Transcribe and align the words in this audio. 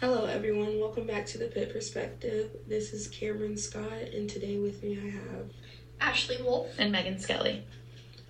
Hello, 0.00 0.24
everyone. 0.24 0.80
Welcome 0.80 1.06
back 1.06 1.26
to 1.26 1.36
the 1.36 1.44
Pitt 1.44 1.74
Perspective. 1.74 2.52
This 2.66 2.94
is 2.94 3.06
Cameron 3.06 3.58
Scott, 3.58 4.14
and 4.14 4.30
today 4.30 4.56
with 4.56 4.82
me 4.82 4.98
I 4.98 5.10
have 5.10 5.50
Ashley 6.00 6.40
Wolf 6.40 6.68
and 6.78 6.90
Megan 6.90 7.18
Skelly. 7.18 7.64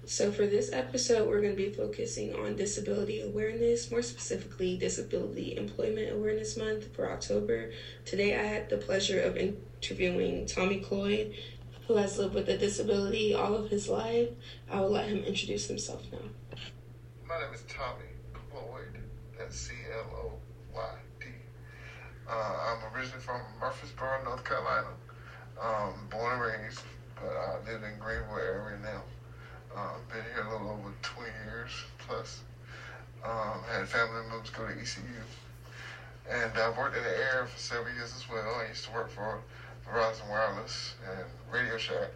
So, 0.04 0.32
for 0.32 0.48
this 0.48 0.72
episode, 0.72 1.28
we're 1.28 1.40
going 1.40 1.54
to 1.54 1.56
be 1.56 1.70
focusing 1.70 2.34
on 2.34 2.56
disability 2.56 3.20
awareness, 3.20 3.88
more 3.88 4.02
specifically, 4.02 4.78
Disability 4.78 5.56
Employment 5.56 6.12
Awareness 6.12 6.56
Month 6.56 6.92
for 6.96 7.08
October. 7.08 7.70
Today, 8.04 8.36
I 8.36 8.42
had 8.42 8.68
the 8.68 8.78
pleasure 8.78 9.20
of 9.20 9.36
interviewing 9.36 10.46
Tommy 10.46 10.80
Cloyd, 10.80 11.36
who 11.86 11.94
has 11.94 12.18
lived 12.18 12.34
with 12.34 12.48
a 12.48 12.58
disability 12.58 13.32
all 13.32 13.54
of 13.54 13.70
his 13.70 13.88
life. 13.88 14.30
I 14.68 14.80
will 14.80 14.90
let 14.90 15.08
him 15.08 15.22
introduce 15.22 15.68
himself 15.68 16.02
now. 16.10 16.18
My 17.28 17.40
name 17.40 17.54
is 17.54 17.62
Tommy 17.68 18.06
Cloyd. 18.50 18.98
That's 19.38 19.56
C 19.56 19.74
L 19.92 20.10
O 20.12 20.32
Y 20.74 20.94
D. 20.96 21.09
Uh, 22.30 22.54
I'm 22.62 22.94
originally 22.94 23.20
from 23.20 23.40
Murfreesboro, 23.60 24.22
North 24.24 24.44
Carolina. 24.44 24.86
Um, 25.60 25.94
born 26.10 26.34
and 26.34 26.42
raised, 26.42 26.82
but 27.16 27.32
I 27.32 27.56
live 27.66 27.82
in 27.82 27.98
Greenville 27.98 28.38
area 28.38 28.78
now. 28.80 29.02
Uh, 29.76 29.94
been 30.08 30.22
here 30.32 30.46
a 30.46 30.52
little 30.52 30.70
over 30.70 30.94
20 31.02 31.28
years 31.44 31.70
plus. 31.98 32.42
Um, 33.24 33.62
had 33.68 33.86
family 33.88 34.22
members 34.28 34.50
go 34.50 34.66
to 34.66 34.72
ECU. 34.72 35.02
And 36.30 36.52
I've 36.56 36.76
worked 36.76 36.96
in 36.96 37.02
the 37.02 37.10
area 37.10 37.46
for 37.46 37.58
several 37.58 37.94
years 37.94 38.14
as 38.14 38.28
well. 38.30 38.62
I 38.64 38.68
used 38.68 38.84
to 38.84 38.92
work 38.92 39.10
for 39.10 39.40
Verizon 39.86 40.28
Wireless 40.30 40.94
and 41.10 41.26
Radio 41.52 41.76
Shack. 41.78 42.10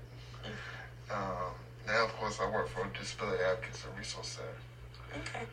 Um, 1.11 1.53
now, 1.87 2.05
of 2.05 2.13
course, 2.17 2.39
I 2.41 2.49
work 2.49 2.69
for 2.69 2.87
Disability 2.97 3.43
Advocates 3.43 3.85
and 3.85 3.99
Resource 3.99 4.39
Center. 4.39 5.23
Okay. 5.23 5.45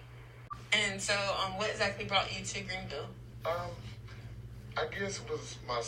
And 0.72 1.02
so, 1.02 1.16
um, 1.44 1.58
what 1.58 1.70
exactly 1.72 2.06
brought 2.06 2.32
you 2.38 2.46
to 2.46 2.62
Greenville? 2.62 3.10
Um, 3.46 3.72
I 4.78 4.86
guess 4.86 5.20
it 5.20 5.30
was 5.30 5.58
my 5.68 5.82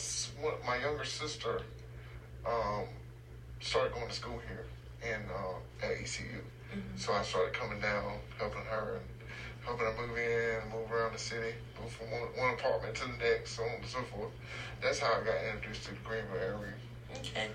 my 0.67 0.77
younger 0.77 1.05
sister 1.05 1.61
um, 2.45 2.85
started 3.61 3.93
going 3.93 4.07
to 4.07 4.13
school 4.13 4.39
here 4.47 4.65
in 5.01 5.21
uh, 5.29 5.85
at 5.85 5.91
ECU, 5.93 6.25
mm-hmm. 6.25 6.79
so 6.97 7.13
I 7.13 7.23
started 7.23 7.53
coming 7.53 7.79
down, 7.79 8.19
helping 8.37 8.63
her 8.63 8.99
and 8.99 9.05
helping 9.65 9.85
her 9.85 9.93
move 9.93 10.17
in, 10.17 10.69
move 10.77 10.91
around 10.91 11.13
the 11.13 11.19
city, 11.19 11.53
move 11.81 11.91
from 11.91 12.11
one, 12.11 12.21
one 12.35 12.53
apartment 12.53 12.95
to 12.95 13.05
the 13.05 13.17
next, 13.23 13.55
so 13.55 13.63
on 13.63 13.75
and 13.75 13.85
so 13.85 14.01
forth. 14.03 14.31
That's 14.81 14.99
how 14.99 15.13
I 15.13 15.23
got 15.23 15.35
introduced 15.55 15.85
to 15.85 15.91
the 15.91 15.97
Greenville 16.03 16.35
area. 16.35 16.73
Okay. 17.17 17.47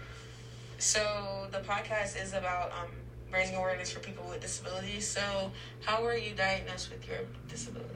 So 0.78 1.48
the 1.52 1.58
podcast 1.58 2.22
is 2.22 2.32
about 2.32 2.72
um, 2.72 2.88
raising 3.30 3.56
awareness 3.56 3.92
for 3.92 4.00
people 4.00 4.24
with 4.28 4.40
disabilities. 4.40 5.06
So 5.06 5.52
how 5.84 6.02
were 6.02 6.16
you 6.16 6.34
diagnosed 6.34 6.90
with 6.90 7.06
your 7.06 7.18
disability? 7.48 7.94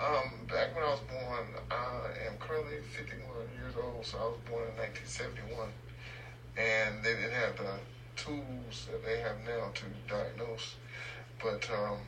Um, 0.00 0.48
back 0.48 0.74
when 0.74 0.82
I 0.82 0.88
was 0.88 1.00
born, 1.00 1.44
I 1.70 2.26
am 2.26 2.38
currently 2.40 2.80
51 2.96 3.20
years 3.60 3.74
old, 3.76 4.06
so 4.06 4.16
I 4.16 4.24
was 4.32 4.40
born 4.48 4.64
in 4.72 4.76
1971. 4.80 5.68
And 6.56 7.04
they 7.04 7.12
didn't 7.12 7.36
have 7.36 7.56
the 7.58 7.76
tools 8.16 8.88
that 8.88 9.04
they 9.04 9.20
have 9.20 9.36
now 9.44 9.68
to 9.76 9.84
diagnose. 10.08 10.76
But 11.38 11.68
um, 11.68 12.00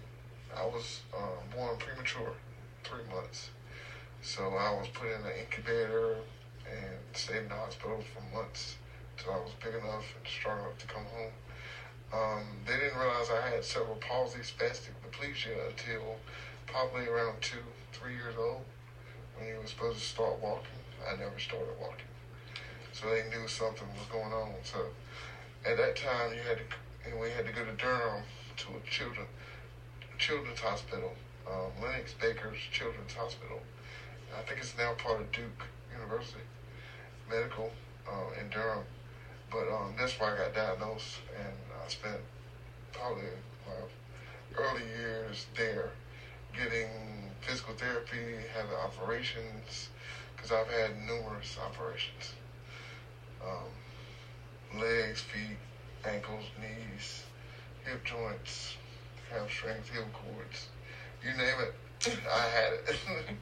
I 0.56 0.64
was 0.64 1.00
uh, 1.12 1.36
born 1.54 1.76
premature, 1.76 2.32
three 2.82 3.04
months. 3.12 3.50
So 4.22 4.40
I 4.40 4.72
was 4.72 4.88
put 4.94 5.08
in 5.08 5.20
an 5.28 5.36
incubator 5.38 6.16
and 6.64 6.96
stayed 7.12 7.44
in 7.44 7.48
the 7.48 7.56
hospital 7.56 8.02
for 8.14 8.24
months 8.34 8.76
until 9.18 9.34
I 9.34 9.36
was 9.44 9.52
big 9.62 9.74
enough 9.74 10.08
and 10.16 10.24
strong 10.24 10.60
enough 10.60 10.78
to 10.78 10.86
come 10.86 11.04
home. 11.12 11.36
Um, 12.08 12.44
they 12.64 12.72
didn't 12.72 12.96
realize 12.96 13.28
I 13.28 13.50
had 13.52 13.64
cerebral 13.64 14.00
palsy, 14.00 14.40
spastic 14.40 14.96
diplegia 15.04 15.68
until 15.68 16.16
probably 16.66 17.06
around 17.06 17.40
two, 17.42 17.60
three 18.02 18.14
years 18.14 18.34
old 18.36 18.64
when 19.36 19.46
he 19.46 19.54
was 19.60 19.70
supposed 19.70 19.98
to 19.98 20.04
start 20.04 20.42
walking. 20.42 20.74
I 21.06 21.16
never 21.16 21.38
started 21.38 21.74
walking. 21.80 22.10
So 22.92 23.06
they 23.06 23.22
knew 23.30 23.46
something 23.46 23.86
was 23.94 24.06
going 24.10 24.32
on. 24.32 24.54
So 24.64 24.86
at 25.64 25.76
that 25.76 25.96
time, 25.96 26.34
you 26.34 26.42
had 26.42 26.58
to, 26.58 27.16
we 27.20 27.30
had 27.30 27.46
to 27.46 27.52
go 27.52 27.64
to 27.64 27.72
Durham 27.72 28.22
to 28.56 28.66
a 28.76 28.90
children, 28.90 29.26
children's 30.18 30.60
hospital, 30.60 31.12
um, 31.46 31.70
Lenox 31.80 32.12
Baker's 32.14 32.58
Children's 32.70 33.14
Hospital. 33.14 33.60
I 34.36 34.42
think 34.42 34.60
it's 34.60 34.76
now 34.76 34.94
part 34.94 35.20
of 35.20 35.30
Duke 35.32 35.66
University 35.92 36.44
Medical 37.30 37.70
uh, 38.08 38.40
in 38.40 38.48
Durham. 38.50 38.84
But 39.50 39.68
um, 39.68 39.94
that's 39.98 40.18
where 40.18 40.34
I 40.34 40.38
got 40.38 40.54
diagnosed, 40.54 41.18
and 41.36 41.54
I 41.84 41.88
spent 41.88 42.20
probably 42.92 43.24
my 43.66 44.58
early 44.58 44.84
years 44.98 45.46
there 45.56 45.90
getting 46.56 47.11
physical 47.42 47.74
therapy, 47.74 48.36
having 48.54 48.74
operations, 48.76 49.88
because 50.34 50.52
I've 50.52 50.68
had 50.68 50.90
numerous 51.06 51.58
operations. 51.58 52.34
Um, 53.44 54.80
legs, 54.80 55.20
feet, 55.20 55.58
ankles, 56.04 56.44
knees, 56.60 57.24
hip 57.84 58.04
joints, 58.04 58.76
hamstrings, 59.30 59.88
heel 59.88 60.06
cords, 60.12 60.68
you 61.22 61.30
name 61.30 61.56
it, 61.60 61.74
I 62.32 62.40
had 62.48 62.72
it. 62.72 62.96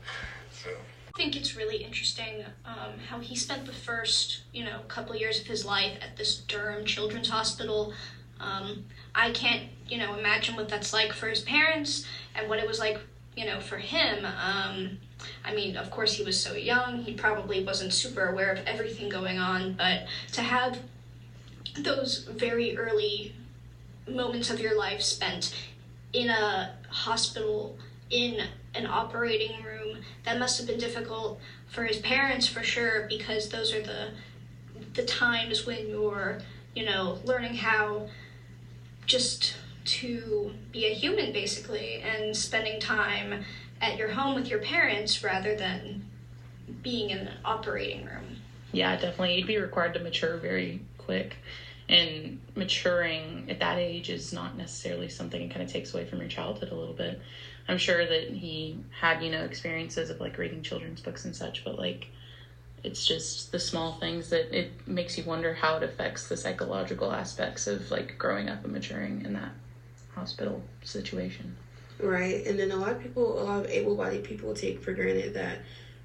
so. 0.53 0.71
I 1.15 1.17
think 1.17 1.37
it's 1.37 1.56
really 1.56 1.78
interesting 1.78 2.44
um, 2.65 2.99
how 3.09 3.19
he 3.19 3.34
spent 3.34 3.67
the 3.67 3.72
first, 3.72 4.43
you 4.53 4.65
know, 4.65 4.81
couple 4.88 5.15
years 5.17 5.41
of 5.41 5.47
his 5.47 5.65
life 5.65 5.99
at 6.00 6.17
this 6.17 6.38
Durham 6.38 6.84
Children's 6.84 7.28
Hospital. 7.28 7.93
Um, 8.38 8.84
I 9.15 9.32
can't, 9.32 9.65
you 9.88 9.99
know, 9.99 10.17
imagine 10.17 10.56
what 10.56 10.69
that's 10.69 10.93
like 10.93 11.12
for 11.12 11.28
his 11.28 11.41
parents 11.41 12.06
and 12.34 12.49
what 12.49 12.59
it 12.59 12.67
was 12.67 12.78
like, 12.78 13.00
you 13.37 13.45
know, 13.45 13.61
for 13.61 13.79
him. 13.79 14.25
Um, 14.25 14.99
I 15.45 15.55
mean, 15.55 15.77
of 15.77 15.91
course, 15.91 16.15
he 16.15 16.25
was 16.25 16.41
so 16.41 16.55
young, 16.55 17.03
he 17.03 17.15
probably 17.15 17.65
wasn't 17.65 17.93
super 17.93 18.27
aware 18.27 18.53
of 18.53 18.59
everything 18.67 19.09
going 19.09 19.39
on, 19.39 19.75
but 19.75 20.07
to 20.33 20.43
have 20.43 20.79
those 21.79 22.25
very 22.25 22.77
early 22.77 23.35
moments 24.09 24.51
of 24.51 24.61
your 24.61 24.77
life 24.77 25.01
spent 25.01 25.55
in 26.13 26.31
a 26.31 26.75
hospital, 26.89 27.79
in 28.11 28.43
an 28.75 28.87
operating 28.87 29.62
room, 29.62 29.99
that 30.25 30.39
must 30.39 30.59
have 30.59 30.67
been 30.67 30.79
difficult 30.79 31.39
for 31.69 31.85
his 31.85 31.99
parents 31.99 32.47
for 32.47 32.62
sure, 32.62 33.07
because 33.09 33.49
those 33.49 33.73
are 33.73 33.83
the 33.83 34.09
the 34.95 35.05
times 35.05 35.67
when 35.67 35.89
you're, 35.89 36.39
you 36.75 36.85
know, 36.85 37.21
learning 37.25 37.55
how 37.55 38.09
just 39.07 39.55
to 39.85 40.53
be 40.73 40.87
a 40.87 40.95
human 40.95 41.33
basically 41.33 42.03
and 42.03 42.37
spending 42.37 42.81
time 42.81 43.45
at 43.81 43.97
your 43.97 44.09
home 44.09 44.35
with 44.35 44.49
your 44.49 44.59
parents 44.61 45.25
rather 45.25 45.55
than 45.55 46.05
being 46.83 47.11
in 47.11 47.19
an 47.19 47.33
operating 47.45 48.05
room. 48.05 48.37
Yeah, 48.73 48.95
definitely. 48.97 49.37
You'd 49.37 49.47
be 49.47 49.59
required 49.59 49.95
to 49.95 50.01
mature 50.01 50.37
very 50.37 50.81
quick. 50.99 51.37
And 51.89 52.41
maturing 52.55 53.47
at 53.49 53.59
that 53.59 53.79
age 53.79 54.11
is 54.11 54.33
not 54.33 54.57
necessarily 54.57 55.09
something 55.09 55.49
that 55.49 55.53
kind 55.53 55.67
of 55.67 55.73
takes 55.73 55.93
away 55.93 56.05
from 56.05 56.21
your 56.21 56.29
childhood 56.29 56.71
a 56.71 56.75
little 56.75 56.95
bit. 56.95 57.19
I'm 57.67 57.79
sure 57.79 58.07
that 58.07 58.29
he 58.31 58.79
had, 59.01 59.23
you 59.23 59.31
know, 59.31 59.43
experiences 59.43 60.11
of 60.11 60.21
like 60.21 60.39
reading 60.39 60.62
children's 60.62 61.01
books 61.01 61.25
and 61.25 61.35
such, 61.35 61.65
but 61.65 61.79
like 61.79 62.07
it's 62.83 63.05
just 63.07 63.53
the 63.53 63.59
small 63.59 63.95
things 63.95 64.31
that 64.31 64.57
it 64.57 64.71
makes 64.87 65.19
you 65.19 65.25
wonder 65.25 65.53
how 65.53 65.77
it 65.77 65.83
affects 65.83 66.29
the 66.29 66.37
psychological 66.37 67.12
aspects 67.12 67.67
of 67.67 67.91
like 67.91 68.17
growing 68.19 68.49
up 68.49 68.65
and 68.65 68.73
maturing 68.73 69.23
in 69.25 69.35
that 69.35 69.53
hospital 70.15 70.62
situation. 70.82 71.56
Right. 71.98 72.47
And 72.47 72.59
then 72.59 72.71
a 72.71 72.76
lot 72.76 72.93
of 72.93 73.03
people, 73.03 73.41
a 73.41 73.44
lot 73.44 73.65
of 73.65 73.71
able 73.71 73.97
bodied 73.97 74.25
people 74.25 74.54
take 74.54 74.82
for 74.82 74.93
granted 74.93 75.34
that, 75.34 75.59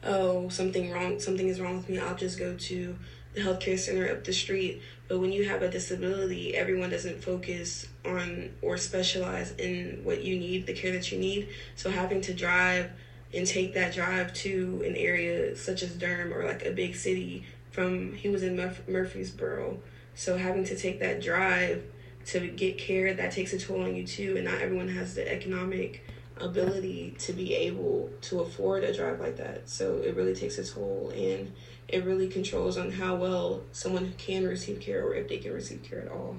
oh, 0.04 0.50
something 0.50 0.92
wrong, 0.92 1.20
something 1.20 1.48
is 1.48 1.60
wrong 1.60 1.78
with 1.78 1.90
me. 1.90 2.00
I'll 2.00 2.16
just 2.16 2.38
go 2.38 2.56
to 2.56 2.96
the 3.34 3.42
healthcare 3.42 3.78
center 3.78 4.10
up 4.12 4.24
the 4.24 4.34
street. 4.34 4.82
But 5.08 5.20
when 5.20 5.32
you 5.32 5.48
have 5.48 5.62
a 5.62 5.70
disability, 5.70 6.56
everyone 6.56 6.90
doesn't 6.90 7.24
focus 7.24 7.88
on 8.06 8.52
or 8.62 8.78
specialize 8.78 9.52
in 9.52 10.02
what 10.04 10.24
you 10.24 10.38
need, 10.38 10.66
the 10.66 10.74
care 10.74 10.92
that 10.94 11.12
you 11.12 11.20
need. 11.20 11.50
So 11.76 11.90
having 11.90 12.22
to 12.22 12.34
drive 12.34 12.92
and 13.34 13.46
take 13.46 13.74
that 13.74 13.94
drive 13.94 14.34
to 14.34 14.84
an 14.86 14.96
area 14.96 15.56
such 15.56 15.84
as 15.84 15.92
Durham 15.96 16.34
or 16.34 16.46
like 16.46 16.66
a 16.66 16.72
big 16.72 16.96
city 16.96 17.46
from, 17.72 18.14
he 18.14 18.30
was 18.30 18.44
in 18.44 18.56
Murf- 18.56 18.88
Murfreesboro. 18.88 19.80
So 20.16 20.38
having 20.38 20.64
to 20.66 20.78
take 20.78 21.00
that 21.02 21.22
drive 21.22 21.84
to 22.26 22.48
get 22.48 22.78
care 22.78 23.14
that 23.14 23.32
takes 23.32 23.54
a 23.54 23.60
toll 23.60 23.84
on 23.84 23.96
you 23.96 24.06
too 24.06 24.36
and 24.36 24.46
not 24.46 24.60
everyone 24.62 24.88
has 24.88 25.14
the 25.16 25.32
economic 25.32 26.04
ability 26.42 27.16
to 27.18 27.34
be 27.34 27.54
able 27.54 28.10
to 28.22 28.42
afford 28.42 28.84
a 28.84 28.94
drive 28.94 29.20
like 29.20 29.38
that. 29.38 29.70
So 29.70 29.98
it 29.98 30.16
really 30.16 30.36
takes 30.36 30.58
a 30.58 30.66
toll 30.66 31.12
and 31.16 31.54
it 31.88 32.04
really 32.04 32.28
controls 32.28 32.78
on 32.78 32.92
how 32.92 33.16
well 33.16 33.62
someone 33.72 34.14
can 34.18 34.46
receive 34.46 34.80
care 34.80 35.06
or 35.06 35.14
if 35.14 35.30
they 35.30 35.38
can 35.38 35.54
receive 35.54 35.84
care 35.84 36.02
at 36.02 36.12
all. 36.12 36.38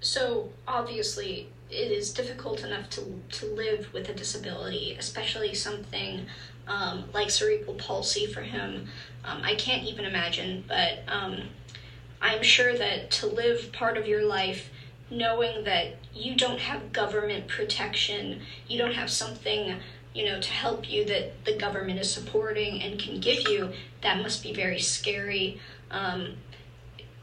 So 0.00 0.50
obviously 0.66 1.48
it 1.70 1.92
is 1.92 2.12
difficult 2.12 2.64
enough 2.64 2.88
to, 2.90 3.20
to 3.32 3.46
live 3.46 3.92
with 3.92 4.08
a 4.08 4.14
disability 4.14 4.96
especially 4.98 5.54
something 5.54 6.26
um, 6.68 7.04
like 7.12 7.30
cerebral 7.30 7.74
palsy 7.74 8.26
for 8.26 8.40
him. 8.40 8.88
Um, 9.24 9.40
i 9.42 9.56
can't 9.56 9.82
even 9.84 10.04
imagine 10.04 10.64
but 10.68 11.00
um, 11.08 11.48
I'm 12.20 12.42
sure 12.42 12.76
that 12.76 13.10
to 13.12 13.26
live 13.26 13.72
part 13.72 13.96
of 13.96 14.06
your 14.06 14.24
life 14.24 14.70
knowing 15.10 15.64
that 15.64 15.96
you 16.14 16.36
don't 16.36 16.58
have 16.58 16.92
government 16.92 17.46
protection, 17.48 18.40
you 18.66 18.78
don't 18.78 18.94
have 18.94 19.10
something, 19.10 19.76
you 20.14 20.24
know, 20.24 20.40
to 20.40 20.50
help 20.50 20.90
you 20.90 21.04
that 21.04 21.44
the 21.44 21.56
government 21.56 22.00
is 22.00 22.12
supporting 22.12 22.82
and 22.82 22.98
can 22.98 23.20
give 23.20 23.48
you, 23.48 23.70
that 24.02 24.20
must 24.22 24.42
be 24.42 24.52
very 24.52 24.80
scary. 24.80 25.60
Um, 25.90 26.34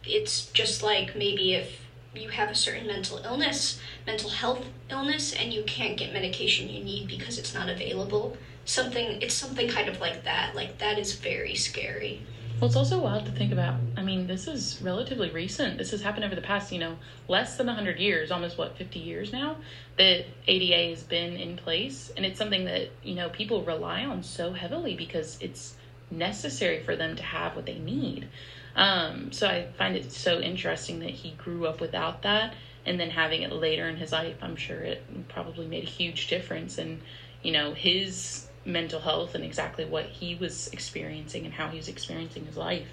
it's 0.05 0.47
just 0.47 0.83
like 0.83 1.15
maybe 1.15 1.53
if 1.53 1.81
you 2.15 2.29
have 2.29 2.49
a 2.49 2.55
certain 2.55 2.87
mental 2.87 3.17
illness, 3.19 3.79
mental 4.05 4.29
health 4.29 4.65
illness, 4.89 5.33
and 5.33 5.51
you 5.51 5.63
can't 5.63 5.97
get 5.97 6.13
medication 6.13 6.69
you 6.69 6.83
need 6.83 7.07
because 7.07 7.37
it's 7.37 7.53
not 7.53 7.69
available. 7.69 8.37
Something, 8.65 9.21
it's 9.21 9.33
something 9.33 9.67
kind 9.67 9.89
of 9.89 9.99
like 9.99 10.23
that. 10.23 10.55
Like, 10.55 10.77
that 10.77 10.99
is 10.99 11.15
very 11.15 11.55
scary. 11.55 12.21
Well, 12.63 12.69
it's 12.69 12.77
also 12.77 13.01
wild 13.01 13.25
to 13.25 13.31
think 13.33 13.51
about. 13.51 13.75
I 13.98 14.04
mean, 14.04 14.25
this 14.25 14.48
is 14.48 14.81
relatively 14.81 15.30
recent. 15.30 15.77
This 15.77 15.92
has 15.92 16.01
happened 16.01 16.24
over 16.24 16.33
the 16.33 16.39
past, 16.39 16.71
you 16.71 16.80
know, 16.80 16.95
less 17.27 17.57
than 17.57 17.68
100 17.68 18.00
years, 18.00 18.31
almost 18.31 18.57
what, 18.57 18.77
50 18.77 19.00
years 19.00 19.33
now, 19.33 19.57
that 19.98 20.24
ADA 20.48 20.92
has 20.92 21.04
been 21.04 21.36
in 21.36 21.57
place. 21.57 22.10
And 22.15 22.25
it's 22.25 22.38
something 22.39 22.63
that, 22.63 22.88
you 23.04 23.15
know, 23.15 23.27
people 23.27 23.65
rely 23.65 24.06
on 24.06 24.24
so 24.24 24.54
heavily 24.54 24.95
because 24.95 25.38
it's 25.42 25.75
necessary 26.10 26.81
for 26.81 26.95
them 26.95 27.18
to 27.18 27.24
have 27.24 27.57
what 27.57 27.65
they 27.65 27.80
need. 27.80 28.30
Um, 28.77 29.33
so 29.33 29.50
I 29.50 29.68
find 29.77 29.98
it 29.98 30.13
so 30.13 30.39
interesting 30.39 31.00
that 31.00 31.10
he 31.10 31.31
grew 31.31 31.68
up 31.68 31.81
without 31.81 32.21
that 32.21 32.54
and 32.86 32.98
then 32.98 33.10
having 33.10 33.42
it 33.42 33.51
later 33.51 33.89
in 33.89 33.98
his 33.98 34.13
life, 34.13 34.38
I'm 34.42 34.56
sure 34.56 34.80
it 34.80 35.04
probably 35.27 35.68
made 35.68 35.83
a 35.83 35.88
huge 35.88 36.27
difference 36.27 36.77
in, 36.77 37.01
you 37.42 37.51
know, 37.51 37.74
his 37.74 38.48
mental 38.65 39.00
health 39.00 39.36
and 39.36 39.44
exactly 39.44 39.86
what 39.86 40.06
he 40.06 40.36
was 40.36 40.69
experiencing 40.69 41.45
and 41.45 41.54
how 41.54 41.68
he 41.68 41.77
was 41.77 41.88
experiencing 41.88 42.45
his 42.45 42.57
life. 42.57 42.88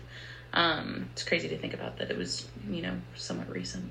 Um, 0.53 1.09
it's 1.13 1.23
crazy 1.23 1.49
to 1.49 1.59
think 1.59 1.75
about 1.75 1.99
that 1.99 2.11
it 2.11 2.17
was, 2.19 2.49
you 2.69 2.83
know, 2.83 3.01
somewhat 3.15 3.51
recent. 3.51 3.91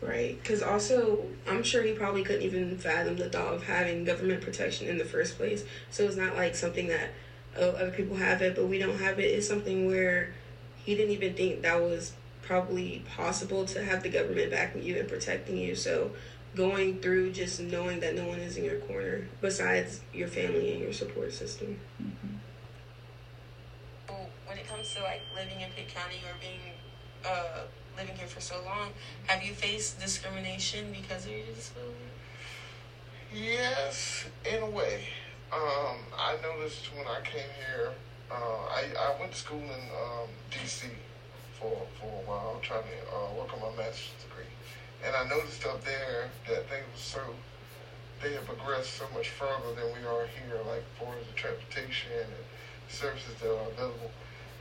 Right, 0.00 0.42
because 0.42 0.62
also 0.62 1.26
I'm 1.46 1.62
sure 1.62 1.82
he 1.82 1.92
probably 1.92 2.24
couldn't 2.24 2.42
even 2.42 2.78
fathom 2.78 3.16
the 3.16 3.28
thought 3.28 3.52
of 3.52 3.64
having 3.64 4.04
government 4.04 4.40
protection 4.40 4.88
in 4.88 4.96
the 4.96 5.04
first 5.04 5.36
place. 5.36 5.64
So 5.90 6.04
it's 6.04 6.16
not 6.16 6.36
like 6.36 6.54
something 6.54 6.88
that 6.88 7.10
oh 7.58 7.70
other 7.70 7.90
people 7.90 8.16
have 8.16 8.40
it, 8.40 8.56
but 8.56 8.66
we 8.66 8.78
don't 8.78 8.98
have 8.98 9.18
it. 9.18 9.24
It's 9.24 9.46
something 9.46 9.86
where 9.86 10.32
he 10.76 10.94
didn't 10.94 11.12
even 11.12 11.34
think 11.34 11.60
that 11.62 11.82
was 11.82 12.14
probably 12.40 13.04
possible 13.14 13.66
to 13.66 13.84
have 13.84 14.02
the 14.02 14.08
government 14.08 14.50
backing 14.50 14.82
you 14.82 14.98
and 14.98 15.06
protecting 15.06 15.58
you. 15.58 15.74
So 15.74 16.12
going 16.56 16.98
through 16.98 17.32
just 17.32 17.60
knowing 17.60 18.00
that 18.00 18.14
no 18.14 18.26
one 18.26 18.40
is 18.40 18.56
in 18.56 18.64
your 18.64 18.78
corner 18.80 19.28
besides 19.40 20.00
your 20.12 20.28
family 20.28 20.72
and 20.72 20.80
your 20.80 20.92
support 20.92 21.32
system. 21.32 21.78
Mm-hmm. 22.02 22.36
When 24.46 24.58
it 24.58 24.66
comes 24.66 24.92
to 24.94 25.02
like 25.02 25.22
living 25.34 25.60
in 25.60 25.70
Pitt 25.76 25.88
County 25.94 26.16
or 26.26 26.34
being 26.40 26.74
uh, 27.24 27.62
living 27.96 28.16
here 28.16 28.26
for 28.26 28.40
so 28.40 28.56
long, 28.64 28.88
have 29.26 29.44
you 29.44 29.52
faced 29.52 30.00
discrimination 30.00 30.86
because 30.90 31.24
of 31.26 31.30
your 31.30 31.46
disability? 31.54 31.94
Yes, 33.32 34.24
in 34.44 34.60
a 34.62 34.68
way. 34.68 35.04
Um, 35.52 35.98
I 36.16 36.36
noticed 36.42 36.90
when 36.96 37.06
I 37.06 37.20
came 37.22 37.46
here, 37.58 37.92
uh, 38.30 38.34
I, 38.34 38.86
I 38.98 39.20
went 39.20 39.32
to 39.32 39.38
school 39.38 39.58
in 39.58 39.70
um, 39.70 40.28
D.C. 40.50 40.88
for 41.60 41.86
for 42.00 42.06
a 42.06 42.28
while, 42.28 42.58
trying 42.60 42.82
to 42.82 43.14
uh, 43.14 43.32
work 43.38 43.52
on 43.54 43.60
my 43.60 43.76
master's 43.76 44.10
degree. 44.22 44.29
And 45.04 45.16
I 45.16 45.24
noticed 45.28 45.64
up 45.64 45.82
there 45.84 46.28
that 46.48 46.68
things 46.68 46.84
were 46.92 46.98
so, 46.98 47.22
they 48.22 48.34
have 48.34 48.44
progressed 48.44 48.94
so 48.94 49.06
much 49.14 49.30
further 49.30 49.74
than 49.74 49.86
we 49.96 50.06
are 50.06 50.26
here, 50.26 50.60
like 50.68 50.84
for 50.98 51.14
the 51.14 51.34
transportation 51.34 52.12
and 52.20 52.32
services 52.88 53.34
that 53.40 53.48
are 53.48 53.70
available. 53.70 54.10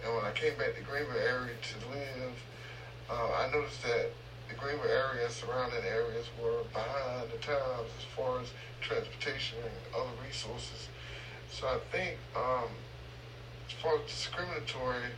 And 0.04 0.16
when 0.16 0.24
I 0.24 0.32
came 0.32 0.58
back 0.58 0.76
to 0.76 0.80
the 0.80 0.88
Greenville 0.88 1.20
area 1.20 1.56
to 1.60 1.76
live, 1.92 2.36
uh, 3.10 3.44
I 3.44 3.52
noticed 3.52 3.84
that 3.84 4.12
the 4.48 4.56
Greenville 4.56 4.90
area 4.90 5.26
and 5.26 5.34
surrounding 5.34 5.84
areas 5.84 6.28
were 6.42 6.64
behind 6.72 7.32
the 7.32 7.38
times 7.38 7.92
as 8.00 8.06
far 8.16 8.40
as 8.40 8.48
transportation 8.80 9.60
and 9.60 9.76
other 9.94 10.16
resources. 10.26 10.88
So 11.52 11.68
I 11.68 11.80
think 11.92 12.18
um, 12.36 12.72
as 13.68 13.74
far 13.84 14.00
as 14.00 14.08
discriminatory, 14.08 15.12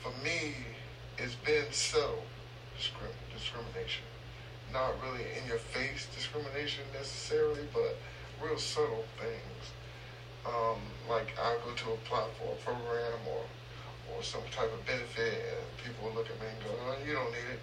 for 0.00 0.10
me, 0.24 0.56
it's 1.18 1.34
been 1.34 1.70
subtle 1.70 2.24
discrimination 3.32 4.04
not 4.72 4.94
really 5.02 5.24
in 5.38 5.46
your 5.46 5.58
face 5.58 6.06
discrimination 6.14 6.84
necessarily, 6.92 7.66
but 7.72 7.96
real 8.42 8.58
subtle 8.58 9.04
things. 9.20 9.64
Um, 10.46 10.78
like 11.08 11.32
I'll 11.40 11.60
go 11.60 11.72
to 11.72 11.92
apply 11.92 12.28
for 12.38 12.52
a 12.52 12.56
program 12.64 13.20
or 13.28 13.42
or 14.12 14.22
some 14.22 14.42
type 14.52 14.70
of 14.72 14.84
benefit, 14.84 15.32
and 15.32 15.64
people 15.80 16.12
look 16.14 16.28
at 16.28 16.36
me 16.40 16.46
and 16.46 16.60
go, 16.60 16.70
"Oh, 16.84 16.96
you 17.06 17.14
don't 17.14 17.30
need 17.32 17.48
it. 17.56 17.60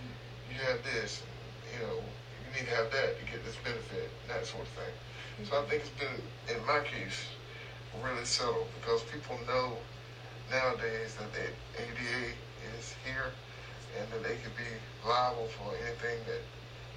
You, 0.00 0.54
you 0.54 0.56
have 0.64 0.82
this. 0.82 1.20
And, 1.20 1.28
you 1.74 1.86
know, 1.86 1.96
you 2.00 2.48
need 2.56 2.66
to 2.70 2.74
have 2.74 2.90
that 2.90 3.20
to 3.20 3.24
get 3.30 3.44
this 3.44 3.56
benefit, 3.62 4.08
that 4.28 4.46
sort 4.46 4.62
of 4.62 4.72
thing." 4.72 4.94
Mm-hmm. 4.94 5.44
So 5.50 5.60
I 5.60 5.64
think 5.68 5.82
it's 5.84 5.96
been, 6.00 6.16
in 6.48 6.64
my 6.66 6.80
case, 6.80 7.20
really 8.02 8.24
subtle 8.24 8.66
because 8.80 9.02
people 9.12 9.38
know 9.46 9.76
nowadays 10.50 11.16
that 11.20 11.28
the 11.32 11.52
ADA 11.82 12.32
is 12.78 12.94
here 13.04 13.32
and 13.98 14.10
that 14.12 14.22
they 14.22 14.36
could 14.36 14.56
be 14.56 14.64
liable 15.06 15.46
for 15.46 15.72
anything 15.86 16.18
that 16.26 16.40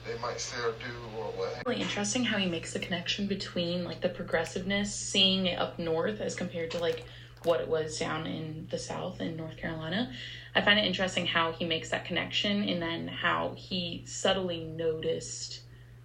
they 0.05 0.19
might 0.19 0.39
say 0.39 0.57
or 0.57 0.71
do 0.71 1.17
or 1.17 1.25
what. 1.25 1.61
Really 1.65 1.81
interesting 1.81 2.23
how 2.23 2.37
he 2.37 2.49
makes 2.49 2.73
the 2.73 2.79
connection 2.79 3.27
between 3.27 3.83
like 3.83 4.01
the 4.01 4.09
progressiveness, 4.09 4.93
seeing 4.93 5.45
it 5.45 5.59
up 5.59 5.77
north 5.77 6.21
as 6.21 6.35
compared 6.35 6.71
to 6.71 6.79
like 6.79 7.05
what 7.43 7.59
it 7.59 7.67
was 7.67 7.97
down 7.99 8.27
in 8.27 8.67
the 8.69 8.77
south 8.77 9.19
in 9.19 9.35
North 9.35 9.57
Carolina. 9.57 10.11
I 10.55 10.61
find 10.61 10.79
it 10.79 10.85
interesting 10.85 11.25
how 11.25 11.51
he 11.51 11.65
makes 11.65 11.89
that 11.89 12.05
connection 12.05 12.67
and 12.67 12.81
then 12.81 13.07
how 13.07 13.53
he 13.55 14.03
subtly 14.05 14.63
noticed 14.63 15.61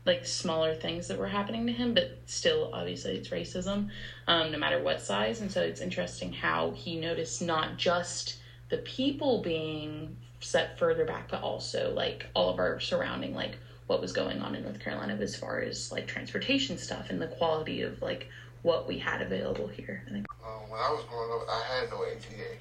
like 0.06 0.25
smaller 0.25 0.75
things 0.75 1.09
that 1.09 1.19
were 1.19 1.27
happening 1.27 1.67
to 1.67 1.73
him, 1.73 1.93
but 1.93 2.17
still 2.27 2.71
obviously 2.73 3.17
it's 3.17 3.29
racism, 3.29 3.91
um, 4.29 4.53
no 4.53 4.59
matter 4.59 4.81
what 4.81 5.00
size. 5.03 5.41
And 5.41 5.50
so 5.50 5.61
it's 5.62 5.81
interesting 5.81 6.33
how 6.33 6.71
he 6.71 6.97
noticed 6.97 7.43
not 7.43 7.77
just 7.77 8.37
the 8.69 8.79
people 8.79 9.43
being 9.43 10.17
set 10.41 10.79
further 10.79 11.05
back, 11.05 11.29
but 11.31 11.43
also 11.43 11.93
like 11.94 12.27
all 12.35 12.50
of 12.50 12.59
our 12.59 12.81
surrounding, 12.81 13.35
like 13.35 13.59
what 13.87 14.00
was 14.00 14.12
going 14.12 14.41
on 14.41 14.55
in 14.55 14.62
North 14.62 14.81
Carolina 14.81 15.17
as 15.21 15.37
far 15.37 15.61
as 15.61 15.93
like 15.93 16.06
transportation 16.06 16.77
stuff 16.77 17.11
and 17.11 17.21
the 17.21 17.29
quality 17.29 17.83
of 17.83 18.03
like 18.03 18.29
what 18.62 18.88
we 18.88 18.99
had 18.99 19.23
available 19.23 19.69
here. 19.69 20.03
I 20.06 20.11
think. 20.11 20.27
Um, 20.44 20.71
when 20.71 20.81
I 20.81 20.91
was 20.91 21.05
growing 21.09 21.41
up, 21.41 21.49
I 21.49 21.62
had 21.75 21.91
no 21.91 22.05
ADA. 22.05 22.59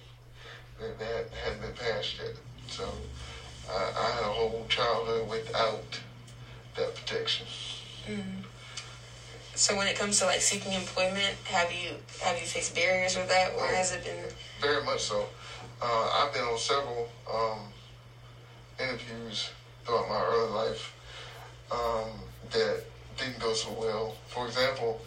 That, 0.79 0.99
that 0.99 1.29
hadn't 1.43 1.61
been 1.61 1.73
passed 1.73 2.17
yet. 2.19 2.35
So 2.67 2.87
I, 3.69 3.91
I, 3.97 4.09
had 4.11 4.23
a 4.23 4.33
whole 4.33 4.65
childhood 4.67 5.29
without 5.29 5.99
that 6.75 6.95
protection. 6.95 7.47
Mm-hmm. 8.07 8.41
So 9.55 9.73
when 9.77 9.87
it 9.87 9.97
comes 9.97 10.19
to 10.19 10.25
like 10.25 10.41
seeking 10.41 10.73
employment, 10.73 11.33
have 11.45 11.71
you 11.71 11.95
have 12.21 12.37
you 12.37 12.45
faced 12.45 12.75
barriers 12.75 13.15
with 13.15 13.29
that, 13.29 13.53
or 13.57 13.65
has 13.67 13.93
it 13.93 14.03
been? 14.03 14.25
Very 14.59 14.83
much 14.83 15.03
so. 15.03 15.27
Uh, 15.81 16.09
I've 16.13 16.33
been 16.33 16.43
on 16.43 16.57
several 16.57 17.09
um, 17.31 17.59
interviews 18.77 19.51
throughout 19.85 20.09
my 20.09 20.21
early 20.21 20.51
life 20.51 20.93
um, 21.71 22.09
that 22.51 22.83
didn't 23.17 23.39
go 23.39 23.53
so 23.53 23.71
well. 23.71 24.15
For 24.27 24.45
example, 24.45 24.99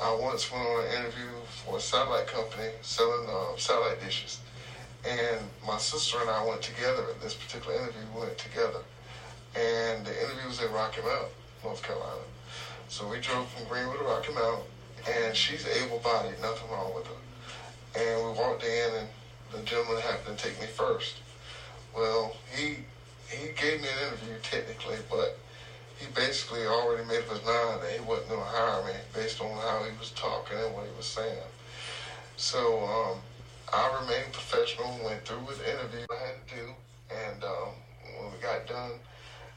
I 0.00 0.10
once 0.14 0.50
went 0.50 0.64
on 0.64 0.84
an 0.86 0.92
interview 0.94 1.28
for 1.62 1.76
a 1.76 1.80
satellite 1.80 2.28
company 2.28 2.70
selling 2.80 3.28
uh, 3.28 3.58
satellite 3.58 4.02
dishes. 4.02 4.40
And 5.04 5.40
my 5.66 5.76
sister 5.76 6.18
and 6.20 6.30
I 6.30 6.42
went 6.46 6.62
together. 6.62 7.04
This 7.20 7.34
particular 7.34 7.76
interview 7.76 8.00
we 8.14 8.20
went 8.20 8.38
together. 8.38 8.80
And 9.54 10.06
the 10.06 10.18
interview 10.18 10.46
was 10.48 10.62
in 10.62 10.72
Rocky 10.72 11.02
Mount, 11.02 11.28
North 11.62 11.82
Carolina. 11.82 12.22
So 12.92 13.08
we 13.08 13.20
drove 13.20 13.48
from 13.48 13.66
Greenwood 13.68 14.00
to 14.00 14.04
Rocky 14.04 14.34
Mount, 14.34 14.64
and 15.08 15.34
she's 15.34 15.66
able-bodied, 15.66 16.38
nothing 16.42 16.70
wrong 16.70 16.92
with 16.94 17.06
her. 17.06 17.20
And 17.96 18.26
we 18.26 18.38
walked 18.38 18.62
in, 18.64 18.90
and 18.98 19.08
the 19.50 19.62
gentleman 19.62 20.02
happened 20.02 20.36
to 20.36 20.44
take 20.44 20.60
me 20.60 20.66
first. 20.66 21.14
Well, 21.96 22.36
he 22.54 22.84
he 23.30 23.46
gave 23.56 23.80
me 23.80 23.88
an 23.88 24.08
interview 24.08 24.36
technically, 24.42 24.98
but 25.10 25.38
he 25.98 26.04
basically 26.14 26.66
already 26.66 27.08
made 27.08 27.20
up 27.20 27.30
his 27.30 27.42
mind 27.46 27.80
that 27.80 27.92
he 27.96 28.04
wasn't 28.04 28.28
to 28.28 28.40
hire 28.40 28.84
me 28.84 28.92
based 29.14 29.40
on 29.40 29.48
how 29.48 29.84
he 29.90 29.98
was 29.98 30.10
talking 30.10 30.58
and 30.58 30.74
what 30.74 30.84
he 30.84 30.94
was 30.94 31.06
saying. 31.06 31.48
So 32.36 32.84
um, 32.84 33.20
I 33.72 34.00
remained 34.02 34.34
professional, 34.34 35.00
went 35.02 35.24
through 35.24 35.46
with 35.48 35.64
the 35.64 35.72
interview 35.72 36.04
I 36.12 36.26
had 36.26 36.46
to 36.46 36.54
do, 36.54 36.68
and 37.08 37.42
um, 37.42 37.72
when 38.20 38.32
we 38.32 38.38
got 38.42 38.66
done, 38.66 39.00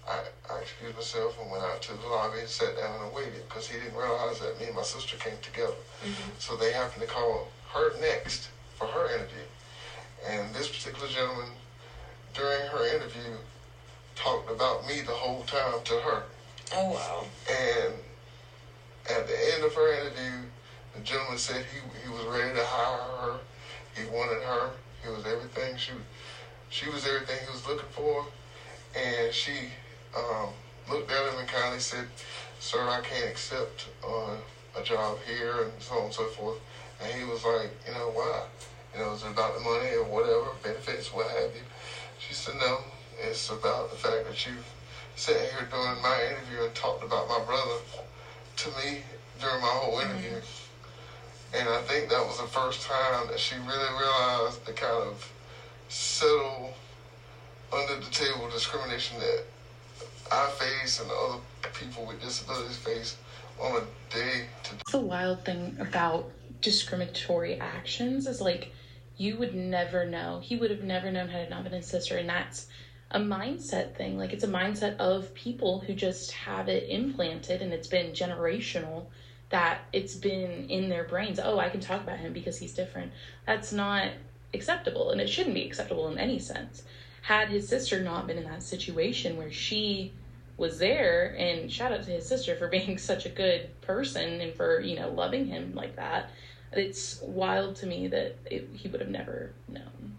I, 0.07 0.21
I 0.53 0.59
excused 0.59 0.95
myself 0.95 1.37
and 1.41 1.49
went 1.49 1.63
out 1.63 1.81
to 1.83 1.93
the 1.93 2.07
lobby 2.07 2.39
and 2.39 2.47
sat 2.47 2.77
down 2.77 3.03
and 3.03 3.13
waited 3.13 3.47
because 3.47 3.67
he 3.67 3.79
didn't 3.79 3.95
realize 3.95 4.39
that 4.39 4.59
me 4.59 4.67
and 4.67 4.75
my 4.75 4.83
sister 4.83 5.17
came 5.17 5.37
together. 5.41 5.73
Mm-hmm. 6.03 6.31
So 6.37 6.55
they 6.55 6.71
happened 6.71 7.01
to 7.01 7.07
call 7.07 7.49
her 7.73 7.99
next 7.99 8.49
for 8.77 8.85
her 8.85 9.07
interview. 9.15 9.45
And 10.27 10.53
this 10.53 10.67
particular 10.67 11.07
gentleman, 11.07 11.49
during 12.33 12.67
her 12.67 12.95
interview, 12.95 13.33
talked 14.15 14.49
about 14.49 14.87
me 14.87 15.01
the 15.01 15.11
whole 15.11 15.43
time 15.43 15.83
to 15.83 15.93
her. 15.93 16.23
Oh, 16.73 16.91
wow. 16.91 17.25
And 17.49 17.93
at 19.09 19.27
the 19.27 19.53
end 19.53 19.63
of 19.63 19.73
her 19.73 19.93
interview, 20.01 20.47
the 20.93 21.01
gentleman 21.01 21.37
said 21.37 21.65
he, 21.73 21.79
he 22.03 22.09
was 22.09 22.25
ready 22.25 22.53
to 22.55 22.63
hire 22.63 23.31
her. 23.31 23.39
He 23.95 24.05
wanted 24.09 24.41
her. 24.43 24.71
He 25.03 25.09
was 25.09 25.25
everything 25.25 25.77
she, 25.77 25.91
she 26.69 26.89
was 26.89 27.05
everything 27.05 27.37
he 27.45 27.51
was 27.51 27.67
looking 27.67 27.89
for. 27.91 28.25
And 28.95 29.33
she 29.33 29.69
um, 30.15 30.49
looked 30.89 31.11
at 31.11 31.33
him 31.33 31.39
and 31.39 31.47
kindly 31.47 31.79
said, 31.79 32.07
Sir, 32.59 32.81
I 32.81 33.01
can't 33.01 33.29
accept 33.29 33.87
uh, 34.03 34.35
a 34.77 34.83
job 34.83 35.17
here 35.27 35.63
and 35.63 35.71
so 35.79 35.95
on 35.95 36.05
and 36.05 36.13
so 36.13 36.25
forth. 36.27 36.57
And 37.01 37.13
he 37.13 37.25
was 37.25 37.43
like, 37.43 37.71
you 37.87 37.93
know, 37.93 38.11
why? 38.13 38.43
You 38.93 39.01
know, 39.01 39.13
is 39.13 39.23
it 39.23 39.31
about 39.31 39.55
the 39.55 39.61
money 39.61 39.91
or 39.95 40.03
whatever, 40.05 40.55
benefits, 40.63 41.13
what 41.13 41.27
have 41.27 41.53
you? 41.53 41.61
She 42.19 42.33
said, 42.33 42.55
no, 42.59 42.79
it's 43.19 43.49
about 43.49 43.91
the 43.91 43.97
fact 43.97 44.25
that 44.27 44.45
you 44.45 44.53
sat 45.15 45.35
here 45.35 45.67
during 45.69 46.01
my 46.01 46.17
interview 46.29 46.65
and 46.65 46.73
talked 46.75 47.03
about 47.03 47.27
my 47.27 47.39
brother 47.45 47.79
to 48.57 48.69
me 48.69 49.01
during 49.39 49.61
my 49.61 49.67
whole 49.67 49.99
interview. 49.99 50.31
Mm-hmm. 50.31 51.59
And 51.59 51.69
I 51.69 51.81
think 51.83 52.09
that 52.09 52.25
was 52.25 52.39
the 52.39 52.47
first 52.47 52.81
time 52.81 53.27
that 53.27 53.39
she 53.39 53.55
really 53.55 53.99
realized 53.99 54.65
the 54.65 54.73
kind 54.73 55.07
of 55.07 55.31
subtle, 55.87 56.73
under 57.73 57.95
the 57.95 58.11
table 58.11 58.49
discrimination 58.49 59.19
that 59.19 59.43
I 60.31 60.49
face 60.49 60.99
and 60.99 61.09
other 61.11 61.39
people 61.73 62.05
with 62.05 62.21
disabilities 62.21 62.77
face 62.77 63.17
on 63.59 63.77
a 63.77 64.13
day 64.13 64.45
to 64.63 64.71
day. 64.71 64.81
The 64.91 64.99
wild 64.99 65.45
thing 65.45 65.77
about 65.79 66.31
discriminatory 66.61 67.59
actions 67.59 68.27
is 68.27 68.41
like 68.41 68.71
you 69.17 69.37
would 69.37 69.55
never 69.55 70.05
know. 70.05 70.41
He 70.43 70.55
would 70.55 70.71
have 70.71 70.83
never 70.83 71.11
known 71.11 71.29
had 71.29 71.43
it 71.43 71.49
not 71.49 71.63
been 71.63 71.73
his 71.73 71.87
sister, 71.87 72.17
and 72.17 72.27
that's 72.27 72.67
a 73.11 73.19
mindset 73.19 73.95
thing. 73.95 74.17
Like 74.17 74.33
it's 74.33 74.43
a 74.43 74.47
mindset 74.47 74.97
of 74.97 75.33
people 75.33 75.79
who 75.79 75.93
just 75.93 76.31
have 76.31 76.67
it 76.67 76.89
implanted 76.89 77.61
and 77.61 77.71
it's 77.71 77.87
been 77.87 78.11
generational 78.13 79.05
that 79.49 79.81
it's 79.93 80.15
been 80.15 80.69
in 80.69 80.89
their 80.89 81.03
brains. 81.03 81.39
Oh, 81.41 81.59
I 81.59 81.69
can 81.69 81.79
talk 81.79 82.01
about 82.01 82.17
him 82.17 82.33
because 82.33 82.57
he's 82.57 82.73
different. 82.73 83.11
That's 83.45 83.71
not 83.71 84.09
acceptable 84.53 85.11
and 85.11 85.21
it 85.21 85.29
shouldn't 85.29 85.55
be 85.55 85.65
acceptable 85.65 86.07
in 86.07 86.17
any 86.17 86.39
sense. 86.39 86.83
Had 87.25 87.49
his 87.49 87.67
sister 87.67 88.03
not 88.03 88.27
been 88.27 88.37
in 88.37 88.43
that 88.43 88.61
situation 88.61 89.35
where 89.35 89.51
she 89.51 90.13
was 90.57 90.77
there 90.77 91.35
and 91.39 91.71
shout 91.71 91.91
out 91.91 92.03
to 92.03 92.11
his 92.11 92.27
sister 92.27 92.55
for 92.55 92.67
being 92.77 92.99
such 92.99 93.25
a 93.25 93.29
good 93.29 93.69
person 93.81 94.41
and 94.41 94.53
for, 94.53 94.79
you 94.79 94.95
know, 94.95 95.09
loving 95.09 95.47
him 95.47 95.73
like 95.73 95.95
that. 95.95 96.29
It's 96.71 97.19
wild 97.23 97.77
to 97.77 97.87
me 97.87 98.09
that 98.09 98.35
it, 98.45 98.69
he 98.73 98.89
would 98.89 99.01
have 99.01 99.09
never 99.09 99.53
known. 99.67 100.17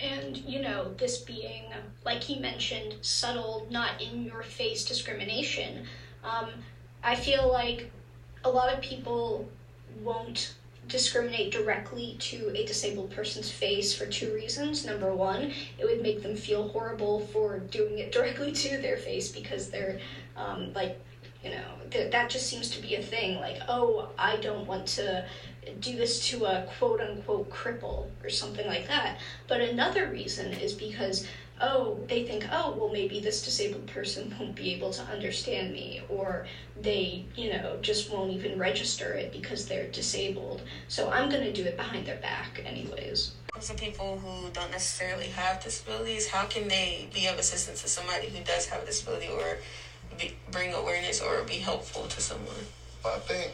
And, 0.00 0.34
you 0.38 0.62
know, 0.62 0.94
this 0.94 1.18
being, 1.18 1.64
like 2.06 2.22
he 2.22 2.38
mentioned, 2.38 2.96
subtle, 3.02 3.66
not 3.70 4.00
in 4.00 4.24
your 4.24 4.42
face 4.42 4.86
discrimination, 4.86 5.86
um, 6.24 6.48
I 7.02 7.16
feel 7.16 7.52
like 7.52 7.90
a 8.44 8.50
lot 8.50 8.72
of 8.72 8.80
people 8.80 9.46
won't 10.02 10.54
discriminate 10.88 11.52
directly 11.52 12.16
to 12.20 12.50
a 12.54 12.64
disabled 12.64 13.10
person's 13.10 13.50
face 13.50 13.94
for 13.94 14.06
two 14.06 14.32
reasons. 14.34 14.84
Number 14.84 15.14
one, 15.14 15.52
it 15.78 15.84
would 15.84 16.02
make 16.02 16.22
them 16.22 16.36
feel 16.36 16.68
horrible 16.68 17.20
for 17.32 17.58
doing 17.58 17.98
it 17.98 18.12
directly 18.12 18.52
to 18.52 18.78
their 18.78 18.96
face 18.96 19.30
because 19.30 19.70
they're 19.70 19.98
um, 20.36 20.72
like, 20.74 20.98
you 21.42 21.50
know, 21.50 21.64
th- 21.90 22.10
that 22.12 22.30
just 22.30 22.48
seems 22.48 22.70
to 22.70 22.80
be 22.80 22.94
a 22.94 23.02
thing. 23.02 23.38
Like, 23.38 23.58
oh, 23.68 24.10
I 24.18 24.36
don't 24.36 24.66
want 24.66 24.86
to 24.88 25.26
do 25.80 25.96
this 25.96 26.26
to 26.28 26.44
a 26.44 26.66
quote 26.78 27.00
unquote 27.00 27.50
cripple 27.50 28.06
or 28.22 28.30
something 28.30 28.66
like 28.66 28.86
that. 28.88 29.18
But 29.48 29.60
another 29.60 30.08
reason 30.08 30.52
is 30.52 30.72
because 30.72 31.26
oh, 31.60 31.98
they 32.08 32.24
think, 32.24 32.46
oh, 32.50 32.74
well, 32.76 32.90
maybe 32.92 33.20
this 33.20 33.44
disabled 33.44 33.86
person 33.86 34.34
won't 34.38 34.54
be 34.54 34.74
able 34.74 34.90
to 34.90 35.02
understand 35.02 35.72
me, 35.72 36.02
or 36.08 36.46
they, 36.80 37.24
you 37.36 37.50
know, 37.50 37.78
just 37.80 38.10
won't 38.10 38.32
even 38.32 38.58
register 38.58 39.12
it 39.12 39.32
because 39.32 39.66
they're 39.66 39.86
disabled. 39.88 40.62
So 40.88 41.10
I'm 41.10 41.30
going 41.30 41.44
to 41.44 41.52
do 41.52 41.64
it 41.64 41.76
behind 41.76 42.06
their 42.06 42.16
back, 42.16 42.60
anyways. 42.64 43.32
Some 43.60 43.76
people 43.76 44.18
who 44.18 44.50
don't 44.50 44.72
necessarily 44.72 45.26
have 45.26 45.62
disabilities, 45.62 46.26
how 46.26 46.46
can 46.46 46.66
they 46.66 47.08
be 47.14 47.26
of 47.26 47.38
assistance 47.38 47.82
to 47.82 47.88
somebody 47.88 48.28
who 48.28 48.42
does 48.44 48.66
have 48.66 48.82
a 48.82 48.86
disability 48.86 49.28
or 49.28 49.58
be, 50.18 50.36
bring 50.50 50.74
awareness 50.74 51.20
or 51.20 51.44
be 51.44 51.54
helpful 51.54 52.06
to 52.08 52.20
someone? 52.20 52.66
I 53.04 53.18
think, 53.18 53.52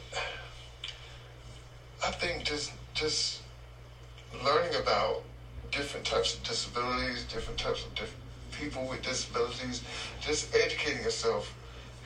I 2.05 2.11
think 2.13 2.45
just 2.45 2.73
just 2.95 3.43
learning 4.45 4.75
about 4.81 5.23
different 5.71 6.05
types 6.05 6.35
of 6.35 6.43
disabilities, 6.43 7.25
different 7.25 7.59
types 7.59 7.85
of 7.85 7.95
diff- 7.95 8.15
people 8.53 8.85
with 8.85 9.03
disabilities. 9.03 9.81
Just 10.21 10.55
educating 10.55 11.03
yourself 11.03 11.53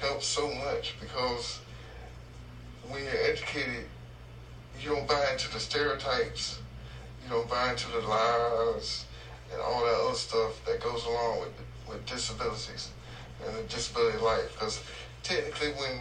helps 0.01 0.27
so 0.27 0.51
much 0.51 0.95
because 0.99 1.59
when 2.89 3.05
you're 3.05 3.23
educated, 3.25 3.87
you 4.81 4.91
don't 4.91 5.07
buy 5.07 5.31
into 5.31 5.49
the 5.49 5.61
stereotypes, 5.61 6.59
you 7.23 7.29
don't 7.29 7.49
buy 7.49 7.71
into 7.71 7.89
the 7.89 8.01
lies 8.01 9.05
and 9.51 9.61
all 9.61 9.83
that 9.85 9.95
other 9.95 10.15
stuff 10.15 10.65
that 10.65 10.81
goes 10.81 11.05
along 11.05 11.41
with 11.41 11.51
with 11.87 12.05
disabilities 12.07 12.89
and 13.45 13.55
the 13.55 13.63
disability 13.63 14.17
life. 14.19 14.51
Because 14.53 14.81
technically, 15.23 15.69
when 15.69 15.93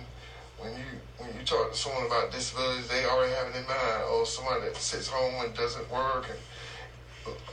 when 0.57 0.71
you 0.73 0.99
when 1.17 1.33
you 1.35 1.41
talk 1.43 1.71
to 1.71 1.77
someone 1.77 2.03
about 2.03 2.31
disabilities, 2.31 2.87
they 2.87 3.05
already 3.05 3.31
have 3.33 3.47
it 3.47 3.55
in 3.55 3.65
mind. 3.65 4.03
Oh, 4.05 4.23
somebody 4.25 4.61
that 4.61 4.75
sits 4.77 5.07
home 5.07 5.39
and 5.41 5.53
doesn't 5.53 5.89
work 5.89 6.27
and 6.29 6.37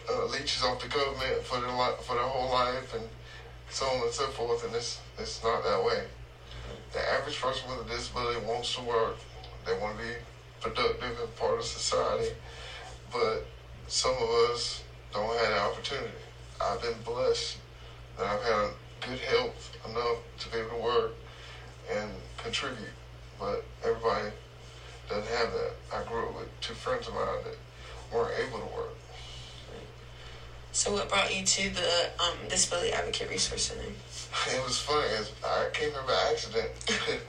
uh, 0.08 0.24
leeches 0.26 0.62
off 0.62 0.80
the 0.80 0.88
government 0.88 1.42
for 1.44 1.58
their 1.60 1.70
li- 1.70 1.98
for 2.02 2.16
their 2.16 2.24
whole 2.24 2.50
life 2.50 2.94
and 2.94 3.06
so 3.70 3.86
on 3.86 4.02
and 4.04 4.12
so 4.12 4.28
forth. 4.28 4.64
And 4.64 4.74
it's 4.74 4.98
it's 5.18 5.42
not 5.42 5.62
that 5.64 5.82
way. 5.82 6.02
The 6.92 7.08
average 7.08 7.40
person 7.40 7.68
with 7.68 7.86
a 7.86 7.94
disability 7.94 8.44
wants 8.44 8.74
to 8.74 8.80
work. 8.80 9.16
They 9.64 9.72
want 9.72 9.96
to 9.98 10.02
be 10.02 10.10
productive 10.60 11.18
and 11.20 11.36
part 11.36 11.58
of 11.58 11.64
society. 11.64 12.30
But 13.12 13.44
some 13.86 14.14
of 14.16 14.28
us 14.50 14.82
don't 15.12 15.36
have 15.36 15.50
the 15.50 15.60
opportunity. 15.60 16.12
I've 16.60 16.80
been 16.80 17.00
blessed 17.04 17.56
that 18.16 18.26
I've 18.26 18.42
had 18.42 18.70
good 19.00 19.18
health 19.18 19.70
enough 19.88 20.18
to 20.40 20.48
be 20.48 20.58
able 20.58 20.68
to 20.70 20.76
work 20.76 21.12
and 21.90 22.10
contribute. 22.36 22.92
But 23.38 23.62
everybody 23.84 24.28
doesn't 25.08 25.32
have 25.32 25.52
that. 25.52 25.72
I 25.92 26.02
grew 26.04 26.28
up 26.28 26.34
with 26.36 26.60
two 26.60 26.74
friends 26.74 27.06
of 27.08 27.14
mine 27.14 27.38
that 27.44 27.56
weren't 28.12 28.34
able 28.38 28.58
to 28.58 28.66
work. 28.66 28.94
So, 30.72 30.92
what 30.92 31.08
brought 31.08 31.36
you 31.36 31.44
to 31.44 31.70
the 31.70 32.10
um, 32.22 32.36
Disability 32.48 32.92
Advocate 32.92 33.28
Resource 33.28 33.66
Center? 33.66 33.88
It 33.88 34.64
was 34.64 34.78
funny. 34.78 35.08
I 35.44 35.68
came 35.72 35.90
here 35.90 36.02
by 36.06 36.28
accident. 36.30 36.70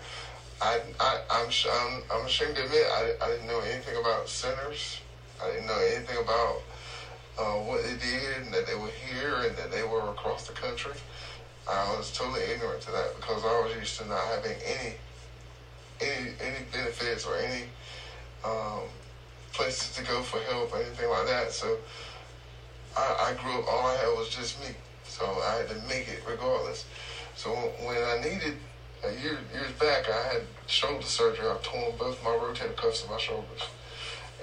I, 0.61 0.79
I, 0.99 1.21
I'm, 1.31 1.49
I'm, 1.49 2.03
I'm 2.13 2.25
ashamed 2.27 2.55
to 2.55 2.65
admit 2.65 2.85
I, 2.91 3.13
I 3.19 3.27
didn't 3.29 3.47
know 3.47 3.59
anything 3.61 3.97
about 3.99 4.29
centers. 4.29 4.99
I 5.41 5.49
didn't 5.49 5.65
know 5.65 5.79
anything 5.79 6.17
about 6.21 6.61
uh, 7.39 7.55
what 7.65 7.83
they 7.83 7.95
did 7.95 8.45
and 8.45 8.53
that 8.53 8.67
they 8.67 8.75
were 8.75 8.91
here 9.09 9.47
and 9.47 9.57
that 9.57 9.71
they 9.71 9.81
were 9.81 10.11
across 10.11 10.45
the 10.45 10.53
country. 10.53 10.93
I 11.67 11.95
was 11.97 12.11
totally 12.11 12.43
ignorant 12.43 12.81
to 12.81 12.91
that 12.91 13.15
because 13.15 13.43
I 13.43 13.61
was 13.65 13.75
used 13.75 13.99
to 13.99 14.07
not 14.07 14.23
having 14.25 14.57
any 14.63 14.95
any 15.99 16.31
any 16.41 16.65
benefits 16.71 17.25
or 17.25 17.37
any 17.37 17.63
um, 18.43 18.85
places 19.53 19.95
to 19.95 20.03
go 20.03 20.21
for 20.21 20.39
help 20.41 20.73
or 20.73 20.81
anything 20.81 21.09
like 21.09 21.25
that. 21.27 21.51
So 21.51 21.77
I, 22.97 23.31
I 23.31 23.41
grew 23.41 23.59
up, 23.59 23.67
all 23.67 23.87
I 23.87 23.95
had 23.95 24.17
was 24.17 24.29
just 24.29 24.59
me. 24.61 24.75
So 25.03 25.25
I 25.25 25.57
had 25.57 25.69
to 25.69 25.75
make 25.87 26.07
it 26.07 26.23
regardless. 26.27 26.85
So 27.35 27.49
when 27.83 27.97
I 27.97 28.21
needed, 28.23 28.57
a 29.03 29.11
year, 29.21 29.39
years 29.53 29.71
back, 29.79 30.09
I 30.09 30.33
had 30.33 30.41
shoulder 30.67 31.03
surgery. 31.03 31.45
I 31.47 31.57
torn 31.63 31.97
both 31.97 32.23
my 32.23 32.29
rotator 32.29 32.75
cuffs 32.75 33.03
in 33.03 33.09
my 33.09 33.17
shoulders. 33.17 33.61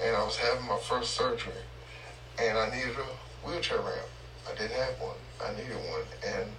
And 0.02 0.16
I 0.16 0.22
was 0.24 0.36
having 0.36 0.66
my 0.66 0.78
first 0.78 1.14
surgery. 1.14 1.52
And 2.40 2.58
I 2.58 2.70
needed 2.70 2.96
a 2.96 3.46
wheelchair 3.46 3.78
ramp. 3.78 4.08
I 4.50 4.56
didn't 4.56 4.76
have 4.76 5.00
one. 5.00 5.16
I 5.44 5.52
needed 5.52 5.76
one. 5.76 6.02
And 6.26 6.50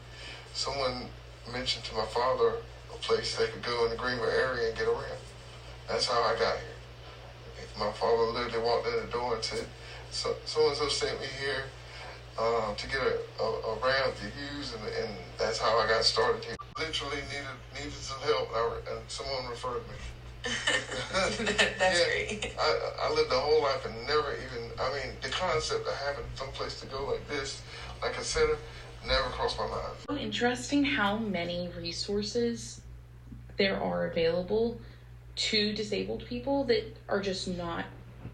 someone 0.53 1.09
mentioned 1.51 1.85
to 1.85 1.95
my 1.95 2.05
father 2.05 2.57
a 2.93 2.97
place 2.97 3.35
they 3.35 3.47
could 3.47 3.63
go 3.63 3.85
in 3.85 3.91
the 3.91 3.97
Greenville 3.97 4.29
area 4.29 4.69
and 4.69 4.77
get 4.77 4.87
a 4.87 4.91
ramp. 4.91 5.23
That's 5.87 6.05
how 6.05 6.21
I 6.21 6.33
got 6.33 6.57
here. 6.57 6.79
My 7.77 7.91
father 7.91 8.23
literally 8.23 8.65
walked 8.65 8.87
in 8.87 9.05
the 9.05 9.11
door 9.11 9.35
and 9.35 9.43
said, 9.43 9.65
so, 10.11 10.35
so-and-so 10.45 10.87
sent 10.89 11.19
me 11.19 11.27
here 11.39 11.65
um, 12.39 12.75
to 12.75 12.87
get 12.87 13.01
a, 13.01 13.43
a, 13.43 13.45
a, 13.45 13.75
ramp 13.83 14.15
to 14.15 14.55
use, 14.55 14.73
and, 14.73 14.83
and, 15.03 15.13
that's 15.37 15.57
how 15.57 15.77
I 15.77 15.87
got 15.87 16.03
started 16.03 16.43
here. 16.43 16.55
Literally 16.77 17.17
needed 17.27 17.47
needed 17.73 17.93
some 17.93 18.19
help, 18.21 18.49
and, 18.49 18.57
I, 18.57 18.95
and 18.95 19.01
someone 19.07 19.49
referred 19.49 19.83
me. 19.87 19.95
that, 20.43 21.75
that's 21.77 21.99
yeah, 21.99 22.05
great. 22.05 22.55
I, 22.59 22.91
I 23.03 23.13
lived 23.13 23.31
a 23.31 23.39
whole 23.39 23.61
life 23.63 23.85
and 23.85 23.95
never 24.07 24.33
even, 24.33 24.69
I 24.79 24.93
mean, 24.93 25.15
the 25.21 25.29
concept 25.29 25.85
of 25.87 25.93
having 25.95 26.25
some 26.35 26.47
place 26.49 26.79
to 26.81 26.87
go 26.87 27.05
like 27.05 27.27
this, 27.27 27.61
like 28.01 28.17
a 28.17 28.23
center, 28.23 28.57
never 29.05 29.29
crossed 29.29 29.57
my 29.57 29.67
mind. 29.67 29.93
So 30.09 30.15
interesting 30.15 30.83
how 30.83 31.17
many 31.17 31.69
resources 31.77 32.81
there 33.57 33.81
are 33.81 34.07
available 34.07 34.79
to 35.35 35.73
disabled 35.73 36.25
people 36.25 36.63
that 36.65 36.83
are 37.07 37.21
just 37.21 37.47
not 37.47 37.85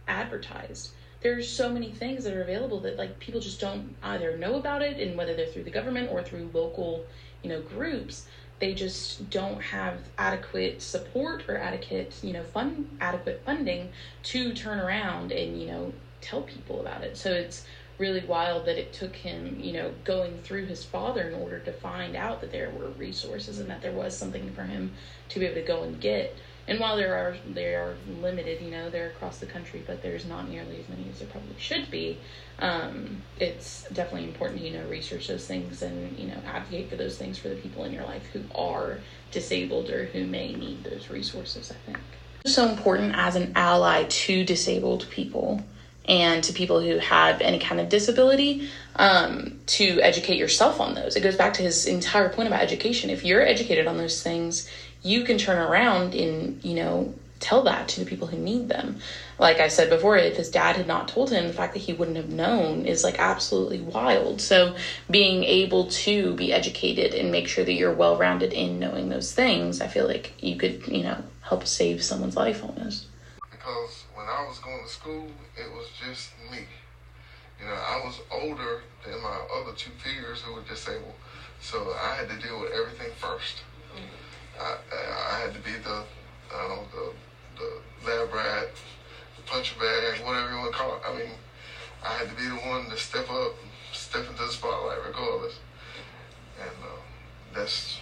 advertised 0.08 0.92
there's 1.26 1.50
so 1.50 1.72
many 1.72 1.90
things 1.90 2.24
that 2.24 2.36
are 2.36 2.44
available 2.44 2.80
that 2.80 2.98
like 2.98 3.18
people 3.18 3.42
just 3.42 3.60
don't 3.60 3.96
either 4.04 4.38
know 4.38 4.58
about 4.58 4.84
it 4.84 5.00
and 5.00 5.18
whether 5.18 5.34
they're 5.34 5.48
through 5.48 5.64
the 5.64 5.72
government 5.72 6.08
or 6.12 6.22
through 6.22 6.48
local 6.54 7.04
you 7.42 7.50
know 7.50 7.62
groups 7.62 8.28
they 8.60 8.76
just 8.76 9.28
don't 9.32 9.60
have 9.60 9.98
adequate 10.20 10.80
support 10.84 11.44
or 11.50 11.58
adequate 11.58 12.14
you 12.22 12.32
know 12.32 12.44
fund 12.44 12.88
adequate 13.02 13.42
funding 13.44 13.90
to 14.22 14.54
turn 14.54 14.80
around 14.80 15.32
and 15.32 15.60
you 15.60 15.66
know 15.68 15.92
tell 16.22 16.42
people 16.42 16.80
about 16.80 17.04
it. 17.04 17.18
So 17.18 17.32
it's 17.32 17.66
really 17.98 18.26
wild 18.26 18.66
that 18.66 18.78
it 18.78 18.92
took 18.94 19.16
him 19.16 19.58
you 19.60 19.74
know 19.74 19.94
going 20.04 20.38
through 20.44 20.66
his 20.66 20.84
father 20.84 21.30
in 21.30 21.36
order 21.36 21.60
to 21.60 21.72
find 21.72 22.16
out 22.16 22.42
that 22.42 22.52
there 22.52 22.70
were 22.70 22.90
resources 22.90 23.60
and 23.60 23.70
that 23.70 23.82
there 23.82 23.94
was 23.94 24.16
something 24.16 24.52
for 24.54 24.64
him 24.64 24.92
to 25.30 25.40
be 25.40 25.46
able 25.46 25.56
to 25.56 25.68
go 25.68 25.84
and 25.84 26.00
get 26.00 26.36
And 26.68 26.80
while 26.80 26.96
there 26.96 27.14
are 27.16 27.36
they 27.48 27.76
are 27.76 27.96
limited, 28.22 28.62
you 28.62 28.72
know, 28.72 28.90
they're 28.90 29.10
across 29.10 29.38
the 29.38 29.46
country, 29.46 29.84
but 29.86 30.02
there's 30.02 30.26
not 30.26 30.50
nearly 30.50 30.80
as 30.80 30.90
many 30.90 31.08
as 31.12 31.20
there 31.20 31.28
probably 31.28 31.56
should 31.60 31.92
be. 31.92 32.18
Um, 32.60 33.22
it's 33.40 33.86
definitely 33.94 34.24
important 34.30 34.62
to 34.62 34.68
you 34.68 34.78
know 34.78 34.88
research 34.88 35.28
those 35.28 35.46
things 35.46 35.82
and 35.82 36.18
you 36.18 36.28
know 36.28 36.38
advocate 36.48 36.90
for 36.90 36.96
those 36.96 37.18
things 37.18 37.38
for 37.38 37.50
the 37.50 37.56
people 37.56 37.84
in 37.84 37.94
your 37.94 38.04
life 38.04 38.26
who 38.34 38.42
are 38.56 39.00
disabled 39.32 39.90
or 39.90 40.06
who 40.06 40.26
may 40.26 40.54
need 40.56 40.84
those 40.84 41.10
resources. 41.10 41.72
I 41.72 41.76
think 41.86 42.00
so 42.46 42.68
important 42.68 43.16
as 43.16 43.36
an 43.36 43.54
ally 43.56 44.04
to 44.04 44.46
disabled 44.46 45.08
people 45.10 45.64
and 46.08 46.44
to 46.44 46.54
people 46.54 46.80
who 46.80 47.00
have 47.00 47.42
any 47.42 47.58
kind 47.58 47.82
of 47.82 47.90
disability 47.90 48.70
um, 48.96 49.60
to 49.66 50.00
educate 50.02 50.38
yourself 50.38 50.80
on 50.80 50.94
those. 50.94 51.16
It 51.16 51.22
goes 51.22 51.36
back 51.36 51.56
to 51.56 51.64
his 51.64 51.88
entire 51.88 52.30
point 52.30 52.48
about 52.48 52.62
education. 52.62 53.10
If 53.10 53.26
you're 53.26 53.42
educated 53.42 53.88
on 53.88 53.98
those 53.98 54.22
things, 54.22 54.70
you 55.06 55.24
can 55.24 55.38
turn 55.38 55.60
around 55.60 56.16
and, 56.16 56.64
you 56.64 56.74
know, 56.74 57.14
tell 57.40 57.62
that 57.62 57.88
to 57.88 58.00
the 58.00 58.08
people 58.08 58.26
who 58.26 58.38
need 58.38 58.68
them. 58.68 58.98
Like 59.38 59.60
I 59.60 59.68
said 59.68 59.92
before, 59.92 60.18
if 60.18 60.36
his 60.36 60.50
dad 60.50 60.78
had 60.78 60.88
not 60.88 61.08
told 61.08 61.30
him, 61.30 61.46
the 61.46 61.54
fact 61.54 61.74
that 61.74 61.80
he 61.80 61.94
wouldn't 61.94 62.18
have 62.18 62.30
known 62.30 62.88
is 62.88 63.04
like 63.04 63.20
absolutely 63.20 63.82
wild. 63.82 64.42
So 64.42 64.76
being 65.08 65.44
able 65.44 65.86
to 66.06 66.34
be 66.34 66.52
educated 66.52 67.14
and 67.14 67.32
make 67.32 67.48
sure 67.48 67.64
that 67.64 67.74
you're 67.74 67.94
well 67.94 68.18
rounded 68.18 68.52
in 68.52 68.80
knowing 68.80 69.10
those 69.10 69.32
things, 69.32 69.80
I 69.80 69.88
feel 69.88 70.08
like 70.08 70.34
you 70.42 70.56
could, 70.56 70.88
you 70.88 71.04
know, 71.04 71.24
help 71.42 71.68
save 71.68 72.04
someone's 72.04 72.36
life 72.36 72.64
almost. 72.64 73.06
Because 73.52 74.06
when 74.16 74.26
I 74.26 74.44
was 74.48 74.58
going 74.58 74.82
to 74.82 74.90
school, 74.90 75.28
it 75.56 75.72
was 75.72 75.86
just 76.04 76.32
me. 76.52 76.66
You 77.60 77.68
know, 77.68 77.74
I 77.74 78.02
was 78.04 78.22
older 78.32 78.82
than 79.06 79.22
my 79.22 79.40
other 79.56 79.74
two 79.78 79.92
peers 80.04 80.42
who 80.42 80.56
were 80.56 80.64
disabled, 80.64 81.14
so 81.62 81.94
I 82.04 82.16
had 82.16 82.28
to 82.30 82.48
deal 82.48 82.60
with 82.60 82.72
everything 82.72 83.12
1st 83.22 83.62
I, 84.60 84.78
I 85.36 85.40
had 85.40 85.54
to 85.54 85.60
be 85.60 85.72
the, 85.84 86.04
uh, 86.54 86.78
the 86.92 87.14
the 87.58 88.08
lab 88.08 88.32
rat, 88.34 88.70
the 89.36 89.42
punch 89.46 89.78
bag, 89.80 90.24
whatever 90.26 90.52
you 90.52 90.58
want 90.58 90.72
to 90.72 90.78
call 90.78 90.96
it. 90.96 91.02
I 91.08 91.14
mean, 91.18 91.32
I 92.04 92.14
had 92.14 92.30
to 92.30 92.36
be 92.36 92.44
the 92.44 92.56
one 92.56 92.90
to 92.90 92.98
step 92.98 93.30
up, 93.30 93.54
step 93.92 94.28
into 94.30 94.44
the 94.44 94.50
spotlight 94.50 94.98
regardless, 95.06 95.60
and 96.60 96.70
uh, 96.84 97.00
that's 97.54 98.00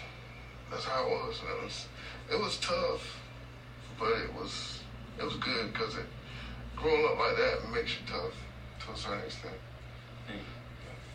that's 0.69 0.85
how 0.85 1.05
it 1.05 1.09
was. 1.09 1.39
And 1.39 1.49
it 1.49 1.63
was 1.63 1.85
it 2.31 2.39
was 2.39 2.57
tough, 2.57 3.19
but 3.99 4.11
it 4.11 4.33
was 4.33 4.79
it 5.19 5.23
was 5.23 5.35
good 5.35 5.71
because 5.73 5.95
it 5.95 6.05
growing 6.75 7.05
up 7.05 7.17
like 7.17 7.37
that 7.37 7.71
makes 7.71 7.91
you 7.91 8.05
tough 8.07 8.33
to 8.85 8.91
a 8.93 8.97
certain 8.97 9.23
extent. 9.25 9.55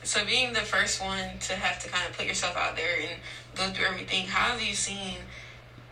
So 0.04 0.24
being 0.24 0.52
the 0.52 0.60
first 0.60 1.02
one 1.02 1.38
to 1.40 1.54
have 1.54 1.78
to 1.80 1.88
kind 1.88 2.08
of 2.08 2.16
put 2.16 2.26
yourself 2.26 2.56
out 2.56 2.76
there 2.76 3.00
and 3.00 3.20
go 3.54 3.68
through 3.68 3.86
everything, 3.86 4.26
how 4.26 4.52
have 4.52 4.62
you 4.62 4.74
seen 4.74 5.16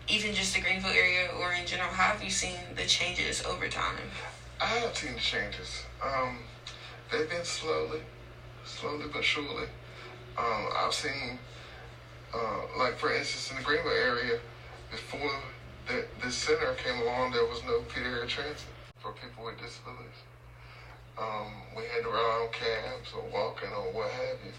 even 0.09 0.35
just 0.35 0.55
the 0.55 0.61
Greenville 0.61 0.91
area 0.91 1.29
or 1.41 1.53
in 1.53 1.67
general, 1.67 1.91
how 1.91 2.13
have 2.13 2.23
you 2.23 2.31
seen 2.31 2.59
the 2.77 2.87
changes 2.87 3.45
over 3.45 3.69
time? 3.69 3.97
I 4.61 4.67
have 4.67 4.97
seen 4.97 5.15
the 5.15 5.21
changes. 5.21 5.83
Um, 6.03 6.39
they've 7.11 7.29
been 7.29 7.45
slowly, 7.45 8.01
slowly 8.65 9.07
but 9.13 9.25
surely. 9.25 9.67
Um, 10.39 10.69
I've 10.77 10.95
seen, 10.95 11.39
uh, 12.35 12.61
like 12.79 12.99
for 12.99 13.13
instance, 13.13 13.51
in 13.51 13.57
the 13.57 13.63
Greenville 13.63 13.91
area, 13.91 14.39
before 14.91 15.31
the, 15.89 16.05
this 16.23 16.35
center 16.35 16.75
came 16.75 17.03
along, 17.03 17.33
there 17.33 17.45
was 17.45 17.63
no 17.65 17.81
paratransit 17.81 18.63
for 18.99 19.13
people 19.13 19.45
with 19.45 19.59
disabilities. 19.59 20.26
Um, 21.19 21.49
we 21.77 21.83
had 21.85 22.03
to 22.03 22.09
rely 22.09 22.47
on 22.47 22.49
cabs 22.53 23.13
or 23.15 23.25
walking 23.33 23.71
or 23.71 23.93
what 23.93 24.11
have 24.11 24.39
you. 24.45 24.53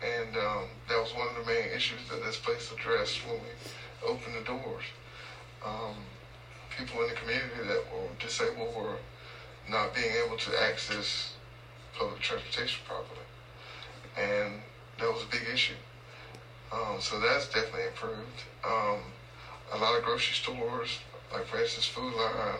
And 0.00 0.36
um, 0.36 0.64
that 0.88 0.98
was 1.00 1.12
one 1.12 1.28
of 1.28 1.34
the 1.34 1.52
main 1.52 1.68
issues 1.76 2.00
that 2.10 2.24
this 2.24 2.38
place 2.38 2.72
addressed 2.72 3.20
when 3.26 3.36
we 3.36 3.52
opened 4.06 4.34
the 4.36 4.44
doors. 4.44 4.84
Um, 5.64 5.94
people 6.76 7.02
in 7.02 7.08
the 7.08 7.14
community 7.14 7.68
that 7.68 7.84
were 7.92 8.08
disabled 8.18 8.74
were 8.74 8.96
not 9.68 9.94
being 9.94 10.12
able 10.24 10.36
to 10.38 10.62
access 10.62 11.34
public 11.98 12.20
transportation 12.20 12.80
properly. 12.86 13.26
And 14.16 14.60
that 14.98 15.12
was 15.12 15.22
a 15.22 15.30
big 15.30 15.46
issue. 15.52 15.76
Um, 16.72 16.96
so 17.00 17.20
that's 17.20 17.46
definitely 17.46 17.88
improved. 17.88 18.44
Um, 18.64 19.00
a 19.72 19.78
lot 19.78 19.96
of 19.98 20.04
grocery 20.04 20.34
stores, 20.34 20.98
like 21.32 21.46
for 21.46 21.60
instance, 21.60 21.86
Food 21.86 22.14
Lion, 22.14 22.58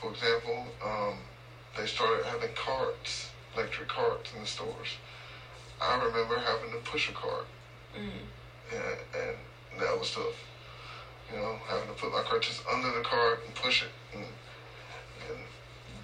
for 0.00 0.10
example, 0.10 0.66
um, 0.84 1.14
they 1.76 1.86
started 1.86 2.24
having 2.24 2.50
carts, 2.54 3.28
electric 3.54 3.88
carts 3.88 4.32
in 4.32 4.40
the 4.40 4.46
stores. 4.46 4.96
I 5.80 5.94
remember 5.94 6.38
having 6.38 6.70
to 6.70 6.76
push 6.78 7.08
a 7.08 7.12
cart, 7.12 7.46
Mm. 7.94 8.24
and, 8.72 8.96
and 9.14 9.80
that 9.80 9.98
was 9.98 10.10
tough. 10.12 10.32
You 11.30 11.36
know, 11.38 11.56
having 11.66 11.86
to 11.88 11.92
put 11.94 12.10
my 12.12 12.22
just 12.38 12.62
under 12.66 12.90
the 12.90 13.00
cart 13.00 13.40
and 13.44 13.54
push 13.54 13.82
it. 13.82 13.88
And, 14.12 14.22
and 15.28 15.38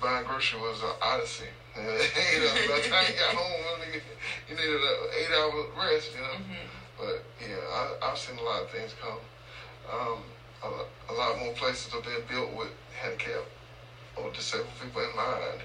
buying 0.01 0.25
groceries 0.25 0.61
was 0.61 0.81
an 0.83 0.91
odyssey. 1.01 1.45
you 1.77 1.83
know, 1.83 2.55
by 2.67 2.81
the 2.81 2.89
time 2.89 3.05
you 3.07 3.19
got 3.19 3.35
home, 3.35 3.79
you 4.49 4.55
needed 4.55 4.81
an 4.83 4.95
eight-hour 5.17 5.67
rest. 5.77 6.11
You 6.15 6.23
know, 6.23 6.29
Mm-hmm. 6.29 6.65
but 6.99 7.23
yeah, 7.41 7.57
I, 7.57 8.11
I've 8.11 8.19
seen 8.19 8.37
a 8.39 8.43
lot 8.43 8.63
of 8.63 8.71
things 8.71 8.93
come. 9.01 9.19
Um, 9.91 10.19
a, 10.63 11.13
a 11.13 11.15
lot 11.15 11.39
more 11.39 11.53
places 11.53 11.93
are 11.95 12.01
being 12.01 12.23
built 12.29 12.53
with 12.53 12.71
handicap 13.01 13.45
disabled 14.35 14.69
people 14.81 15.03
in 15.03 15.17
mind. 15.17 15.61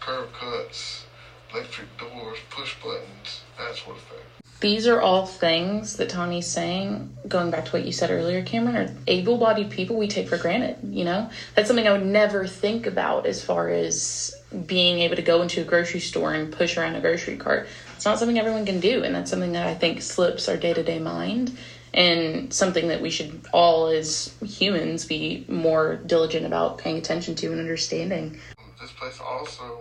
Curb 0.00 0.32
cuts, 0.32 1.04
electric 1.52 1.96
doors, 1.98 2.38
push 2.50 2.74
buttons, 2.82 3.42
that 3.58 3.74
sort 3.76 3.96
of 3.96 4.02
thing. 4.02 4.18
These 4.60 4.88
are 4.88 5.00
all 5.00 5.24
things 5.24 5.96
that 5.98 6.08
Tommy's 6.08 6.48
saying, 6.48 7.16
going 7.28 7.52
back 7.52 7.66
to 7.66 7.70
what 7.70 7.84
you 7.84 7.92
said 7.92 8.10
earlier, 8.10 8.42
Cameron, 8.42 8.76
are 8.76 8.94
able 9.06 9.38
bodied 9.38 9.70
people 9.70 9.96
we 9.96 10.08
take 10.08 10.28
for 10.28 10.36
granted. 10.36 10.78
You 10.82 11.04
know, 11.04 11.30
that's 11.54 11.68
something 11.68 11.86
I 11.86 11.92
would 11.92 12.04
never 12.06 12.44
think 12.44 12.86
about 12.86 13.26
as 13.26 13.42
far 13.42 13.68
as 13.68 14.34
being 14.66 14.98
able 14.98 15.14
to 15.14 15.22
go 15.22 15.42
into 15.42 15.60
a 15.60 15.64
grocery 15.64 16.00
store 16.00 16.34
and 16.34 16.52
push 16.52 16.76
around 16.76 16.96
a 16.96 17.00
grocery 17.00 17.36
cart. 17.36 17.68
It's 17.94 18.04
not 18.04 18.18
something 18.18 18.38
everyone 18.38 18.66
can 18.66 18.80
do, 18.80 19.04
and 19.04 19.14
that's 19.14 19.30
something 19.30 19.52
that 19.52 19.66
I 19.66 19.74
think 19.74 20.02
slips 20.02 20.48
our 20.48 20.56
day 20.56 20.74
to 20.74 20.82
day 20.82 20.98
mind 20.98 21.56
and 21.98 22.54
something 22.54 22.86
that 22.86 23.00
we 23.02 23.10
should 23.10 23.44
all, 23.52 23.88
as 23.88 24.32
humans, 24.40 25.04
be 25.04 25.44
more 25.48 25.96
diligent 25.96 26.46
about 26.46 26.78
paying 26.78 26.96
attention 26.96 27.34
to 27.34 27.48
and 27.48 27.58
understanding. 27.60 28.38
This 28.80 28.92
place 28.92 29.18
also 29.20 29.80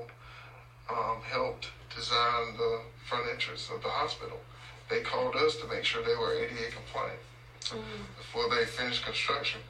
um, 0.89 1.21
helped 1.21 1.69
design 1.95 2.57
the 2.57 2.81
front 3.07 3.25
entrance 3.31 3.69
of 3.73 3.83
the 3.83 3.89
hospital. 3.89 4.39
They 4.89 5.01
called 5.01 5.35
us 5.35 5.57
to 5.57 5.67
make 5.67 5.85
sure 5.85 6.01
they 6.03 6.15
were 6.15 6.33
ADA 6.33 6.71
compliant 6.73 7.19
before 8.17 8.49
they 8.49 8.65
finished 8.65 9.05
construction. 9.05 9.61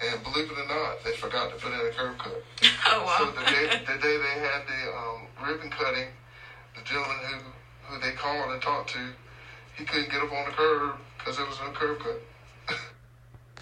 And 0.00 0.22
believe 0.22 0.48
it 0.48 0.56
or 0.58 0.68
not, 0.68 1.02
they 1.04 1.12
forgot 1.16 1.50
to 1.50 1.56
put 1.56 1.72
in 1.72 1.86
a 1.86 1.90
curb 1.90 2.18
cut. 2.18 2.42
Oh 2.86 3.04
So 3.18 3.24
wow. 3.26 3.32
the 3.32 3.50
day, 3.50 3.66
the 3.84 3.98
day 4.00 4.16
they 4.16 4.40
had 4.40 4.62
the 4.66 4.96
um, 4.96 5.48
ribbon 5.48 5.70
cutting, 5.70 6.06
the 6.76 6.82
gentleman 6.84 7.16
who, 7.26 7.94
who 7.94 8.00
they 8.00 8.12
called 8.12 8.52
and 8.52 8.62
talked 8.62 8.90
to, 8.90 8.98
he 9.76 9.84
couldn't 9.84 10.10
get 10.10 10.22
up 10.22 10.32
on 10.32 10.44
the 10.44 10.52
curb 10.52 10.96
because 11.20 11.36
there 11.36 11.46
was 11.46 11.58
no 11.60 11.70
curb 11.70 11.98
cut. 12.00 12.20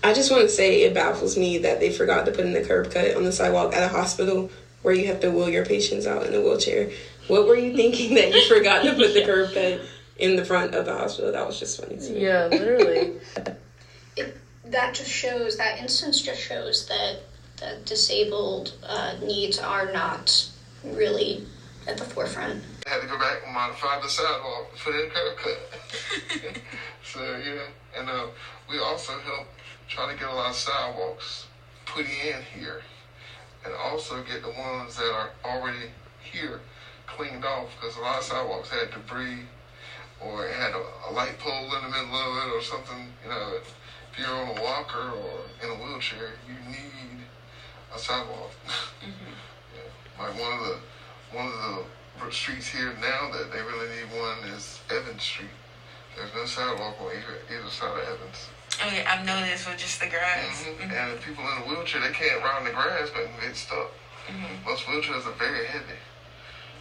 I 0.03 0.14
just 0.14 0.31
want 0.31 0.42
to 0.42 0.49
say 0.49 0.83
it 0.83 0.94
baffles 0.94 1.37
me 1.37 1.59
that 1.59 1.81
they 1.81 1.92
forgot 1.92 2.25
to 2.27 2.33
put 2.33 2.44
in 2.44 2.53
the 2.53 2.62
curb 2.62 2.90
cut 2.92 3.16
on 3.16 3.25
the 3.25 3.33
sidewalk 3.33 3.75
at 3.75 3.83
a 3.83 3.88
hospital 3.88 4.51
where 4.83 4.94
you 4.94 5.09
have 5.09 5.21
to 5.21 5.31
wheel 5.31 5.49
your 5.49 5.66
patients 5.66 6.07
out 6.07 6.25
in 6.25 6.35
a 6.35 6.40
wheelchair. 6.40 6.90
What 7.27 7.47
were 7.47 7.57
you 7.57 7.75
thinking 7.75 8.14
that 8.14 8.33
you 8.33 8.49
forgot 8.49 8.85
to 8.85 8.94
put 8.94 9.12
the 9.12 9.25
curb 9.25 9.53
cut 9.55 9.81
in 10.18 10.37
the 10.37 10.44
front 10.44 10.75
of 10.75 10.85
the 10.85 10.92
hospital? 10.92 11.33
That 11.33 11.47
was 11.47 11.59
just 11.59 11.81
funny 11.81 11.97
to 11.99 12.12
me. 12.12 12.23
Yeah, 12.23 12.47
literally. 12.47 13.14
it, 14.16 14.37
that 14.66 14.94
just 14.94 15.11
shows 15.11 15.57
that 15.57 15.79
instance 15.81 16.23
just 16.23 16.40
shows 16.40 16.87
that 16.87 17.18
that 17.61 17.85
disabled 17.85 18.75
uh, 18.85 19.14
needs 19.21 19.59
are 19.59 19.92
not 19.92 20.49
really 20.85 21.44
at 21.88 21.97
the 21.97 22.05
forefront. 22.05 22.62
Had 22.88 23.03
to 23.03 23.07
go 23.07 23.18
back 23.18 23.42
and 23.44 23.53
modify 23.53 24.01
the 24.01 24.09
sidewalk, 24.09 24.70
a 24.74 24.79
curb 24.79 25.37
cut. 25.37 26.61
so 27.05 27.20
yeah, 27.20 27.68
and 27.98 28.09
uh, 28.09 28.29
we 28.70 28.79
also 28.79 29.12
help 29.12 29.46
try 29.88 30.11
to 30.11 30.18
get 30.18 30.27
a 30.27 30.33
lot 30.33 30.51
of 30.51 30.57
sidewalks 30.57 31.48
put 31.85 32.07
in 32.07 32.42
here, 32.59 32.81
and 33.66 33.74
also 33.74 34.22
get 34.22 34.40
the 34.40 34.48
ones 34.48 34.96
that 34.96 35.12
are 35.12 35.31
already 35.44 35.90
here 36.33 36.61
cleaned 37.07 37.44
off 37.44 37.68
because 37.79 37.94
a 37.96 38.01
lot 38.01 38.18
of 38.18 38.24
sidewalks 38.24 38.70
had 38.70 38.90
debris 38.90 39.40
or 40.20 40.46
it 40.46 40.55
had 40.55 40.72
a, 40.72 41.11
a 41.11 41.12
light 41.12 41.38
pole 41.38 41.64
in 41.64 41.83
the 41.83 41.88
middle 41.90 42.14
of 42.14 42.48
it 42.48 42.57
or 42.57 42.62
something. 42.62 43.09
You 43.22 43.31
know, 43.31 43.53
if 43.61 44.18
you're 44.18 44.35
on 44.35 44.57
a 44.57 44.62
walker 44.62 45.11
or 45.11 45.40
in 45.62 45.70
a 45.70 45.74
wheelchair, 45.74 46.33
you 46.46 46.55
need 46.70 47.22
a 47.94 47.98
sidewalk. 47.98 48.51
yeah. 49.03 50.24
Like 50.24 50.40
one 50.40 50.53
of 50.53 50.61
the 50.61 50.79
one 51.37 51.46
of 51.46 51.53
the 51.53 51.85
streets 52.31 52.69
here 52.69 52.93
now 53.01 53.31
that 53.33 53.53
they 53.53 53.61
really 53.63 53.89
need 53.89 54.11
one 54.19 54.39
is 54.55 54.81
Evans 54.91 55.23
Street. 55.23 55.55
There's 56.17 56.35
no 56.35 56.45
sidewalk 56.45 56.97
on 57.01 57.07
either, 57.09 57.39
either 57.49 57.71
side 57.71 57.97
of 57.97 58.05
Evans. 58.05 58.49
Oh, 58.83 58.91
yeah, 58.95 59.07
I've 59.09 59.25
noticed 59.25 59.67
with 59.69 59.79
just 59.79 60.01
the 60.01 60.07
grass. 60.07 60.65
hmm 60.65 60.83
And 60.83 61.13
the 61.13 61.23
people 61.23 61.45
in 61.45 61.63
a 61.63 61.69
wheelchair, 61.69 62.01
they 62.01 62.13
can't 62.13 62.43
ride 62.43 62.59
in 62.61 62.65
the 62.67 62.75
grass 62.75 63.11
but 63.15 63.27
get 63.41 63.57
stuck. 63.57 63.91
Mm-hmm. 64.29 64.69
Most 64.69 64.85
wheelchairs 64.85 65.27
are 65.27 65.39
very 65.39 65.65
heavy. 65.67 65.99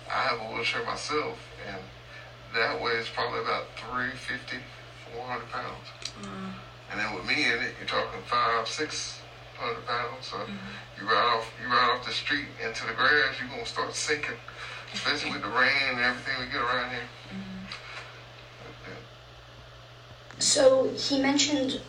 I 0.09 0.21
have 0.27 0.39
a 0.39 0.53
wheelchair 0.53 0.83
myself, 0.85 1.37
and 1.67 1.77
that 2.53 2.81
weighs 2.81 3.07
probably 3.09 3.39
about 3.41 3.65
350, 3.77 4.57
400 5.13 5.51
pounds. 5.51 5.87
Mm-hmm. 6.21 6.49
And 6.91 6.99
then 6.99 7.15
with 7.15 7.25
me 7.25 7.45
in 7.45 7.61
it, 7.61 7.75
you're 7.79 7.87
talking 7.87 8.21
five, 8.25 8.67
six 8.67 9.21
hundred 9.57 9.85
pounds. 9.85 10.27
So 10.27 10.37
you 10.99 11.07
ride 11.07 11.35
off, 11.35 11.51
you 11.61 11.67
ride 11.67 11.97
off 11.97 12.05
the 12.05 12.13
street 12.13 12.45
into 12.63 12.85
the 12.85 12.93
grass, 12.93 13.35
you're 13.39 13.49
gonna 13.49 13.65
start 13.65 13.93
sinking, 13.95 14.37
especially 14.93 15.31
with 15.31 15.41
the 15.41 15.49
rain 15.49 15.89
and 15.89 15.99
everything 15.99 16.33
we 16.39 16.51
get 16.51 16.61
around 16.61 16.91
here. 16.91 17.01
So 20.39 20.89
he 20.95 21.19
mentioned 21.19 21.81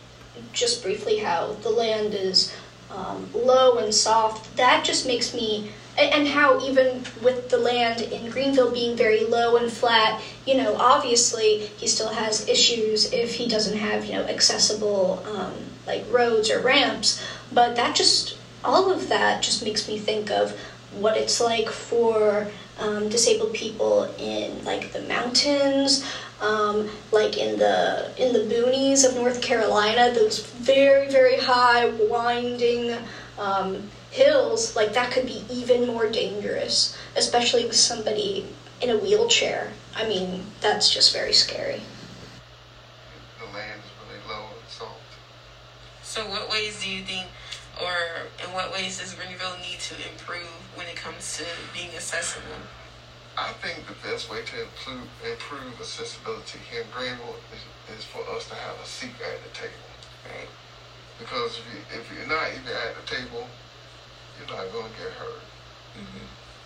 just 0.53 0.81
briefly 0.81 1.17
how 1.17 1.53
the 1.61 1.69
land 1.69 2.13
is 2.13 2.53
um, 2.89 3.29
low 3.33 3.77
and 3.77 3.93
soft. 3.93 4.55
That 4.57 4.83
just 4.83 5.05
makes 5.05 5.33
me, 5.33 5.71
and 5.97 6.27
how 6.27 6.59
even 6.61 7.03
with 7.21 7.49
the 7.49 7.57
land 7.57 8.01
in 8.01 8.29
Greenville 8.31 8.71
being 8.71 8.95
very 8.95 9.23
low 9.23 9.55
and 9.57 9.71
flat, 9.71 10.21
you 10.45 10.55
know, 10.55 10.75
obviously 10.75 11.59
he 11.77 11.87
still 11.87 12.09
has 12.09 12.47
issues 12.47 13.11
if 13.13 13.35
he 13.35 13.47
doesn't 13.47 13.77
have, 13.77 14.05
you 14.05 14.13
know, 14.13 14.23
accessible 14.23 15.23
um, 15.25 15.53
like 15.85 16.03
roads 16.09 16.49
or 16.49 16.59
ramps. 16.59 17.21
But 17.51 17.75
that 17.75 17.95
just, 17.95 18.35
all 18.63 18.91
of 18.91 19.09
that 19.09 19.43
just 19.43 19.63
makes 19.63 19.87
me 19.87 19.97
think 19.97 20.31
of 20.31 20.59
what 20.91 21.17
it's 21.17 21.39
like 21.39 21.69
for 21.69 22.49
um, 22.79 23.09
disabled 23.09 23.53
people 23.53 24.03
in 24.17 24.63
like 24.65 24.91
the 24.93 25.01
mountains, 25.01 26.03
um, 26.41 26.89
like 27.11 27.37
in 27.37 27.59
the 27.59 28.11
in 28.17 28.33
the 28.33 28.53
boonies 28.53 29.07
of 29.07 29.15
North 29.15 29.41
Carolina, 29.41 30.11
those 30.13 30.39
very 30.39 31.09
very 31.09 31.37
high 31.37 31.87
winding 31.87 32.95
um, 33.37 33.89
hills. 34.11 34.75
Like 34.75 34.93
that 34.93 35.11
could 35.11 35.25
be 35.25 35.43
even 35.49 35.87
more 35.87 36.07
dangerous, 36.09 36.97
especially 37.15 37.65
with 37.65 37.75
somebody 37.75 38.45
in 38.81 38.89
a 38.89 38.97
wheelchair. 38.97 39.71
I 39.95 40.07
mean, 40.07 40.45
that's 40.61 40.89
just 40.89 41.13
very 41.13 41.33
scary. 41.33 41.81
The 43.39 43.45
land 43.53 43.81
is 43.83 43.91
really 44.07 44.21
low 44.27 44.45
and 44.45 44.69
soft. 44.69 44.95
So, 46.03 46.29
what 46.29 46.49
ways 46.49 46.81
do 46.81 46.89
you 46.89 47.03
think, 47.03 47.27
or 47.81 48.27
in 48.43 48.53
what 48.53 48.71
ways 48.71 48.99
does 48.99 49.13
Greenville 49.13 49.55
need 49.61 49.79
to 49.79 49.95
improve 50.11 50.51
when 50.75 50.87
it 50.87 50.95
comes 50.95 51.37
to 51.37 51.45
being 51.73 51.89
accessible? 51.95 52.59
I 53.37 53.53
think 53.63 53.87
the 53.87 53.95
best 54.03 54.29
way 54.29 54.43
to 54.43 54.55
improve, 54.63 55.07
improve 55.23 55.79
accessibility 55.79 56.59
here 56.69 56.81
in 56.81 56.87
Greenville 56.91 57.39
is, 57.55 57.63
is 57.95 58.03
for 58.03 58.19
us 58.35 58.47
to 58.49 58.55
have 58.55 58.75
a 58.83 58.85
seat 58.85 59.15
at 59.23 59.39
the 59.43 59.53
table. 59.55 59.87
Right. 60.27 60.49
Because 61.19 61.59
if, 61.59 61.65
you, 61.71 61.79
if 61.99 62.03
you're 62.11 62.27
not 62.27 62.51
even 62.51 62.67
at 62.67 62.99
the 62.99 63.05
table, 63.07 63.47
you're 64.37 64.55
not 64.55 64.71
going 64.73 64.91
to 64.91 64.97
get 64.99 65.11
hurt. 65.15 65.43
Mm-hmm. 65.95 66.25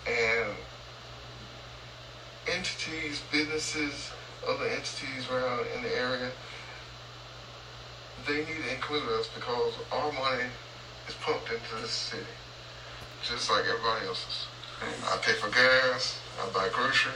And 0.10 0.58
entities, 2.58 3.22
businesses, 3.32 4.12
other 4.48 4.66
entities 4.66 5.30
around 5.32 5.66
in 5.76 5.84
the 5.84 5.96
area, 5.96 6.30
they 8.28 8.38
need 8.38 8.64
to 8.66 8.74
include 8.74 9.08
us 9.20 9.30
because 9.34 9.74
our 9.92 10.12
money 10.12 10.50
is 11.08 11.16
pumped 11.16 11.50
into 11.52 11.76
this 11.82 11.92
city, 11.92 12.34
just 13.24 13.50
like 13.50 13.66
everybody 13.66 14.08
else's. 14.08 14.48
I 15.08 15.18
pay 15.18 15.34
for 15.34 15.50
gas, 15.50 16.20
I 16.42 16.50
buy 16.50 16.70
grocery, 16.74 17.14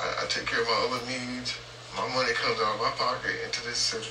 I, 0.00 0.24
I 0.24 0.26
take 0.26 0.46
care 0.46 0.60
of 0.60 0.66
my 0.66 0.88
other 0.90 1.06
needs. 1.06 1.54
My 1.94 2.08
money 2.08 2.32
comes 2.32 2.58
out 2.60 2.74
of 2.74 2.80
my 2.80 2.90
pocket 2.96 3.36
into 3.44 3.62
this 3.64 3.78
city. 3.78 4.08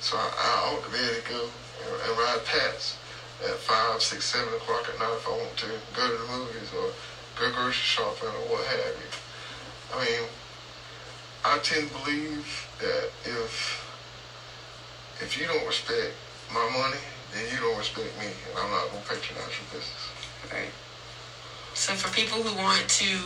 So 0.00 0.16
I, 0.16 0.32
I 0.36 0.72
ought 0.72 0.82
to 0.84 0.90
be 0.90 0.98
able 0.98 1.20
to 1.20 1.28
go 1.28 1.40
and, 1.84 2.08
and 2.08 2.18
ride 2.18 2.44
PATS 2.46 2.96
at 3.44 3.56
five, 3.56 4.02
six, 4.02 4.24
seven 4.24 4.52
o'clock 4.54 4.88
at 4.88 4.98
night 4.98 5.14
if 5.14 5.26
I 5.28 5.30
want 5.30 5.56
to, 5.58 5.66
go 5.94 6.10
to 6.10 6.16
the 6.16 6.28
movies 6.32 6.70
or 6.72 6.90
go 7.36 7.52
grocery 7.52 7.72
shopping 7.72 8.28
or 8.28 8.44
what 8.50 8.64
have 8.66 8.94
you. 8.96 9.10
I 9.92 10.04
mean, 10.04 10.28
I 11.44 11.58
tend 11.58 11.88
to 11.88 11.92
believe 11.92 12.66
that 12.80 13.08
if 13.24 13.80
if 15.20 15.38
you 15.38 15.46
don't 15.46 15.66
respect 15.66 16.12
my 16.52 16.66
money, 16.72 17.00
then 17.34 17.44
you 17.52 17.60
don't 17.60 17.76
respect 17.76 18.16
me, 18.18 18.26
and 18.26 18.58
I'm 18.58 18.70
not 18.70 18.88
gonna 18.90 19.02
patronize 19.02 19.52
your 19.58 19.68
business. 19.74 20.02
Right. 20.52 20.70
So, 21.74 21.94
for 21.94 22.12
people 22.14 22.42
who 22.42 22.56
want 22.56 22.88
to 22.88 23.18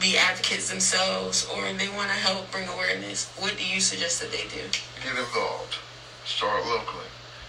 be 0.00 0.16
advocates 0.16 0.70
themselves 0.70 1.46
or 1.54 1.72
they 1.72 1.88
want 1.88 2.08
to 2.10 2.16
help 2.16 2.50
bring 2.50 2.68
awareness, 2.68 3.32
what 3.38 3.56
do 3.56 3.66
you 3.66 3.80
suggest 3.80 4.20
that 4.20 4.30
they 4.30 4.44
do? 4.44 4.62
Get 5.02 5.18
involved. 5.18 5.76
Start 6.24 6.64
locally. 6.66 7.06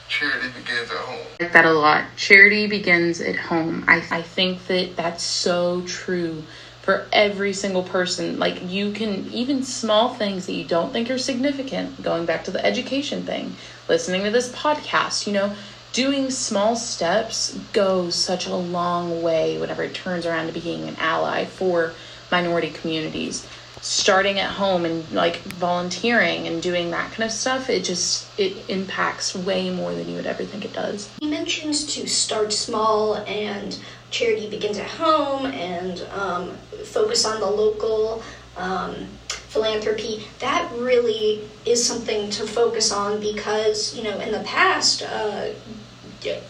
Charity 0.08 0.48
begins 0.50 0.91
at 0.91 0.98
home. 0.98 1.26
I 1.39 1.43
like 1.43 1.54
that 1.54 1.65
a 1.65 1.74
lot. 1.74 2.06
Charity 2.15 2.67
begins 2.67 3.21
at 3.21 3.36
home. 3.36 3.86
I, 3.88 4.04
I 4.12 4.21
think 4.21 4.67
that 4.67 4.95
that's 4.95 5.24
so 5.24 5.82
true 5.88 6.43
for 6.82 7.08
every 7.12 7.54
single 7.54 7.82
person. 7.82 8.38
Like, 8.38 8.69
you 8.69 8.91
can, 8.91 9.28
even 9.32 9.63
small 9.63 10.13
things 10.13 10.45
that 10.45 10.54
you 10.54 10.63
don't 10.63 10.93
think 10.93 11.10
are 11.10 11.17
significant, 11.17 12.04
going 12.04 12.26
back 12.26 12.43
to 12.43 12.52
the 12.52 12.63
education 12.63 13.24
thing, 13.24 13.56
listening 13.89 14.24
to 14.24 14.30
this 14.30 14.52
podcast, 14.52 15.26
you 15.26 15.34
know, 15.34 15.56
doing 15.96 16.30
small 16.30 16.76
steps 16.76 17.58
goes 17.72 18.16
such 18.16 18.48
a 18.48 18.54
long 18.54 19.24
way 19.24 19.58
whenever 19.58 19.82
it 19.82 19.94
turns 19.94 20.26
around 20.26 20.46
to 20.46 20.60
being 20.60 20.90
an 20.90 20.96
ally 20.98 21.46
for 21.46 21.94
minority 22.30 22.70
communities 22.70 23.48
starting 23.80 24.38
at 24.38 24.52
home 24.52 24.84
and 24.84 25.10
like 25.14 25.38
volunteering 25.38 26.48
and 26.48 26.62
doing 26.62 26.92
that 26.92 27.10
kind 27.12 27.24
of 27.24 27.32
stuff 27.32 27.70
it 27.70 27.82
just 27.82 28.28
it 28.38 28.58
impacts 28.70 29.34
way 29.34 29.74
more 29.74 29.94
than 29.94 30.10
you 30.10 30.16
would 30.18 30.26
ever 30.26 30.44
think 30.44 30.66
it 30.66 30.74
does 30.74 31.10
He 31.22 31.30
mentions 31.30 31.86
to 31.96 32.06
start 32.08 32.52
small 32.52 33.16
and 33.16 33.80
charity 34.10 34.50
begins 34.50 34.78
at 34.78 34.90
home 34.90 35.46
and 35.46 36.02
um, 36.12 36.58
focus 36.84 37.26
on 37.26 37.40
the 37.40 37.50
local 37.50 38.22
um, 38.58 39.08
philanthropy. 39.56 40.28
That 40.40 40.70
really 40.78 41.48
is 41.66 41.86
something 41.86 42.30
to 42.32 42.46
focus 42.46 42.92
on 42.92 43.22
because, 43.22 43.96
you 43.96 44.04
know, 44.04 44.20
in 44.20 44.32
the 44.32 44.44
past, 44.44 45.02
uh, 45.02 45.50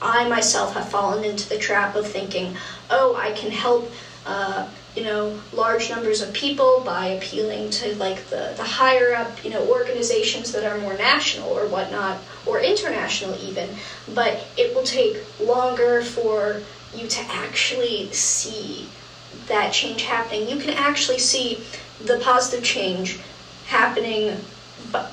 I 0.02 0.28
myself 0.28 0.74
have 0.74 0.90
fallen 0.90 1.24
into 1.24 1.48
the 1.50 1.58
trap 1.58 1.96
of 1.96 2.08
thinking, 2.08 2.56
oh, 2.90 3.16
I 3.16 3.32
can 3.32 3.52
help. 3.52 3.92
Uh, 4.26 4.68
you 4.96 5.04
know, 5.04 5.38
large 5.52 5.90
numbers 5.90 6.22
of 6.22 6.32
people 6.34 6.82
by 6.86 7.08
appealing 7.08 7.70
to 7.70 7.94
like 7.96 8.30
the, 8.30 8.54
the 8.56 8.64
higher 8.64 9.14
up, 9.14 9.44
you 9.44 9.52
know, 9.52 9.62
organizations 9.68 10.54
that 10.54 10.64
are 10.64 10.80
more 10.80 10.94
national 10.94 11.50
or 11.50 11.68
whatnot, 11.68 12.18
or 12.46 12.60
international 12.60 13.38
even. 13.44 13.70
But 14.14 14.48
it 14.58 14.74
will 14.74 14.84
take 14.84 15.18
longer 15.40 16.02
for 16.02 16.62
you 16.96 17.08
to 17.08 17.20
actually 17.22 18.12
see 18.14 18.88
that 19.48 19.74
change 19.74 20.04
happening. 20.04 20.48
You 20.48 20.58
can 20.58 20.72
actually 20.72 21.20
see 21.20 21.62
the 22.02 22.18
positive 22.20 22.64
change 22.64 23.20
happening 23.68 24.40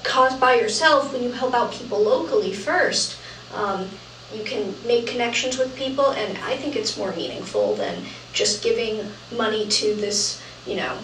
caused 0.05 0.39
by 0.39 0.55
yourself 0.55 1.13
when 1.13 1.23
you 1.25 1.33
help 1.33 1.55
out 1.55 1.73
people 1.73 2.01
locally 2.01 2.53
first. 2.53 3.17
Um, 3.53 3.89
you 4.35 4.45
can 4.45 4.75
make 4.87 5.07
connections 5.07 5.59
with 5.59 5.75
people, 5.77 6.11
and 6.11 6.39
I 6.39 6.57
think 6.57 6.77
it's 6.77 6.97
more 6.97 7.13
meaningful 7.15 7.75
than 7.75 8.05
just 8.33 8.63
giving 8.63 9.13
money 9.31 9.69
to 9.69 9.95
this, 9.95 10.41
you 10.67 10.77
know. 10.77 10.99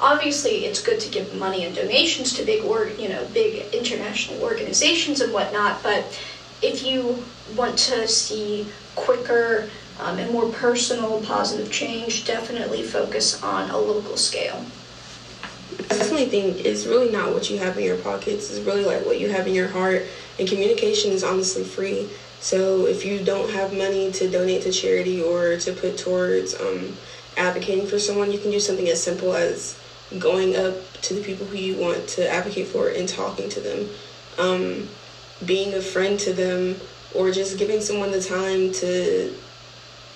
Obviously, 0.00 0.64
it's 0.64 0.82
good 0.82 0.98
to 1.00 1.08
give 1.08 1.34
money 1.34 1.64
and 1.64 1.74
donations 1.74 2.32
to 2.34 2.42
big, 2.44 2.62
you 2.98 3.08
know, 3.08 3.24
big 3.32 3.72
international 3.72 4.42
organizations 4.42 5.20
and 5.20 5.32
whatnot. 5.32 5.82
But 5.82 6.04
if 6.60 6.82
you 6.84 7.22
want 7.54 7.78
to 7.78 8.08
see 8.08 8.66
quicker 8.96 9.68
um, 10.00 10.18
and 10.18 10.30
more 10.32 10.50
personal 10.50 11.20
positive 11.22 11.70
change, 11.70 12.24
definitely 12.26 12.82
focus 12.82 13.42
on 13.42 13.70
a 13.70 13.78
local 13.78 14.16
scale. 14.16 14.64
I 15.78 15.94
definitely 15.94 16.26
think 16.26 16.64
it's 16.64 16.86
really 16.86 17.10
not 17.10 17.32
what 17.32 17.48
you 17.48 17.58
have 17.58 17.78
in 17.78 17.84
your 17.84 17.96
pockets. 17.96 18.50
It's 18.50 18.60
really 18.60 18.84
like 18.84 19.04
what 19.06 19.20
you 19.20 19.28
have 19.28 19.46
in 19.46 19.54
your 19.54 19.68
heart. 19.68 20.06
And 20.38 20.48
communication 20.48 21.12
is 21.12 21.22
honestly 21.22 21.64
free. 21.64 22.08
So 22.42 22.86
if 22.86 23.04
you 23.04 23.22
don't 23.22 23.50
have 23.50 23.72
money 23.72 24.10
to 24.12 24.28
donate 24.28 24.62
to 24.62 24.72
charity 24.72 25.22
or 25.22 25.56
to 25.58 25.72
put 25.72 25.96
towards 25.96 26.58
um, 26.60 26.96
advocating 27.36 27.86
for 27.86 28.00
someone, 28.00 28.32
you 28.32 28.38
can 28.40 28.50
do 28.50 28.58
something 28.58 28.88
as 28.88 29.00
simple 29.00 29.32
as 29.34 29.78
going 30.18 30.56
up 30.56 30.74
to 31.02 31.14
the 31.14 31.22
people 31.22 31.46
who 31.46 31.56
you 31.56 31.76
want 31.76 32.08
to 32.08 32.28
advocate 32.28 32.66
for 32.66 32.88
and 32.88 33.08
talking 33.08 33.48
to 33.48 33.60
them, 33.60 33.88
um, 34.38 34.88
being 35.46 35.72
a 35.74 35.80
friend 35.80 36.18
to 36.18 36.32
them, 36.32 36.80
or 37.14 37.30
just 37.30 37.58
giving 37.58 37.80
someone 37.80 38.10
the 38.10 38.20
time 38.20 38.72
to 38.72 39.32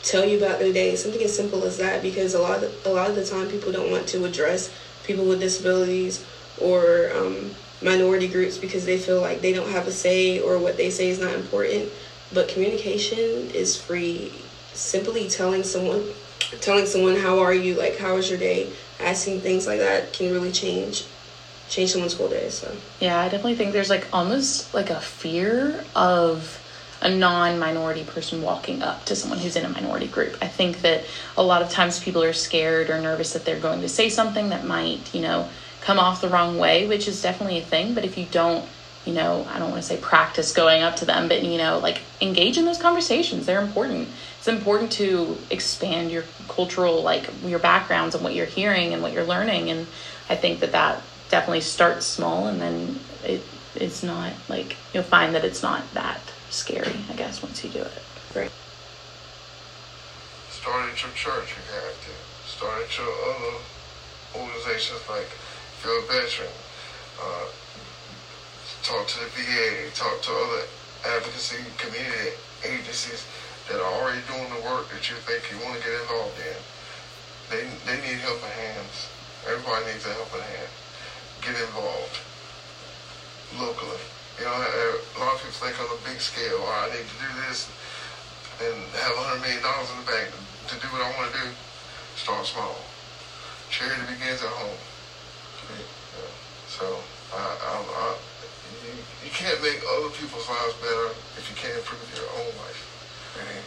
tell 0.02 0.24
you 0.24 0.36
about 0.36 0.58
their 0.58 0.72
day. 0.72 0.96
Something 0.96 1.22
as 1.22 1.34
simple 1.34 1.62
as 1.62 1.78
that, 1.78 2.02
because 2.02 2.34
a 2.34 2.40
lot 2.40 2.64
of, 2.64 2.74
a 2.84 2.90
lot 2.90 3.08
of 3.08 3.14
the 3.14 3.24
time 3.24 3.48
people 3.48 3.70
don't 3.70 3.92
want 3.92 4.08
to 4.08 4.24
address 4.24 4.74
people 5.04 5.24
with 5.24 5.38
disabilities 5.38 6.24
or 6.60 7.12
um, 7.14 7.54
minority 7.80 8.26
groups 8.26 8.58
because 8.58 8.84
they 8.84 8.98
feel 8.98 9.20
like 9.20 9.42
they 9.42 9.52
don't 9.52 9.70
have 9.70 9.86
a 9.86 9.92
say 9.92 10.40
or 10.40 10.58
what 10.58 10.76
they 10.76 10.90
say 10.90 11.08
is 11.08 11.20
not 11.20 11.32
important. 11.32 11.88
But 12.32 12.48
communication 12.48 13.50
is 13.50 13.80
free. 13.80 14.32
Simply 14.74 15.28
telling 15.28 15.62
someone, 15.62 16.04
telling 16.60 16.86
someone 16.86 17.16
how 17.16 17.38
are 17.38 17.54
you, 17.54 17.74
like 17.74 17.98
how 17.98 18.16
was 18.16 18.28
your 18.28 18.38
day, 18.38 18.70
asking 19.00 19.40
things 19.40 19.66
like 19.66 19.78
that 19.78 20.12
can 20.12 20.32
really 20.32 20.52
change, 20.52 21.04
change 21.68 21.92
someone's 21.92 22.14
whole 22.14 22.28
day. 22.28 22.50
So. 22.50 22.76
Yeah, 23.00 23.18
I 23.18 23.24
definitely 23.24 23.54
think 23.54 23.72
there's 23.72 23.90
like 23.90 24.06
almost 24.12 24.74
like 24.74 24.90
a 24.90 25.00
fear 25.00 25.84
of 25.94 26.62
a 27.00 27.08
non 27.08 27.58
minority 27.58 28.04
person 28.04 28.42
walking 28.42 28.82
up 28.82 29.04
to 29.06 29.16
someone 29.16 29.38
who's 29.38 29.56
in 29.56 29.64
a 29.64 29.68
minority 29.68 30.06
group. 30.06 30.36
I 30.42 30.48
think 30.48 30.82
that 30.82 31.04
a 31.36 31.42
lot 31.42 31.62
of 31.62 31.70
times 31.70 32.02
people 32.02 32.22
are 32.22 32.32
scared 32.32 32.90
or 32.90 33.00
nervous 33.00 33.32
that 33.32 33.44
they're 33.44 33.60
going 33.60 33.80
to 33.82 33.88
say 33.88 34.08
something 34.08 34.48
that 34.50 34.64
might, 34.64 35.14
you 35.14 35.20
know, 35.20 35.48
come 35.80 35.98
off 35.98 36.20
the 36.20 36.28
wrong 36.28 36.58
way, 36.58 36.86
which 36.86 37.06
is 37.06 37.22
definitely 37.22 37.58
a 37.58 37.62
thing. 37.62 37.94
But 37.94 38.04
if 38.04 38.18
you 38.18 38.26
don't 38.30 38.68
you 39.06 39.14
know, 39.14 39.46
I 39.48 39.58
don't 39.60 39.70
want 39.70 39.82
to 39.82 39.88
say 39.88 39.96
practice 39.96 40.52
going 40.52 40.82
up 40.82 40.96
to 40.96 41.04
them, 41.04 41.28
but 41.28 41.42
you 41.42 41.58
know, 41.58 41.78
like 41.78 42.00
engage 42.20 42.58
in 42.58 42.64
those 42.64 42.78
conversations. 42.78 43.46
They're 43.46 43.62
important. 43.62 44.08
It's 44.38 44.48
important 44.48 44.92
to 44.92 45.38
expand 45.50 46.10
your 46.10 46.24
cultural, 46.48 47.02
like 47.02 47.30
your 47.44 47.60
backgrounds 47.60 48.14
and 48.14 48.24
what 48.24 48.34
you're 48.34 48.46
hearing 48.46 48.92
and 48.92 49.02
what 49.02 49.12
you're 49.12 49.24
learning. 49.24 49.70
And 49.70 49.86
I 50.28 50.34
think 50.34 50.60
that 50.60 50.72
that 50.72 51.02
definitely 51.30 51.60
starts 51.60 52.04
small, 52.04 52.46
and 52.48 52.60
then 52.60 52.98
it 53.24 53.42
it's 53.76 54.02
not 54.02 54.32
like 54.48 54.76
you'll 54.92 55.02
find 55.02 55.34
that 55.34 55.44
it's 55.44 55.62
not 55.62 55.82
that 55.94 56.20
scary. 56.50 56.96
I 57.10 57.14
guess 57.14 57.42
once 57.42 57.62
you 57.64 57.70
do 57.70 57.82
it. 57.82 58.02
Great. 58.32 58.50
Start 60.50 60.90
at 60.90 61.00
your 61.00 61.12
church. 61.12 61.54
You 61.54 61.74
have 61.74 61.94
to 62.04 62.48
start 62.48 62.82
at 62.82 62.98
your 62.98 63.06
other 63.06 63.58
organizations 64.34 65.00
like 65.08 65.30
if 65.30 65.82
you're 65.84 66.02
veteran. 66.02 66.50
Uh, 67.22 67.46
talk 68.86 69.02
to 69.10 69.18
the 69.18 69.26
VA, 69.34 69.90
talk 69.98 70.22
to 70.22 70.30
other 70.30 70.62
advocacy 71.02 71.58
community 71.74 72.38
agencies 72.62 73.26
that 73.66 73.82
are 73.82 73.92
already 73.98 74.22
doing 74.30 74.46
the 74.54 74.62
work 74.62 74.86
that 74.94 75.02
you 75.10 75.18
think 75.26 75.42
you 75.50 75.58
want 75.66 75.74
to 75.74 75.82
get 75.82 75.90
involved 76.06 76.38
in. 76.38 76.58
They, 77.50 77.66
they 77.82 77.98
need 77.98 78.22
helping 78.22 78.54
hands. 78.54 79.10
Everybody 79.42 79.90
needs 79.90 80.06
a 80.06 80.14
helping 80.14 80.38
hand. 80.38 80.70
Get 81.42 81.58
involved 81.58 82.14
locally. 83.58 83.98
You 84.38 84.46
know, 84.46 84.54
a 84.54 85.18
lot 85.18 85.34
of 85.34 85.42
people 85.42 85.58
think 85.66 85.74
on 85.82 85.90
a 85.90 85.98
big 86.06 86.22
scale, 86.22 86.62
oh, 86.62 86.86
I 86.86 86.94
need 86.94 87.10
to 87.10 87.18
do 87.18 87.30
this 87.50 87.66
and 88.62 88.86
have 89.02 89.18
$100 89.18 89.42
million 89.42 89.66
in 89.66 89.96
the 89.98 90.06
bank 90.06 90.30
to 90.30 90.74
do 90.78 90.86
what 90.94 91.02
I 91.02 91.10
want 91.18 91.34
to 91.34 91.42
do. 91.42 91.46
Start 92.14 92.46
small. 92.46 92.78
Charity 93.66 94.06
begins 94.14 94.46
at 94.46 94.54
home. 94.54 94.78
Yeah. 95.74 96.30
So 96.70 97.02
I, 97.34 97.42
I, 97.42 97.74
I 97.82 98.14
you, 99.26 99.32
can't 99.34 99.58
make 99.58 99.82
other 99.82 100.14
people's 100.14 100.46
lives 100.46 100.78
better 100.78 101.10
if 101.34 101.50
you 101.50 101.56
can't 101.58 101.74
improve 101.74 102.06
your 102.14 102.30
own 102.38 102.52
life. 102.62 102.80
And 103.42 103.58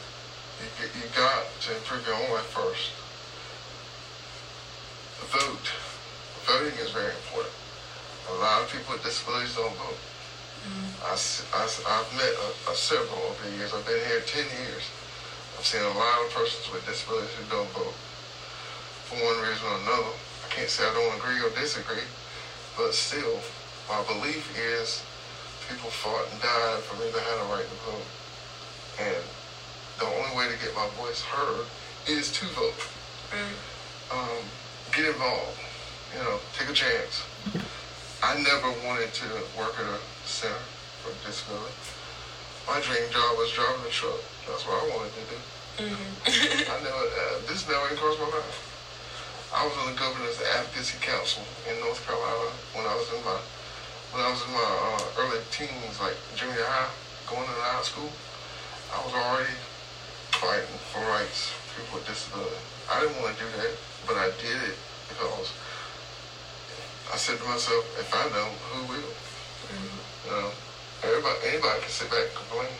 you, 0.79 0.87
you 0.95 1.05
got 1.11 1.43
to 1.67 1.75
improve 1.75 2.07
your 2.07 2.15
own 2.15 2.31
life 2.31 2.47
first. 2.47 2.95
Vote. 5.27 5.67
Voting 6.47 6.79
is 6.79 6.95
very 6.95 7.11
important. 7.11 7.53
A 8.31 8.35
lot 8.39 8.63
of 8.63 8.71
people 8.71 8.95
with 8.95 9.03
disabilities 9.03 9.53
don't 9.53 9.75
vote. 9.75 9.99
Mm-hmm. 10.63 11.05
I, 11.05 11.13
I, 11.13 11.63
I've 11.67 12.11
met 12.15 12.33
a, 12.33 12.71
a 12.71 12.75
several 12.75 13.19
over 13.27 13.43
the 13.43 13.55
years. 13.59 13.75
I've 13.75 13.85
been 13.85 13.99
here 14.07 14.23
10 14.23 14.47
years. 14.63 14.87
I've 15.59 15.67
seen 15.67 15.83
a 15.83 15.91
lot 15.91 16.23
of 16.23 16.31
persons 16.31 16.71
with 16.71 16.87
disabilities 16.87 17.35
who 17.35 17.43
don't 17.51 17.69
vote 17.75 17.95
for 19.11 19.19
one 19.19 19.43
reason 19.43 19.67
or 19.67 19.75
another. 19.83 20.15
I 20.15 20.47
can't 20.49 20.71
say 20.71 20.87
I 20.87 20.93
don't 20.95 21.19
agree 21.19 21.43
or 21.43 21.51
disagree, 21.51 22.07
but 22.77 22.95
still, 22.95 23.43
my 23.91 23.99
belief 24.07 24.47
is 24.55 25.03
people 25.69 25.93
fought 25.93 26.25
and 26.33 26.41
died 26.41 26.81
for 26.81 26.97
me 26.97 27.05
to 27.13 27.21
have 27.21 27.37
the 27.45 27.47
right 27.53 27.67
to 27.69 27.77
vote. 27.85 28.09
And 28.97 29.23
the 30.01 30.09
only 30.09 30.33
way 30.33 30.49
to 30.49 30.57
get 30.57 30.73
my 30.73 30.89
voice 30.97 31.21
heard 31.21 31.69
is 32.09 32.33
to 32.41 32.45
vote. 32.57 32.81
Mm. 33.29 33.53
Um, 34.09 34.41
get 34.91 35.13
involved. 35.13 35.61
You 36.17 36.25
know, 36.25 36.41
take 36.57 36.69
a 36.69 36.73
chance. 36.73 37.21
I 38.25 38.33
never 38.41 38.73
wanted 38.89 39.13
to 39.13 39.27
work 39.53 39.77
at 39.77 39.85
a 39.85 40.01
center 40.25 40.57
for 41.05 41.13
disability. 41.21 41.77
My 42.65 42.81
dream 42.81 43.05
job 43.13 43.37
was 43.37 43.53
driving 43.53 43.85
a 43.85 43.93
truck. 43.93 44.17
That's 44.49 44.65
what 44.65 44.81
I 44.81 44.83
wanted 44.89 45.13
to 45.13 45.23
do. 45.29 45.39
Mm-hmm. 45.85 46.73
I 46.73 46.75
never, 46.81 47.03
uh, 47.05 47.45
this 47.45 47.69
never 47.69 47.85
even 47.85 48.01
crossed 48.01 48.19
my 48.19 48.27
mind. 48.33 48.51
I 49.53 49.65
was 49.65 49.73
on 49.85 49.93
the 49.93 49.97
governor's 49.97 50.41
advocacy 50.57 50.97
council 51.01 51.45
in 51.69 51.77
North 51.79 52.01
Carolina 52.05 52.49
when 52.73 52.85
I 52.85 52.93
was 52.97 53.07
in 53.13 53.21
my 53.23 53.37
when 54.11 54.25
I 54.25 54.29
was 54.31 54.41
in 54.41 54.51
my 54.53 54.65
uh, 54.65 55.21
early 55.21 55.41
teens, 55.53 56.01
like 56.01 56.17
junior 56.33 56.65
high, 56.65 56.89
going 57.29 57.45
into 57.45 57.61
high 57.61 57.85
school, 57.85 58.09
I 58.89 58.97
was 59.05 59.13
already 59.13 59.53
fighting 60.33 60.77
for 60.89 61.01
rights 61.13 61.53
people 61.77 62.01
with 62.01 62.07
disability. 62.09 62.57
I 62.89 63.05
didn't 63.05 63.21
want 63.21 63.37
to 63.37 63.43
do 63.45 63.49
that, 63.61 63.73
but 64.09 64.17
I 64.17 64.33
did 64.41 64.57
it 64.65 64.77
because 65.13 65.53
I 67.13 67.17
said 67.17 67.37
to 67.37 67.45
myself, 67.45 67.85
if 68.01 68.09
I 68.09 68.25
don't, 68.33 68.57
who 68.73 68.79
will? 68.89 69.13
Mm-hmm. 69.69 70.25
You 70.25 70.31
know, 70.33 70.49
everybody, 71.05 71.37
anybody 71.53 71.77
can 71.85 71.89
sit 71.93 72.09
back 72.09 72.25
and 72.25 72.35
complain, 72.35 72.73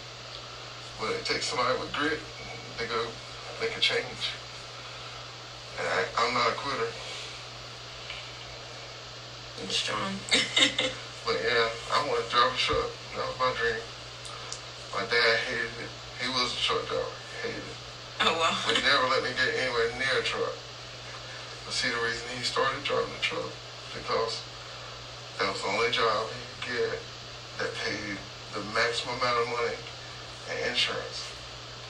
but 0.97 1.13
it 1.13 1.25
takes 1.29 1.45
somebody 1.45 1.77
with 1.77 1.93
grit 1.93 2.19
to 2.81 2.83
go 2.89 3.05
make 3.61 3.77
a 3.77 3.79
change. 3.79 4.33
And 5.77 5.85
I, 5.85 5.99
I'm 6.25 6.33
not 6.33 6.49
a 6.49 6.57
quitter. 6.57 6.89
I'm 9.61 9.69
strong. 9.69 10.89
But 11.29 11.45
yeah, 11.45 11.69
I 11.93 12.09
want 12.09 12.25
to 12.25 12.29
drive 12.33 12.49
a 12.49 12.57
truck. 12.57 12.89
That 13.13 13.21
was 13.21 13.37
my 13.37 13.53
dream. 13.53 13.77
My 14.97 15.05
dad 15.05 15.37
hated 15.45 15.77
it. 15.77 15.93
He 16.17 16.25
was 16.25 16.49
a 16.49 16.57
truck 16.57 16.81
driver. 16.89 17.05
He 17.05 17.53
hated 17.53 17.69
it. 17.69 17.77
Oh 18.25 18.33
wow. 18.33 18.57
But 18.65 18.73
he 18.73 18.81
never 18.81 19.05
let 19.13 19.21
me 19.21 19.29
get 19.37 19.45
anywhere 19.61 19.93
near 20.01 20.09
a 20.17 20.25
truck. 20.25 20.57
But 20.57 21.77
see 21.77 21.93
the 21.93 22.01
reason 22.01 22.25
he 22.33 22.41
started 22.41 22.81
driving 22.81 23.13
the 23.13 23.21
truck 23.21 23.45
because 23.93 24.41
that 25.37 25.53
was 25.53 25.61
the 25.61 25.69
only 25.69 25.93
job 25.93 26.33
he 26.33 26.41
could 26.65 26.81
get 26.81 26.97
that 27.61 27.77
paid 27.77 28.17
the 28.57 28.65
maximum 28.73 29.21
amount 29.21 29.37
of 29.45 29.53
money 29.53 29.77
and 30.49 30.57
insurance. 30.73 31.29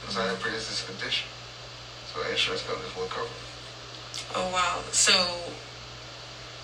Because 0.03 0.19
I 0.19 0.27
had 0.27 0.35
mm-hmm. 0.35 0.51
pre-existing 0.51 0.99
condition. 0.99 1.31
So 2.11 2.27
insurance 2.27 2.67
companies 2.67 2.91
wouldn't 2.91 3.15
cover 3.15 3.31
it. 3.31 3.47
Oh 4.35 4.51
wow. 4.51 4.83
So 4.91 5.15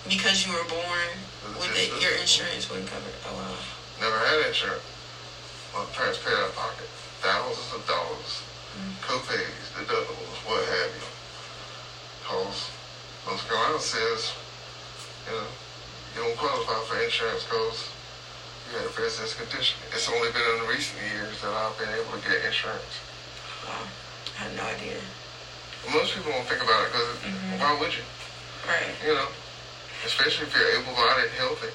because 0.08 0.46
you 0.46 0.52
were 0.52 0.66
born 0.70 1.08
with 1.58 1.74
it, 1.74 1.90
your 2.02 2.14
insurance 2.18 2.70
wouldn't 2.70 2.88
cover 2.88 3.08
it. 3.08 3.18
Oh 3.26 3.34
wow. 3.34 3.56
Never 4.00 4.18
had 4.18 4.46
insurance. 4.46 4.84
My 5.74 5.84
parents 5.92 6.18
paid 6.22 6.34
out 6.34 6.50
of 6.50 6.56
pocket 6.56 6.88
thousands 7.20 7.72
of 7.74 7.82
dollars, 7.88 8.44
mm-hmm. 8.76 8.92
co-pays, 9.02 9.64
deductibles, 9.74 10.36
what 10.46 10.62
have 10.62 10.92
you. 10.94 11.06
Because 12.22 12.70
North 13.26 13.42
Carolina 13.48 13.80
says, 13.80 14.30
you 15.26 15.32
know, 15.32 15.48
you 16.14 16.18
don't 16.22 16.36
qualify 16.38 16.78
for 16.86 17.02
insurance 17.02 17.42
because 17.44 17.90
you 18.70 18.78
had 18.78 18.86
a 18.86 18.92
pre-existing 18.92 19.48
condition. 19.48 19.80
It's 19.90 20.06
only 20.06 20.30
been 20.30 20.44
in 20.54 20.58
the 20.64 20.68
recent 20.70 21.00
years 21.12 21.34
that 21.42 21.50
I've 21.50 21.76
been 21.80 21.90
able 21.90 22.14
to 22.14 22.22
get 22.22 22.44
insurance. 22.46 22.94
Wow. 23.64 23.84
I 24.38 24.48
had 24.48 24.52
no 24.54 24.64
idea. 24.68 25.00
Most 25.90 26.14
people 26.14 26.30
don't 26.30 26.46
think 26.46 26.62
about 26.62 26.84
it 26.84 26.92
because 26.92 27.10
mm-hmm. 27.24 27.58
why 27.58 27.74
would 27.80 27.94
you? 27.94 28.04
Right. 28.68 28.92
You 29.02 29.14
know 29.14 29.28
especially 30.04 30.46
if 30.46 30.56
you're 30.56 30.80
able-bodied 30.80 31.24
and 31.24 31.32
healthy. 31.32 31.68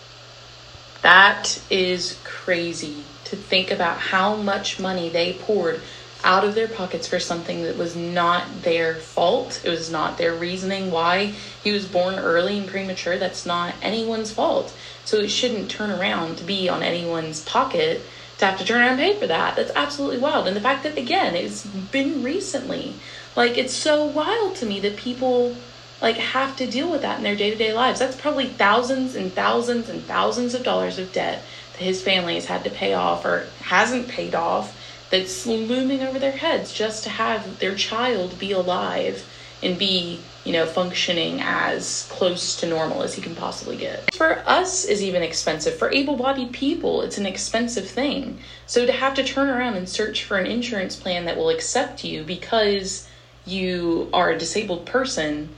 That 1.01 1.61
is 1.69 2.19
crazy 2.23 3.03
to 3.25 3.35
think 3.35 3.71
about 3.71 3.97
how 3.97 4.35
much 4.35 4.79
money 4.79 5.09
they 5.09 5.33
poured 5.33 5.81
out 6.23 6.43
of 6.43 6.53
their 6.53 6.67
pockets 6.67 7.07
for 7.07 7.19
something 7.19 7.63
that 7.63 7.77
was 7.77 7.95
not 7.95 8.61
their 8.61 8.93
fault. 8.95 9.61
It 9.65 9.69
was 9.69 9.89
not 9.89 10.19
their 10.19 10.35
reasoning 10.35 10.91
why 10.91 11.33
he 11.63 11.71
was 11.71 11.87
born 11.87 12.15
early 12.15 12.59
and 12.59 12.67
premature. 12.67 13.17
That's 13.17 13.45
not 13.45 13.73
anyone's 13.81 14.31
fault. 14.31 14.71
So 15.03 15.17
it 15.17 15.29
shouldn't 15.29 15.71
turn 15.71 15.89
around 15.89 16.37
to 16.37 16.43
be 16.43 16.69
on 16.69 16.83
anyone's 16.83 17.43
pocket 17.43 18.01
to 18.37 18.45
have 18.45 18.59
to 18.59 18.65
turn 18.65 18.81
around 18.81 18.99
and 18.99 18.99
pay 18.99 19.19
for 19.19 19.27
that. 19.27 19.55
That's 19.55 19.71
absolutely 19.75 20.19
wild. 20.19 20.47
And 20.47 20.55
the 20.55 20.61
fact 20.61 20.83
that, 20.83 20.97
again, 20.97 21.35
it's 21.35 21.65
been 21.65 22.21
recently. 22.21 22.93
Like, 23.35 23.57
it's 23.57 23.73
so 23.73 24.05
wild 24.05 24.55
to 24.57 24.65
me 24.65 24.79
that 24.81 24.97
people 24.97 25.55
like 26.01 26.17
have 26.17 26.55
to 26.57 26.67
deal 26.67 26.91
with 26.91 27.03
that 27.03 27.17
in 27.17 27.23
their 27.23 27.35
day-to-day 27.35 27.73
lives. 27.73 27.99
That's 27.99 28.19
probably 28.19 28.47
thousands 28.47 29.15
and 29.15 29.31
thousands 29.31 29.87
and 29.87 30.01
thousands 30.03 30.53
of 30.53 30.63
dollars 30.63 30.97
of 30.97 31.13
debt 31.13 31.43
that 31.73 31.83
his 31.83 32.01
family 32.01 32.35
has 32.35 32.45
had 32.45 32.63
to 32.63 32.69
pay 32.69 32.93
off 32.93 33.23
or 33.23 33.47
hasn't 33.59 34.07
paid 34.07 34.35
off 34.35 34.77
that's 35.11 35.45
looming 35.45 36.01
over 36.01 36.17
their 36.17 36.31
heads 36.31 36.73
just 36.73 37.03
to 37.03 37.09
have 37.09 37.59
their 37.59 37.75
child 37.75 38.39
be 38.39 38.51
alive 38.51 39.27
and 39.61 39.77
be 39.77 40.19
you 40.43 40.51
know 40.51 40.65
functioning 40.65 41.39
as 41.41 42.07
close 42.09 42.55
to 42.55 42.67
normal 42.67 43.03
as 43.03 43.13
he 43.13 43.21
can 43.21 43.35
possibly 43.35 43.77
get. 43.77 44.11
For 44.13 44.39
us 44.47 44.85
is 44.85 45.03
even 45.03 45.21
expensive. 45.21 45.75
For 45.75 45.91
able-bodied 45.91 46.51
people 46.51 47.03
it's 47.03 47.19
an 47.19 47.27
expensive 47.27 47.87
thing. 47.87 48.39
So 48.65 48.87
to 48.87 48.91
have 48.91 49.13
to 49.15 49.23
turn 49.23 49.49
around 49.49 49.75
and 49.75 49.87
search 49.87 50.23
for 50.23 50.37
an 50.37 50.47
insurance 50.47 50.95
plan 50.95 51.25
that 51.25 51.37
will 51.37 51.49
accept 51.49 52.03
you 52.03 52.23
because 52.23 53.07
you 53.45 54.09
are 54.13 54.31
a 54.31 54.37
disabled 54.37 54.85
person 54.85 55.49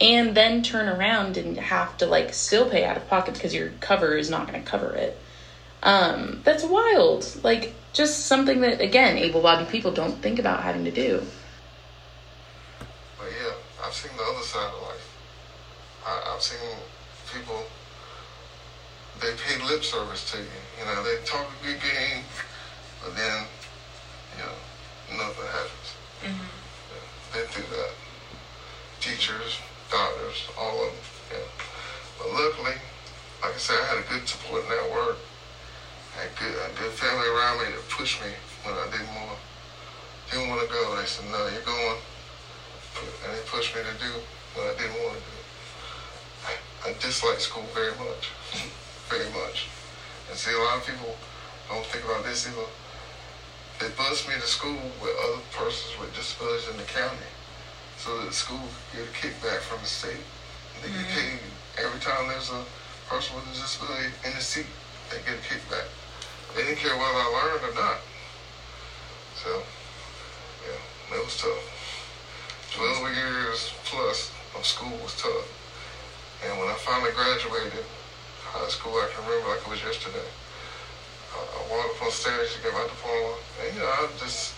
and 0.00 0.34
then 0.36 0.62
turn 0.62 0.88
around 0.88 1.36
and 1.36 1.56
have 1.56 1.96
to 1.98 2.06
like 2.06 2.34
still 2.34 2.68
pay 2.68 2.84
out 2.84 2.96
of 2.96 3.08
pocket 3.08 3.34
because 3.34 3.54
your 3.54 3.70
cover 3.80 4.16
is 4.16 4.28
not 4.28 4.48
going 4.48 4.62
to 4.62 4.68
cover 4.68 4.94
it. 4.94 5.18
Um, 5.82 6.40
that's 6.44 6.64
wild. 6.64 7.26
Like 7.42 7.74
just 7.92 8.26
something 8.26 8.60
that 8.60 8.80
again 8.80 9.16
able-bodied 9.16 9.68
people 9.68 9.92
don't 9.92 10.20
think 10.20 10.38
about 10.38 10.62
having 10.62 10.84
to 10.84 10.90
do. 10.90 11.22
But 13.18 13.28
yeah, 13.40 13.52
I've 13.84 13.94
seen 13.94 14.16
the 14.16 14.22
other 14.22 14.42
side 14.42 14.70
of 14.74 14.82
life. 14.82 15.08
I, 16.06 16.34
I've 16.34 16.42
seen 16.42 16.58
people. 17.32 17.64
They 19.20 19.32
pay 19.32 19.64
lip 19.64 19.82
service 19.82 20.30
to 20.32 20.38
you. 20.38 20.44
You 20.78 20.84
know, 20.84 21.02
they 21.02 21.16
talk 21.24 21.46
a 21.46 21.66
good 21.66 21.80
game, 21.80 22.22
but 23.02 23.16
then, 23.16 23.44
you 24.36 24.44
know, 24.44 25.24
nothing 25.24 25.46
happens. 25.46 25.94
Mm-hmm. 26.22 26.44
Yeah, 26.92 27.40
been 27.40 27.48
through 27.50 27.76
that. 27.76 27.90
Teachers, 29.00 29.58
doctors, 29.90 30.48
all 30.58 30.84
of 30.84 30.92
them. 30.92 31.00
Yeah. 31.32 31.48
But 32.18 32.28
luckily, 32.32 32.76
like 33.42 33.54
I 33.54 33.58
said, 33.58 33.78
I 33.80 33.86
had 33.86 33.98
a 33.98 34.08
good 34.08 34.28
support 34.28 34.68
network. 34.68 35.18
had 36.22 36.36
good, 36.36 36.54
a 36.54 36.72
good 36.80 36.92
family 36.92 37.28
around 37.28 37.58
me 37.60 37.72
that 37.74 37.88
pushed 37.88 38.20
me 38.22 38.32
when 38.64 38.74
I 38.74 38.88
didn't 38.90 39.12
want 39.14 39.38
didn't 40.30 40.48
to 40.66 40.68
go. 40.72 40.96
They 40.96 41.06
said, 41.06 41.26
"No, 41.30 41.46
you're 41.46 41.62
going," 41.62 41.98
and 43.24 43.34
they 43.34 43.42
pushed 43.46 43.74
me 43.74 43.82
to 43.82 43.94
do 44.02 44.12
what 44.54 44.66
I 44.66 44.74
didn't 44.78 44.98
want 45.04 45.18
to 45.18 45.22
do. 45.22 45.36
I, 46.46 46.52
I 46.88 46.92
dislike 46.98 47.40
school 47.40 47.66
very 47.74 47.94
much, 47.94 48.30
very 49.08 49.30
much. 49.30 49.66
And 50.28 50.38
see, 50.38 50.52
a 50.52 50.58
lot 50.58 50.78
of 50.78 50.86
people 50.86 51.16
don't 51.68 51.84
think 51.86 52.04
about 52.04 52.24
this 52.24 52.46
either. 52.48 52.66
They 53.78 53.88
bused 53.92 54.26
me 54.26 54.34
to 54.34 54.46
school 54.46 54.78
with 55.02 55.14
other 55.20 55.42
persons 55.52 55.98
with 56.00 56.14
disabilities 56.16 56.68
in 56.70 56.76
the 56.78 56.88
county, 56.88 57.28
so 57.98 58.18
that 58.18 58.26
the 58.26 58.32
school 58.32 58.60
could 58.92 59.00
get 59.00 59.08
a 59.08 59.12
kickback 59.12 59.60
from 59.60 59.80
the 59.80 59.86
state. 59.86 60.22
They 60.82 60.88
get 60.88 61.08
paid 61.08 61.40
every 61.78 62.00
time 62.00 62.28
there's 62.28 62.50
a 62.50 62.64
person 63.08 63.36
with 63.36 63.48
a 63.48 63.52
disability 63.52 64.12
in 64.24 64.34
the 64.34 64.40
seat. 64.40 64.66
They 65.10 65.18
get 65.24 65.40
a 65.40 65.44
kickback. 65.46 65.86
They 66.54 66.62
didn't 66.62 66.78
care 66.78 66.96
whether 66.96 67.18
I 67.18 67.28
learned 67.32 67.64
or 67.64 67.74
not. 67.74 67.98
So, 69.42 69.62
yeah, 70.64 71.16
it 71.16 71.24
was 71.24 71.40
tough. 71.40 71.76
12 72.72 73.14
years 73.14 73.72
plus 73.84 74.30
of 74.54 74.66
school 74.66 74.96
was 75.02 75.14
tough. 75.20 75.48
And 76.44 76.58
when 76.58 76.68
I 76.68 76.74
finally 76.74 77.12
graduated 77.12 77.84
high 78.44 78.68
school, 78.68 78.92
I 78.96 79.08
can 79.12 79.24
remember 79.24 79.48
like 79.48 79.60
it 79.60 79.70
was 79.70 79.80
yesterday. 79.80 80.28
I, 81.32 81.38
I 81.38 81.60
walked 81.70 81.96
up 81.96 82.02
on 82.02 82.10
stage 82.10 82.52
to 82.52 82.62
get 82.62 82.72
my 82.72 82.84
diploma, 82.84 83.36
and 83.60 83.74
you 83.74 83.80
know, 83.80 83.88
I 83.88 84.08
just 84.20 84.52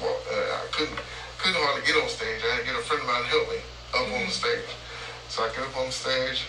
walked, 0.00 0.26
uh, 0.30 0.62
I 0.62 0.66
couldn't 0.70 0.98
couldn't 1.44 1.60
hardly 1.60 1.84
get 1.84 2.00
on 2.00 2.08
stage. 2.08 2.40
I 2.40 2.56
had 2.56 2.64
to 2.64 2.72
get 2.72 2.72
a 2.72 2.84
friend 2.88 3.04
of 3.04 3.08
mine 3.12 3.20
to 3.20 3.28
help 3.28 3.44
me 3.52 3.60
up 3.92 4.08
on 4.08 4.24
the 4.24 4.32
mm-hmm. 4.32 4.32
stage. 4.32 4.64
So 5.28 5.44
I 5.44 5.52
get 5.52 5.60
up 5.68 5.76
on 5.76 5.92
the 5.92 5.92
stage, 5.92 6.48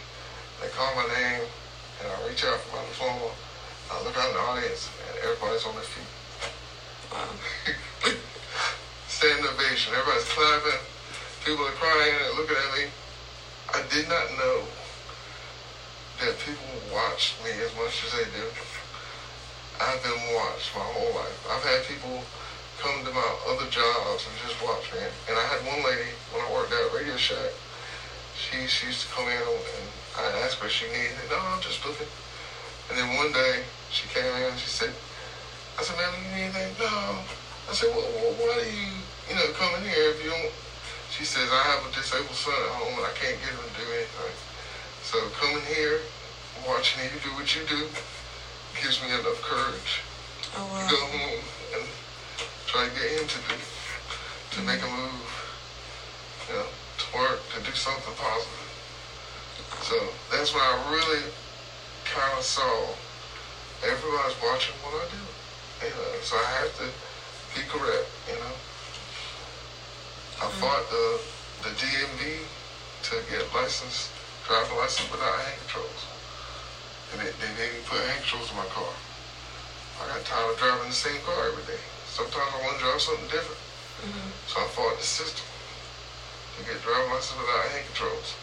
they 0.63 0.71
call 0.71 0.87
my 0.95 1.03
name, 1.11 1.43
and 1.99 2.05
I 2.07 2.15
reach 2.23 2.47
out 2.47 2.63
for 2.63 2.79
my 2.79 2.83
diploma. 2.87 3.27
I 3.91 3.99
look 4.07 4.15
out 4.15 4.31
in 4.31 4.39
the 4.39 4.45
audience, 4.55 4.87
and 4.87 5.19
everybody's 5.19 5.67
on 5.67 5.75
their 5.75 5.83
feet. 5.83 6.07
Wow. 7.11 7.27
Standing 9.11 9.43
ovation. 9.43 9.91
Everybody's 9.99 10.31
clapping. 10.31 10.79
People 11.43 11.67
are 11.67 11.75
crying 11.75 12.15
and 12.15 12.31
looking 12.39 12.55
at 12.55 12.71
me. 12.79 12.83
I 13.75 13.83
did 13.91 14.07
not 14.07 14.31
know 14.39 14.63
that 16.23 16.39
people 16.39 16.71
watch 16.95 17.35
me 17.43 17.51
as 17.51 17.71
much 17.75 17.99
as 17.99 18.15
they 18.15 18.31
do. 18.31 18.47
I've 19.75 19.99
been 20.07 20.23
watched 20.39 20.71
my 20.71 20.87
whole 20.87 21.19
life. 21.19 21.35
I've 21.51 21.67
had 21.67 21.83
people 21.83 22.23
come 22.85 23.01
to 23.01 23.09
my 23.17 23.31
other 23.49 23.65
jobs 23.73 24.29
and 24.29 24.33
just 24.45 24.61
watch 24.61 24.85
me. 24.93 25.01
And 25.25 25.33
I 25.33 25.41
had 25.49 25.65
one 25.65 25.81
lady 25.81 26.13
when 26.29 26.45
I 26.45 26.53
worked 26.53 26.69
at 26.69 26.93
Radio 26.93 27.17
Shack. 27.17 27.49
She, 28.37 28.69
she 28.69 28.93
used 28.93 29.01
to 29.01 29.09
come 29.09 29.25
in 29.25 29.41
and 29.41 29.85
I 30.13 30.45
asked 30.45 30.61
her 30.61 30.69
if 30.69 30.73
she 30.77 30.85
needed 30.93 31.17
it. 31.17 31.33
No, 31.33 31.41
I'm 31.41 31.61
just 31.65 31.81
looking. 31.81 32.05
And 32.89 32.93
then 32.93 33.17
one 33.17 33.33
day 33.33 33.65
she 33.89 34.05
came 34.13 34.29
in 34.29 34.53
and 34.53 34.59
she 34.61 34.69
said, 34.69 34.93
I 34.93 35.81
said, 35.81 35.97
man, 35.97 36.13
you 36.13 36.29
need 36.29 36.53
anything? 36.53 36.77
No. 36.77 37.25
I 37.65 37.73
said, 37.73 37.89
well, 37.89 38.05
well, 38.21 38.37
why 38.37 38.61
do 38.61 38.69
you, 38.69 39.01
you 39.25 39.33
know, 39.33 39.49
come 39.57 39.73
in 39.81 39.89
here 39.89 40.13
if 40.13 40.21
you 40.21 40.29
don't? 40.29 40.53
She 41.09 41.25
says, 41.25 41.49
I 41.49 41.65
have 41.73 41.89
a 41.89 41.89
disabled 41.89 42.37
son 42.37 42.53
at 42.53 42.69
home 42.69 43.01
and 43.01 43.05
I 43.09 43.17
can't 43.17 43.41
get 43.41 43.49
him 43.49 43.65
to 43.65 43.73
do 43.81 43.85
anything. 43.97 44.37
So 45.01 45.17
coming 45.41 45.65
here, 45.73 46.05
watching 46.69 47.01
you 47.01 47.17
do 47.17 47.33
what 47.33 47.49
you 47.49 47.65
do, 47.65 47.89
gives 48.77 49.01
me 49.01 49.09
enough 49.09 49.41
courage 49.41 50.05
Oh 50.53 50.69
to 50.69 50.85
go 50.85 51.01
home 51.01 51.41
and 51.73 52.04
try 52.75 52.89
to 52.89 52.95
get 52.99 53.07
him 53.07 53.23
to 53.23 53.39
do, 53.47 53.55
to 54.51 54.59
make 54.67 54.83
a 54.83 54.91
move, 54.91 55.31
you 56.51 56.59
know, 56.59 56.67
to 56.67 57.05
work, 57.15 57.39
to 57.55 57.63
do 57.63 57.71
something 57.71 58.11
positive. 58.19 58.67
So 59.87 59.95
that's 60.27 60.51
when 60.51 60.59
I 60.59 60.75
really 60.91 61.23
kind 62.03 62.35
of 62.35 62.43
saw 62.43 62.67
everybody's 63.79 64.35
watching 64.43 64.75
what 64.83 64.91
I 64.91 65.07
do. 65.07 65.23
You 65.87 65.91
know, 65.95 66.19
so 66.19 66.35
I 66.35 66.67
have 66.67 66.71
to 66.83 66.87
be 67.55 67.63
correct, 67.71 68.11
you 68.27 68.35
know. 68.43 68.55
I 70.43 70.51
mm-hmm. 70.51 70.59
fought 70.59 70.83
the 70.91 71.23
the 71.63 71.71
DMV 71.79 72.43
to 73.07 73.13
get 73.31 73.47
license, 73.55 74.11
driver 74.43 74.75
license 74.75 75.07
without 75.07 75.31
hand 75.31 75.55
controls. 75.63 76.01
And 77.15 77.23
they, 77.23 77.31
they 77.39 77.51
didn't 77.55 77.87
put 77.87 78.03
hand 78.03 78.19
controls 78.19 78.51
in 78.51 78.57
my 78.59 78.67
car. 78.67 78.91
I 80.03 80.11
got 80.11 80.25
tired 80.27 80.51
of 80.51 80.59
driving 80.59 80.91
the 80.91 80.93
same 80.93 81.23
car 81.23 81.47
every 81.47 81.63
day. 81.63 81.79
Sometimes 82.15 82.47
I 82.55 82.63
want 82.63 82.79
to 82.79 82.83
drive 82.85 83.01
something 83.01 83.27
different. 83.27 83.59
So 84.47 84.61
I 84.61 84.67
fought 84.71 84.97
the 84.97 85.03
system 85.03 85.43
to 86.55 86.63
get 86.63 86.81
driver 86.81 87.11
license 87.11 87.37
without 87.37 87.67
hand 87.67 87.83
controls. 87.91 88.35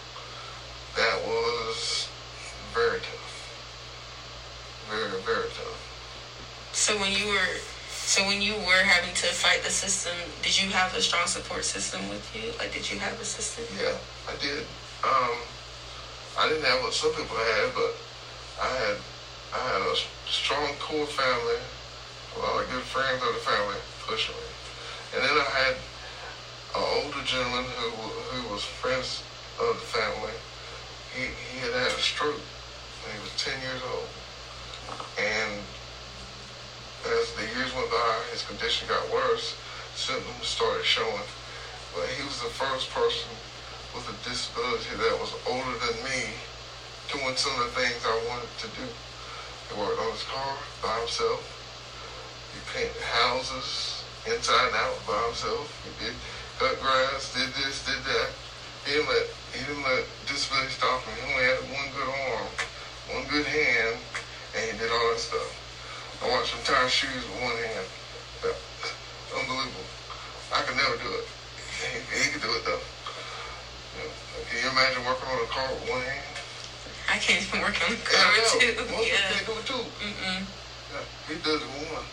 That 0.94 1.24
was 1.24 2.06
very 2.74 3.00
tough. 3.00 3.32
Very, 4.90 5.16
very 5.24 5.48
tough. 5.56 5.80
So 6.72 7.00
when 7.00 7.16
you 7.16 7.28
were, 7.32 7.48
so 7.88 8.26
when 8.26 8.42
you 8.42 8.56
were 8.56 8.84
having 8.84 9.14
to 9.14 9.26
fight 9.32 9.62
the 9.62 9.70
system, 9.70 10.12
did 10.42 10.60
you 10.60 10.68
have 10.68 10.94
a 10.94 11.00
strong 11.00 11.26
support 11.26 11.64
system 11.64 12.10
with 12.10 12.28
you? 12.36 12.52
Like, 12.58 12.74
did 12.74 12.90
you 12.90 12.98
have 12.98 13.18
a 13.20 13.24
system? 13.24 13.64
Yeah, 13.80 13.96
I 14.28 14.36
did. 14.36 14.66
Um, 15.02 15.40
I 16.36 16.46
didn't 16.46 16.64
have 16.64 16.82
what 16.82 16.92
some 16.92 17.14
people 17.14 17.36
had, 17.36 17.72
but 17.74 17.96
I 18.60 18.68
had 18.68 18.96
I 19.54 19.58
had 19.64 19.80
a 19.80 19.96
strong 20.28 20.74
core 20.76 21.06
family, 21.06 21.56
a 22.36 22.38
lot 22.40 22.62
of 22.62 22.70
good 22.70 22.82
friends 22.82 23.22
of 23.22 23.32
the 23.34 23.40
family 23.40 23.76
pushing 24.06 24.34
me, 24.34 24.48
and 25.14 25.20
then 25.22 25.36
I 25.36 25.50
had 25.68 25.76
an 26.74 26.84
older 27.04 27.22
gentleman 27.24 27.64
who 27.76 27.90
who 28.32 28.52
was 28.52 28.64
friends 28.64 29.22
of 29.60 29.76
the 29.76 29.86
family. 29.86 30.32
He 31.14 31.28
he 31.52 31.60
had 31.60 31.72
had 31.72 31.92
a 31.92 32.00
stroke 32.00 32.40
when 33.02 33.14
he 33.14 33.20
was 33.20 33.32
ten 33.36 33.60
years 33.60 33.82
old, 33.84 34.08
and 35.18 35.60
as 37.04 37.32
the 37.34 37.42
years 37.42 37.74
went 37.74 37.90
by, 37.90 38.22
his 38.32 38.42
condition 38.42 38.88
got 38.88 39.02
worse. 39.12 39.54
Symptoms 39.94 40.46
started 40.46 40.84
showing, 40.84 41.28
but 41.94 42.08
he 42.16 42.24
was 42.24 42.40
the 42.40 42.48
first 42.48 42.88
person 42.90 43.28
with 43.94 44.08
a 44.08 44.16
disability 44.28 44.96
that 44.96 45.18
was 45.20 45.34
older 45.46 45.76
than 45.84 46.02
me 46.04 46.32
doing 47.12 47.36
some 47.36 47.52
of 47.60 47.68
the 47.68 47.80
things 47.80 48.00
I 48.06 48.16
wanted 48.28 48.48
to 48.64 48.68
do. 48.68 48.86
He 49.68 49.78
worked 49.78 50.00
on 50.00 50.12
his 50.12 50.22
car 50.24 50.56
by 50.80 50.98
himself. 51.00 51.51
He 52.52 52.60
painted 52.72 53.00
houses 53.02 54.02
inside 54.26 54.66
and 54.68 54.76
out 54.76 54.96
by 55.06 55.18
himself. 55.26 55.66
He 55.84 55.90
did 56.04 56.14
cut 56.58 56.80
grass, 56.80 57.32
did 57.32 57.48
this, 57.54 57.84
did 57.84 58.02
that. 58.04 58.28
He 58.84 58.92
didn't 58.92 59.08
let 59.08 59.26
he 59.52 59.60
didn't 59.60 59.84
let 59.84 60.04
disability 60.26 60.72
stop 60.72 61.02
him. 61.04 61.12
He 61.16 61.22
only 61.32 61.44
had 61.44 61.60
one 61.72 61.88
good 61.92 62.08
arm, 62.08 62.48
one 63.12 63.24
good 63.28 63.44
hand, 63.44 63.96
and 64.56 64.62
he 64.64 64.72
did 64.78 64.90
all 64.90 65.10
that 65.12 65.20
stuff. 65.20 65.48
I 66.22 66.28
watched 66.28 66.52
him 66.54 66.60
tie 66.64 66.88
shoes 66.88 67.24
with 67.28 67.40
one 67.42 67.56
hand. 67.56 67.86
Yeah. 68.44 68.56
Unbelievable. 69.38 69.84
I 70.52 70.60
could 70.62 70.76
never 70.76 70.96
do 70.96 71.08
it. 71.20 71.26
He, 71.80 72.00
he 72.16 72.28
could 72.32 72.42
do 72.42 72.52
it 72.52 72.64
though. 72.64 72.80
Yeah. 73.96 74.08
Can 74.48 74.56
you 74.64 74.68
imagine 74.72 75.04
working 75.04 75.28
on 75.28 75.40
a 75.40 75.48
car 75.48 75.68
with 75.72 75.88
one 75.88 76.00
hand? 76.00 76.26
I 77.08 77.16
can't 77.18 77.42
even 77.44 77.60
work 77.60 77.76
on 77.84 77.92
the 77.92 77.98
Yeah, 78.08 78.24
car 78.24 78.32
I 78.32 78.36
know. 78.40 78.58
too. 78.60 78.72
Most 78.76 78.88
people 78.88 79.04
Yeah. 79.04 79.28
can't 79.36 79.46
do 79.46 79.52
it 79.58 79.66
too. 79.66 79.84
Mm-mm. 80.00 80.42
Yeah, 80.92 81.04
he 81.28 81.34
does 81.44 81.60
it 81.60 81.68
with 81.68 81.92
one. 81.92 82.04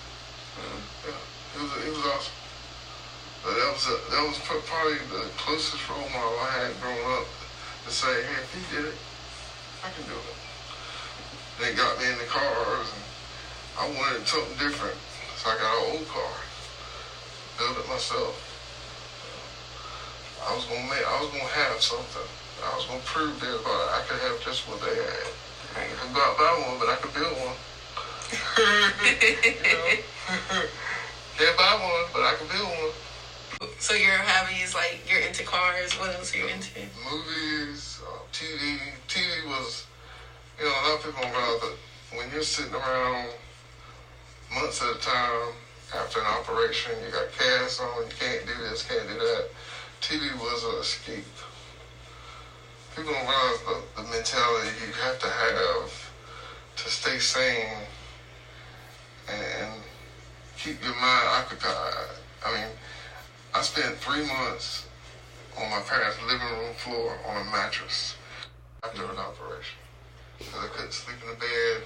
Yeah, 1.05 1.55
it 1.55 1.61
was 1.61 1.71
it 1.85 1.91
was 1.91 2.05
awesome. 2.05 2.33
But 3.43 3.55
that 3.55 3.71
was 3.71 3.85
a, 3.87 3.95
that 4.11 4.23
was 4.27 4.37
probably 4.43 4.99
the 5.07 5.29
closest 5.37 5.87
role 5.87 6.09
model 6.09 6.39
I 6.39 6.67
had 6.67 6.79
growing 6.81 7.07
up 7.15 7.25
to 7.85 7.91
say, 7.91 8.21
hey, 8.23 8.43
if 8.43 8.51
he 8.51 8.75
did 8.75 8.85
it, 8.85 8.97
I 9.83 9.89
can 9.89 10.03
do 10.03 10.13
it. 10.13 10.35
They 11.59 11.73
got 11.73 11.97
me 11.99 12.05
in 12.07 12.17
the 12.17 12.25
cars, 12.25 12.87
and 12.91 13.03
I 13.79 13.87
wanted 13.87 14.27
something 14.27 14.57
different, 14.57 14.95
so 15.37 15.49
I 15.49 15.55
got 15.55 15.71
an 15.71 15.95
old 15.95 16.07
car, 16.09 16.35
built 17.57 17.77
it 17.77 17.87
myself. 17.87 18.35
I 20.43 20.55
was 20.55 20.65
gonna 20.65 20.87
make, 20.89 21.03
I 21.03 21.19
was 21.19 21.27
gonna 21.31 21.43
have 21.45 21.81
something. 21.81 22.27
I 22.63 22.75
was 22.75 22.85
gonna 22.85 22.99
prove 23.05 23.39
to 23.39 23.45
everybody 23.45 23.89
I 23.91 24.01
could 24.07 24.19
have 24.19 24.43
just 24.43 24.67
what 24.67 24.81
they 24.81 24.95
had. 24.95 25.31
I 25.75 25.85
could 25.95 26.13
go 26.13 26.19
out 26.19 26.37
buy 26.37 26.51
one, 26.67 26.77
but 26.79 26.89
I 26.89 26.95
could 26.95 27.13
build 27.13 27.35
one. 27.39 27.55
You 29.63 29.73
know? 29.73 30.18
Can't 31.37 31.57
buy 31.57 31.73
one, 31.73 32.05
but 32.13 32.21
I 32.21 32.35
can 32.35 32.47
build 32.47 32.69
one. 32.69 33.69
so 33.79 33.95
your 33.95 34.17
hobbies, 34.17 34.75
like 34.75 35.01
you're 35.09 35.21
into 35.21 35.43
cars. 35.43 35.93
What 35.93 36.13
else 36.13 36.35
are 36.35 36.37
you 36.37 36.47
into? 36.47 36.81
Movies, 37.03 37.99
uh, 38.05 38.19
TV. 38.31 38.77
TV 39.07 39.47
was, 39.47 39.87
you 40.59 40.65
know, 40.65 40.71
a 40.71 40.81
lot 40.85 40.97
of 40.99 41.03
people 41.03 41.23
don't 41.23 41.31
realize 41.31 41.61
that 41.61 41.73
when 42.15 42.29
you're 42.31 42.43
sitting 42.43 42.75
around 42.75 43.33
months 44.53 44.83
at 44.83 44.95
a 44.95 44.99
time 44.99 45.53
after 45.95 46.19
an 46.19 46.27
operation, 46.27 46.91
you 47.03 47.09
got 47.09 47.31
casts 47.35 47.79
on, 47.79 48.05
you 48.05 48.13
can't 48.19 48.45
do 48.45 48.53
this, 48.69 48.83
can't 48.83 49.07
do 49.07 49.17
that. 49.17 49.47
TV 49.99 50.37
was 50.37 50.63
an 50.63 50.75
escape. 50.79 51.25
People 52.95 53.13
don't 53.13 53.25
realize 53.25 53.59
the, 53.65 54.01
the 54.01 54.07
mentality 54.09 54.69
you 54.85 54.93
have 54.93 55.17
to 55.17 55.27
have 55.27 56.11
to 56.75 56.89
stay 56.89 57.17
sane 57.17 57.81
and 59.27 59.78
keep 60.63 60.83
your 60.83 60.93
mind 60.95 61.27
occupied. 61.27 61.93
I 62.45 62.53
mean, 62.53 62.69
I 63.53 63.61
spent 63.61 63.97
three 63.97 64.25
months 64.25 64.85
on 65.57 65.69
my 65.69 65.79
parents' 65.79 66.17
living 66.27 66.47
room 66.47 66.73
floor 66.75 67.17
on 67.25 67.47
a 67.47 67.51
mattress 67.51 68.15
after 68.83 69.03
an 69.03 69.17
operation. 69.17 69.79
Because 70.37 70.63
I 70.63 70.67
couldn't 70.67 70.93
sleep 70.93 71.17
in 71.23 71.29
the 71.29 71.35
bed, 71.35 71.83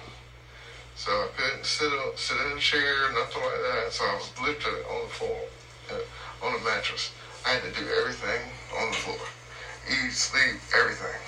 So 0.96 1.10
I 1.10 1.28
couldn't 1.36 1.64
sit 1.66 1.90
up, 1.92 2.18
sit 2.18 2.36
in 2.36 2.56
a 2.56 2.60
chair, 2.60 3.12
nothing 3.12 3.42
like 3.42 3.62
that. 3.62 3.92
So 3.92 4.04
I 4.04 4.14
was 4.14 4.30
lifted 4.40 4.74
on 4.88 5.02
the 5.02 5.08
floor, 5.08 5.40
uh, 5.90 6.46
on 6.46 6.60
a 6.60 6.64
mattress. 6.64 7.10
I 7.44 7.50
had 7.50 7.62
to 7.62 7.80
do 7.80 7.86
everything 7.98 8.40
on 8.76 8.90
the 8.90 8.96
floor, 8.96 9.16
eat, 9.88 10.12
sleep, 10.12 10.56
everything. 10.76 11.20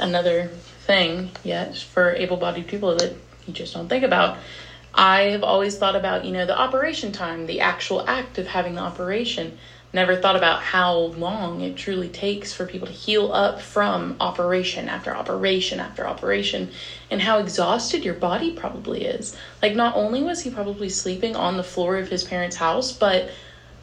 Another 0.00 0.48
thing, 0.86 1.30
yet 1.44 1.76
for 1.76 2.12
able-bodied 2.12 2.66
people 2.66 2.96
that 2.96 3.12
you 3.46 3.52
just 3.52 3.74
don't 3.74 3.88
think 3.88 4.04
about. 4.04 4.38
I 4.94 5.22
have 5.30 5.42
always 5.44 5.76
thought 5.76 5.96
about, 5.96 6.24
you 6.24 6.32
know, 6.32 6.46
the 6.46 6.58
operation 6.58 7.12
time, 7.12 7.46
the 7.46 7.60
actual 7.60 8.04
act 8.06 8.38
of 8.38 8.46
having 8.46 8.74
the 8.74 8.82
operation 8.82 9.58
never 9.94 10.16
thought 10.16 10.36
about 10.36 10.62
how 10.62 10.94
long 10.94 11.60
it 11.60 11.76
truly 11.76 12.08
takes 12.08 12.52
for 12.52 12.66
people 12.66 12.86
to 12.86 12.92
heal 12.92 13.30
up 13.32 13.60
from 13.60 14.16
operation 14.20 14.88
after 14.88 15.14
operation 15.14 15.80
after 15.80 16.06
operation 16.06 16.70
and 17.10 17.20
how 17.20 17.38
exhausted 17.38 18.04
your 18.04 18.14
body 18.14 18.50
probably 18.50 19.04
is. 19.04 19.36
Like, 19.60 19.74
not 19.74 19.94
only 19.94 20.22
was 20.22 20.40
he 20.42 20.50
probably 20.50 20.88
sleeping 20.88 21.36
on 21.36 21.56
the 21.56 21.62
floor 21.62 21.98
of 21.98 22.08
his 22.08 22.24
parents' 22.24 22.56
house, 22.56 22.92
but 22.92 23.28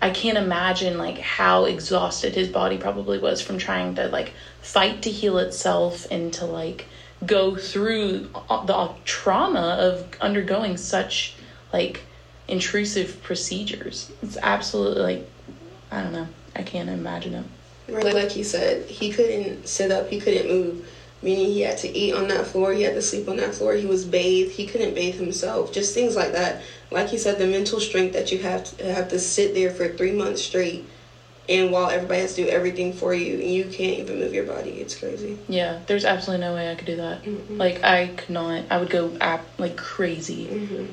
I 0.01 0.09
can't 0.11 0.37
imagine 0.37 0.97
like 0.97 1.17
how 1.17 1.65
exhausted 1.65 2.33
his 2.33 2.47
body 2.47 2.77
probably 2.77 3.17
was 3.17 3.41
from 3.41 3.57
trying 3.57 3.95
to 3.95 4.07
like 4.07 4.33
fight 4.61 5.01
to 5.03 5.11
heal 5.11 5.37
itself 5.39 6.07
and 6.09 6.31
to 6.33 6.45
like 6.45 6.85
go 7.25 7.55
through 7.55 8.29
the 8.49 8.89
trauma 9.05 9.77
of 9.79 10.07
undergoing 10.21 10.77
such 10.77 11.35
like 11.73 12.01
intrusive 12.47 13.21
procedures. 13.21 14.11
It's 14.21 14.37
absolutely 14.37 15.01
like 15.01 15.29
I 15.91 16.01
don't 16.01 16.13
know. 16.13 16.27
I 16.55 16.63
can't 16.63 16.89
imagine 16.89 17.33
it. 17.33 17.45
Right, 17.91 18.13
like 18.13 18.31
he 18.31 18.43
said, 18.43 18.85
he 18.85 19.11
couldn't 19.11 19.67
sit 19.67 19.91
up, 19.91 20.09
he 20.09 20.19
couldn't 20.19 20.47
move, 20.47 20.87
meaning 21.23 21.47
he 21.47 21.61
had 21.61 21.77
to 21.79 21.89
eat 21.89 22.13
on 22.13 22.27
that 22.27 22.45
floor, 22.45 22.71
he 22.71 22.83
had 22.83 22.93
to 22.93 23.01
sleep 23.01 23.27
on 23.27 23.37
that 23.37 23.55
floor, 23.55 23.73
he 23.73 23.87
was 23.87 24.05
bathed, 24.05 24.51
he 24.51 24.67
couldn't 24.67 24.93
bathe 24.93 25.15
himself, 25.15 25.73
just 25.73 25.95
things 25.95 26.15
like 26.15 26.33
that. 26.33 26.61
Like 26.91 27.09
he 27.09 27.17
said, 27.17 27.39
the 27.39 27.47
mental 27.47 27.79
strength 27.79 28.13
that 28.13 28.31
you 28.31 28.37
have 28.39 28.77
to 28.77 28.93
have 28.93 29.09
to 29.09 29.19
sit 29.19 29.55
there 29.55 29.71
for 29.71 29.89
three 29.89 30.11
months 30.11 30.43
straight, 30.43 30.85
and 31.49 31.71
while 31.71 31.89
everybody 31.89 32.21
has 32.21 32.35
to 32.35 32.43
do 32.43 32.49
everything 32.49 32.93
for 32.93 33.13
you, 33.13 33.39
and 33.39 33.51
you 33.51 33.63
can't 33.65 33.97
even 33.97 34.19
move 34.19 34.33
your 34.33 34.43
body, 34.43 34.69
it's 34.69 34.95
crazy. 34.95 35.37
Yeah, 35.47 35.79
there's 35.87 36.05
absolutely 36.05 36.45
no 36.45 36.53
way 36.53 36.71
I 36.71 36.75
could 36.75 36.85
do 36.85 36.97
that. 36.97 37.23
Mm-hmm. 37.23 37.57
Like 37.57 37.83
I 37.83 38.07
could 38.07 38.29
not. 38.29 38.65
I 38.69 38.77
would 38.77 38.91
go 38.91 39.17
ap- 39.19 39.59
like 39.59 39.75
crazy. 39.75 40.45
Mm-hmm. 40.45 40.85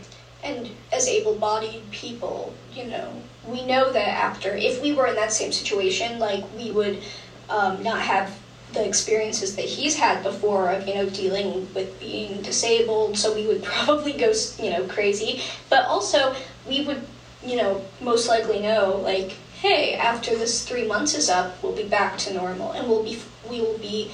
And 0.42 0.70
as 0.92 1.08
able-bodied 1.08 1.90
people, 1.90 2.54
you 2.72 2.84
know, 2.84 3.20
we 3.46 3.66
know 3.66 3.92
that 3.92 4.08
after, 4.08 4.54
if 4.54 4.80
we 4.80 4.92
were 4.92 5.06
in 5.06 5.16
that 5.16 5.32
same 5.32 5.52
situation, 5.52 6.18
like 6.18 6.44
we 6.56 6.70
would 6.70 7.02
um, 7.50 7.82
not 7.82 8.00
have 8.00 8.36
the 8.72 8.86
experiences 8.86 9.56
that 9.56 9.64
he's 9.64 9.96
had 9.96 10.22
before 10.22 10.70
of 10.70 10.86
you 10.88 10.94
know 10.94 11.08
dealing 11.10 11.72
with 11.72 11.98
being 12.00 12.42
disabled 12.42 13.16
so 13.16 13.32
we 13.32 13.46
would 13.46 13.62
probably 13.62 14.12
go 14.12 14.32
you 14.58 14.70
know 14.70 14.84
crazy 14.88 15.40
but 15.70 15.84
also 15.86 16.34
we 16.68 16.84
would 16.84 17.00
you 17.44 17.56
know 17.56 17.80
most 18.00 18.28
likely 18.28 18.58
know 18.58 18.96
like 19.04 19.36
hey 19.66 19.94
after 19.94 20.30
this 20.36 20.66
three 20.66 20.86
months 20.86 21.14
is 21.14 21.28
up 21.28 21.60
we'll 21.62 21.74
be 21.74 21.88
back 21.88 22.16
to 22.16 22.32
normal 22.32 22.70
and 22.72 22.88
we'll 22.88 23.02
be 23.02 23.18
we 23.50 23.60
will 23.60 23.78
be 23.78 24.12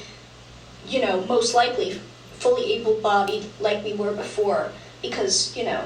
you 0.87 1.01
know 1.05 1.25
most 1.27 1.55
likely 1.55 2.01
fully 2.33 2.73
able-bodied 2.75 3.45
like 3.61 3.85
we 3.85 3.93
were 3.93 4.13
before 4.13 4.73
because 5.03 5.55
you 5.57 5.65
know 5.65 5.85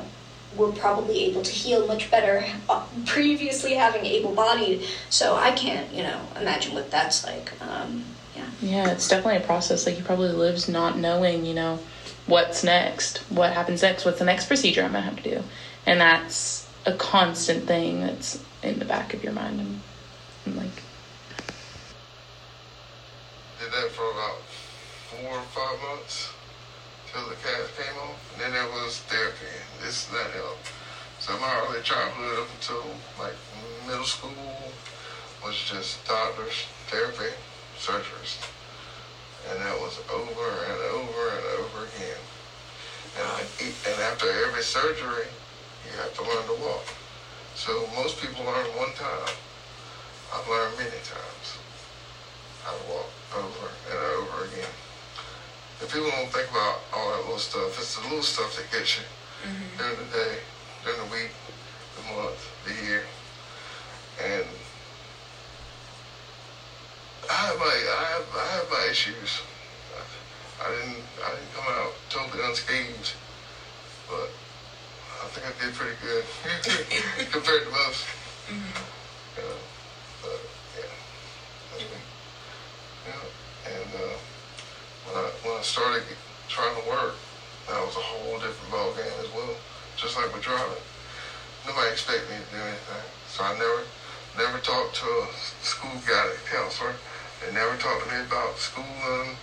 we're 0.56 0.72
probably 0.72 1.24
able 1.24 1.42
to 1.42 1.50
heal 1.50 1.86
much 1.86 2.10
better 2.10 2.44
uh, 2.68 2.84
previously 3.04 3.74
having 3.74 4.06
able-bodied. 4.06 4.82
So 5.10 5.36
I 5.36 5.50
can't, 5.50 5.92
you 5.92 6.02
know, 6.02 6.18
imagine 6.40 6.74
what 6.74 6.90
that's 6.90 7.26
like. 7.26 7.52
Um, 7.60 8.04
yeah. 8.34 8.46
Yeah, 8.62 8.90
it's 8.90 9.06
definitely 9.06 9.36
a 9.36 9.46
process. 9.46 9.84
Like 9.84 9.96
he 9.96 10.02
probably 10.02 10.30
lives 10.30 10.66
not 10.66 10.96
knowing, 10.96 11.44
you 11.44 11.52
know, 11.52 11.78
what's 12.26 12.64
next, 12.64 13.18
what 13.30 13.52
happens 13.52 13.82
next, 13.82 14.04
what's 14.04 14.18
the 14.18 14.24
next 14.24 14.46
procedure 14.46 14.82
I'm 14.82 14.92
gonna 14.92 15.02
have 15.02 15.22
to 15.22 15.30
do, 15.30 15.42
and 15.84 16.00
that's 16.00 16.65
a 16.86 16.94
constant 16.94 17.64
thing 17.66 18.00
that's 18.00 18.42
in 18.62 18.78
the 18.78 18.84
back 18.84 19.12
of 19.12 19.22
your 19.22 19.32
mind 19.32 19.60
and, 19.60 19.80
and 20.46 20.56
like. 20.56 20.82
Did 23.58 23.72
that 23.72 23.90
for 23.90 24.08
about 24.12 24.40
four 25.10 25.36
or 25.36 25.42
five 25.42 25.78
months 25.82 26.30
till 27.12 27.28
the 27.28 27.34
cast 27.36 27.76
came 27.76 27.98
off. 27.98 28.16
And 28.34 28.42
then 28.42 28.52
there 28.52 28.70
was 28.70 29.00
therapy. 29.10 29.50
This, 29.82 30.08
and 30.08 30.18
that 30.18 30.30
helped. 30.30 30.70
So 31.18 31.36
my 31.40 31.62
early 31.66 31.82
childhood 31.82 32.38
up 32.38 32.48
until 32.54 32.84
like 33.18 33.34
middle 33.88 34.04
school 34.04 34.30
was 35.44 35.56
just 35.58 36.06
doctors, 36.06 36.66
therapy, 36.86 37.34
surgeries. 37.78 38.38
And 39.50 39.60
that 39.60 39.80
was 39.80 39.98
over 40.12 40.64
and 40.70 40.80
over 40.94 41.22
and 41.34 41.44
over 41.58 41.86
again. 41.86 42.22
And, 43.18 43.74
and 43.88 44.00
after 44.02 44.30
every 44.44 44.62
surgery, 44.62 45.26
you 45.86 45.96
have 46.02 46.14
to 46.14 46.22
learn 46.22 46.44
to 46.46 46.56
walk. 46.62 46.86
So 47.54 47.72
most 47.94 48.20
people 48.20 48.44
learn 48.44 48.66
one 48.76 48.92
time. 48.94 49.34
I've 50.34 50.48
learned 50.48 50.76
many 50.78 51.00
times 51.06 51.46
how 52.64 52.74
to 52.74 52.84
walk 52.90 53.10
over 53.38 53.68
and 53.90 53.98
over 54.18 54.44
again. 54.44 54.72
If 55.80 55.92
people 55.92 56.10
don't 56.10 56.32
think 56.32 56.50
about 56.50 56.80
all 56.92 57.10
that 57.10 57.22
little 57.24 57.38
stuff, 57.38 57.78
it's 57.78 57.96
the 57.96 58.02
little 58.08 58.22
stuff 58.22 58.56
that 58.56 58.70
gets 58.72 58.98
you 58.98 59.04
mm-hmm. 59.44 59.78
during 59.78 59.96
the 59.96 60.10
day, 60.12 60.34
during 60.84 60.98
the 60.98 61.10
week, 61.14 61.30
the 61.96 62.02
month, 62.16 62.40
the 62.64 62.74
year. 62.84 63.04
And 64.24 64.46
I 67.30 67.34
have 67.34 67.58
my 67.58 67.64
I 67.66 68.04
have 68.16 68.26
I 68.34 68.46
have 68.56 68.70
my 68.70 68.86
issues. 68.90 69.42
I, 70.62 70.70
didn't 70.70 71.04
I 71.22 71.30
didn't 71.36 71.52
come 71.54 71.68
out 71.68 71.92
totally 72.08 72.42
unscathed, 72.42 73.12
but 74.08 74.30
I 75.26 75.28
think 75.34 75.44
I 75.50 75.52
did 75.58 75.74
pretty 75.74 75.98
good 75.98 76.22
compared 77.34 77.66
to 77.66 77.70
most. 77.74 78.06
Mm-hmm. 78.46 78.78
You 79.34 79.42
know, 79.42 79.58
but 80.22 80.40
yeah. 80.78 80.94
Yeah, 83.06 83.72
and. 83.74 83.90
Uh, 83.90 84.16
when 85.06 85.14
I, 85.14 85.30
when 85.46 85.54
I 85.54 85.62
started 85.62 86.02
trying 86.48 86.74
to 86.82 86.88
work, 86.88 87.14
that 87.68 87.78
was 87.78 87.94
a 87.94 88.02
whole 88.02 88.38
different 88.38 88.70
ball 88.70 88.90
game 88.94 89.16
as 89.22 89.30
well. 89.30 89.54
Just 89.96 90.16
like 90.16 90.32
with 90.34 90.42
driving, 90.42 90.82
nobody 91.64 91.90
expected 91.90 92.28
me 92.28 92.36
to 92.42 92.50
do 92.50 92.62
anything, 92.62 93.06
so 93.30 93.44
I 93.44 93.54
never 93.56 93.82
never 94.36 94.58
talked 94.58 94.96
to 95.00 95.06
a 95.06 95.28
school 95.62 95.96
guidance 96.04 96.42
counselor. 96.50 96.94
They 97.40 97.54
never 97.54 97.76
talked 97.76 98.04
to 98.04 98.10
me 98.12 98.20
about 98.20 98.58
schooling, 98.58 99.38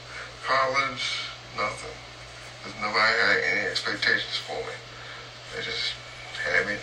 college, 0.46 1.26
nothing. 1.58 1.96
Because 2.62 2.78
nobody 2.80 3.14
had 3.18 3.40
any 3.42 3.66
expectations 3.66 4.38
for 4.46 4.60
me. 4.62 4.76
They 5.56 5.64
just 5.64 5.94
had 6.44 6.66
me, 6.68 6.76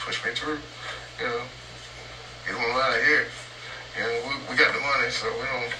push 0.00 0.24
me 0.24 0.30
through, 0.32 0.58
you 1.18 1.24
know, 1.26 1.42
get 2.46 2.54
him 2.54 2.60
out 2.60 2.96
of 2.96 3.04
here. 3.04 3.26
You 3.96 4.02
know, 4.02 4.20
we, 4.28 4.50
we 4.50 4.56
got 4.56 4.72
the 4.74 4.80
money, 4.80 5.10
so 5.10 5.30
we 5.34 5.44
don't, 5.44 5.72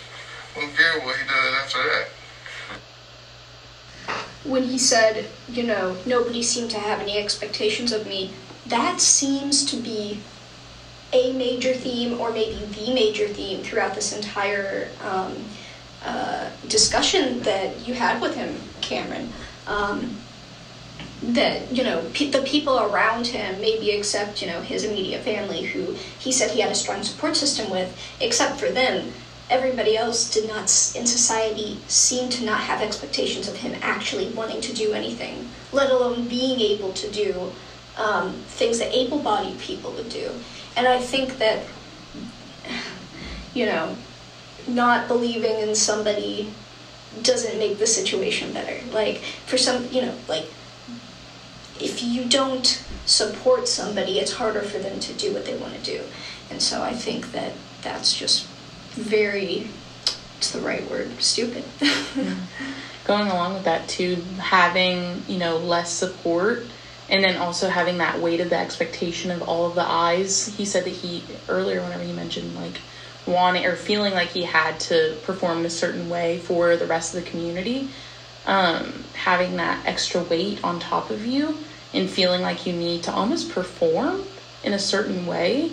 we 0.54 0.60
don't 0.62 0.76
care 0.76 1.00
what 1.00 1.16
he 1.16 1.26
does 1.26 1.54
after 1.54 1.78
that 1.78 2.08
when 4.44 4.64
he 4.64 4.78
said, 4.78 5.26
you 5.48 5.62
know, 5.62 5.96
nobody 6.04 6.42
seemed 6.42 6.70
to 6.70 6.78
have 6.78 7.00
any 7.00 7.16
expectations 7.16 7.92
of 7.92 8.06
me, 8.06 8.30
that 8.66 9.00
seems 9.00 9.64
to 9.70 9.76
be 9.76 10.20
a 11.12 11.32
major 11.32 11.72
theme, 11.72 12.20
or 12.20 12.30
maybe 12.30 12.64
the 12.66 12.92
major 12.92 13.26
theme 13.26 13.62
throughout 13.62 13.94
this 13.94 14.14
entire 14.14 14.88
um, 15.02 15.44
uh, 16.04 16.50
discussion 16.68 17.42
that 17.42 17.86
you 17.86 17.94
had 17.94 18.20
with 18.20 18.34
him, 18.34 18.60
Cameron. 18.80 19.32
Um, 19.66 20.16
that 21.32 21.72
you 21.72 21.82
know 21.82 22.04
pe- 22.12 22.30
the 22.30 22.42
people 22.42 22.78
around 22.78 23.26
him 23.26 23.60
maybe 23.60 23.90
except 23.90 24.42
you 24.42 24.48
know 24.48 24.60
his 24.60 24.84
immediate 24.84 25.22
family 25.22 25.62
who 25.62 25.94
he 26.18 26.30
said 26.30 26.50
he 26.50 26.60
had 26.60 26.70
a 26.70 26.74
strong 26.74 27.02
support 27.02 27.36
system 27.36 27.70
with 27.70 27.96
except 28.20 28.58
for 28.58 28.68
them 28.68 29.12
everybody 29.50 29.96
else 29.96 30.32
did 30.32 30.48
not 30.48 30.62
in 30.96 31.06
society 31.06 31.78
seem 31.86 32.28
to 32.30 32.44
not 32.44 32.60
have 32.60 32.80
expectations 32.80 33.46
of 33.46 33.56
him 33.56 33.76
actually 33.82 34.26
wanting 34.32 34.60
to 34.60 34.72
do 34.72 34.92
anything, 34.92 35.48
let 35.72 35.90
alone 35.90 36.26
being 36.28 36.60
able 36.60 36.92
to 36.92 37.08
do 37.10 37.52
um, 37.96 38.32
things 38.46 38.78
that 38.78 38.92
able-bodied 38.92 39.58
people 39.58 39.92
would 39.92 40.08
do. 40.08 40.30
And 40.76 40.86
I 40.88 40.98
think 40.98 41.38
that, 41.38 41.64
you 43.54 43.66
know, 43.66 43.96
not 44.66 45.08
believing 45.08 45.58
in 45.58 45.74
somebody 45.74 46.50
doesn't 47.22 47.58
make 47.58 47.78
the 47.78 47.86
situation 47.86 48.52
better. 48.52 48.80
Like 48.90 49.18
for 49.46 49.58
some, 49.58 49.86
you 49.92 50.00
know, 50.00 50.14
like 50.26 50.46
if 51.80 52.02
you 52.02 52.24
don't 52.24 52.84
support 53.06 53.68
somebody, 53.68 54.18
it's 54.18 54.34
harder 54.34 54.62
for 54.62 54.78
them 54.78 55.00
to 55.00 55.12
do 55.12 55.32
what 55.32 55.44
they 55.44 55.56
want 55.56 55.74
to 55.74 55.82
do. 55.82 56.02
And 56.50 56.62
so 56.62 56.82
I 56.82 56.92
think 56.92 57.32
that 57.32 57.52
that's 57.82 58.16
just 58.16 58.46
very 58.92 59.68
it's 60.38 60.52
the 60.52 60.60
right 60.60 60.88
word 60.90 61.10
stupid 61.22 61.64
yeah. 61.80 62.34
going 63.04 63.28
along 63.28 63.54
with 63.54 63.64
that 63.64 63.88
too 63.88 64.16
having 64.38 65.22
you 65.26 65.38
know 65.38 65.56
less 65.56 65.90
support 65.90 66.64
and 67.08 67.22
then 67.22 67.36
also 67.36 67.68
having 67.68 67.98
that 67.98 68.20
weight 68.20 68.40
of 68.40 68.50
the 68.50 68.56
expectation 68.56 69.30
of 69.30 69.42
all 69.42 69.66
of 69.66 69.74
the 69.74 69.82
eyes 69.82 70.54
he 70.56 70.64
said 70.64 70.84
that 70.84 70.90
he 70.90 71.24
earlier 71.48 71.82
whenever 71.82 72.04
he 72.04 72.12
mentioned 72.12 72.54
like 72.54 72.80
wanting 73.26 73.64
or 73.64 73.74
feeling 73.74 74.12
like 74.12 74.28
he 74.28 74.42
had 74.42 74.78
to 74.78 75.16
perform 75.24 75.64
a 75.64 75.70
certain 75.70 76.08
way 76.08 76.38
for 76.38 76.76
the 76.76 76.86
rest 76.86 77.14
of 77.14 77.24
the 77.24 77.30
community 77.30 77.88
um, 78.46 79.04
having 79.14 79.56
that 79.56 79.86
extra 79.86 80.22
weight 80.22 80.62
on 80.62 80.80
top 80.80 81.10
of 81.10 81.24
you 81.24 81.58
and 81.92 82.08
feeling 82.10 82.42
like 82.42 82.66
you 82.66 82.72
need 82.72 83.04
to 83.04 83.12
almost 83.12 83.50
perform 83.50 84.24
in 84.62 84.72
a 84.72 84.78
certain 84.78 85.26
way 85.26 85.70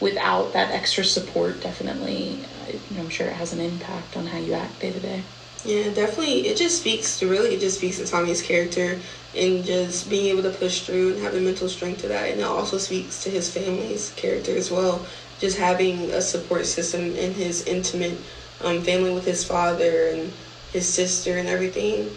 without 0.00 0.52
that 0.52 0.70
extra 0.70 1.04
support 1.04 1.60
definitely 1.60 2.38
uh, 2.68 2.98
i'm 2.98 3.08
sure 3.08 3.26
it 3.26 3.32
has 3.32 3.52
an 3.52 3.60
impact 3.60 4.16
on 4.16 4.26
how 4.26 4.38
you 4.38 4.52
act 4.52 4.80
day 4.80 4.92
to 4.92 5.00
day. 5.00 5.22
Yeah 5.64 5.90
definitely. 5.94 6.46
It 6.46 6.58
just 6.58 6.80
speaks 6.80 7.18
to 7.18 7.26
really 7.26 7.54
it 7.54 7.60
just 7.60 7.78
speaks 7.78 7.96
to 7.96 8.06
tommy's 8.06 8.42
character 8.42 9.00
and 9.34 9.64
just 9.64 10.10
being 10.10 10.26
able 10.26 10.42
to 10.42 10.50
push 10.50 10.82
through 10.82 11.14
and 11.14 11.22
have 11.22 11.32
the 11.32 11.40
mental 11.40 11.68
strength 11.68 12.02
to 12.02 12.08
that. 12.08 12.30
And 12.30 12.40
it 12.40 12.44
also 12.44 12.78
speaks 12.78 13.22
to 13.24 13.30
his 13.30 13.50
family's 13.52 14.12
character 14.12 14.54
as 14.56 14.70
well. 14.70 15.04
Just 15.40 15.56
having 15.58 16.10
a 16.10 16.20
support 16.20 16.66
system 16.66 17.16
in 17.16 17.32
his 17.32 17.66
intimate 17.66 18.18
um, 18.60 18.82
family 18.82 19.12
with 19.12 19.24
his 19.24 19.42
father 19.42 20.08
and 20.08 20.32
his 20.74 20.86
sister 20.92 21.38
and 21.38 21.48
everything 21.48 22.14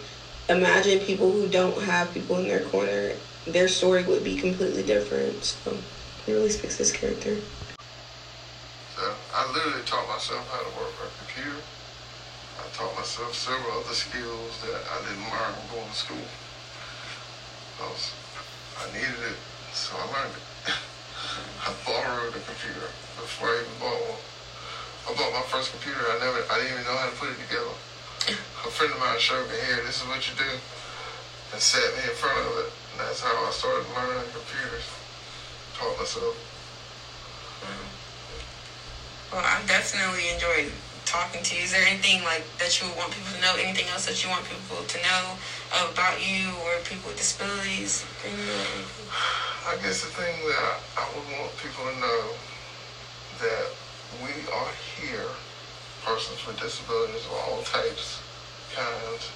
imagine 0.48 0.98
people 1.00 1.30
who 1.32 1.48
don't 1.48 1.82
have 1.84 2.12
people 2.12 2.36
in 2.38 2.48
their 2.48 2.64
corner 2.64 3.14
their 3.46 3.68
story 3.68 4.04
would 4.04 4.24
be 4.24 4.36
completely 4.36 4.82
different 4.82 5.44
so 5.44 5.78
it 6.26 6.32
really 6.32 6.50
speaks 6.50 6.76
his 6.76 6.92
character 6.92 7.38
So 8.96 9.14
I 9.32 9.46
literally 9.52 9.84
taught 9.86 10.08
myself 10.08 10.50
how 10.50 10.58
to 10.58 10.70
work 10.76 10.90
a 10.98 11.06
computer. 11.22 11.62
I 12.58 12.66
taught 12.74 12.94
myself 12.96 13.34
several 13.34 13.78
other 13.78 13.94
skills 13.94 14.58
that 14.66 14.82
I 14.90 14.98
didn't 15.06 15.22
learn 15.30 15.54
going 15.70 15.88
to 15.88 15.94
school. 15.94 16.26
Because 17.76 18.10
I 18.78 18.86
needed 18.92 19.22
it, 19.22 19.38
so 19.72 19.94
I 19.96 20.04
learned 20.10 20.34
it. 20.34 20.74
I 21.66 21.70
borrowed 21.86 22.34
a 22.34 22.40
computer 22.40 22.90
before 23.14 23.50
I 23.50 23.62
even 23.62 23.78
bought 23.78 24.02
one. 24.02 24.22
I 25.06 25.14
bought 25.14 25.32
my 25.32 25.46
first 25.46 25.70
computer. 25.70 26.10
I 26.10 26.18
never, 26.18 26.42
I 26.50 26.58
didn't 26.58 26.72
even 26.72 26.84
know 26.84 26.98
how 26.98 27.06
to 27.06 27.14
put 27.14 27.30
it 27.30 27.38
together. 27.38 27.70
A 28.26 28.70
friend 28.70 28.92
of 28.92 28.98
mine 28.98 29.18
showed 29.18 29.46
me 29.48 29.56
here. 29.66 29.82
This 29.86 30.02
is 30.02 30.08
what 30.08 30.26
you 30.28 30.34
do, 30.34 30.50
and 31.52 31.60
sat 31.60 31.86
me 31.96 32.02
in 32.04 32.16
front 32.16 32.42
of 32.42 32.52
it. 32.66 32.72
And 32.92 33.00
that's 33.06 33.20
how 33.22 33.30
I 33.30 33.50
started 33.50 33.86
learning 33.94 34.26
computers. 34.34 34.86
Taught 35.78 35.98
myself. 35.98 36.34
Mm-hmm. 37.62 37.88
Well, 39.30 39.44
I 39.44 39.62
definitely 39.66 40.28
enjoyed 40.34 40.72
talking 41.08 41.40
to 41.42 41.56
you. 41.56 41.62
Is 41.62 41.72
there 41.72 41.86
anything 41.88 42.24
like 42.24 42.44
that 42.60 42.76
you 42.76 42.88
would 42.88 42.96
want 42.96 43.12
people 43.16 43.32
to 43.32 43.40
know? 43.40 43.56
Anything 43.56 43.88
else 43.88 44.04
that 44.04 44.20
you 44.20 44.28
want 44.28 44.44
people 44.44 44.84
to 44.84 44.98
know 45.00 45.38
about 45.88 46.20
you 46.20 46.52
or 46.68 46.76
people 46.84 47.08
with 47.08 47.16
disabilities? 47.16 48.04
I 49.64 49.76
guess 49.80 50.04
the 50.04 50.12
thing 50.12 50.36
that 50.48 50.60
I, 50.60 51.00
I 51.00 51.04
would 51.16 51.24
want 51.32 51.52
people 51.64 51.84
to 51.88 51.96
know 51.96 52.36
that 53.40 53.66
we 54.20 54.32
are 54.52 54.72
here, 55.00 55.32
persons 56.08 56.40
with 56.46 56.58
disabilities 56.58 57.20
of 57.26 57.32
all 57.32 57.60
types, 57.68 58.18
kinds. 58.72 59.28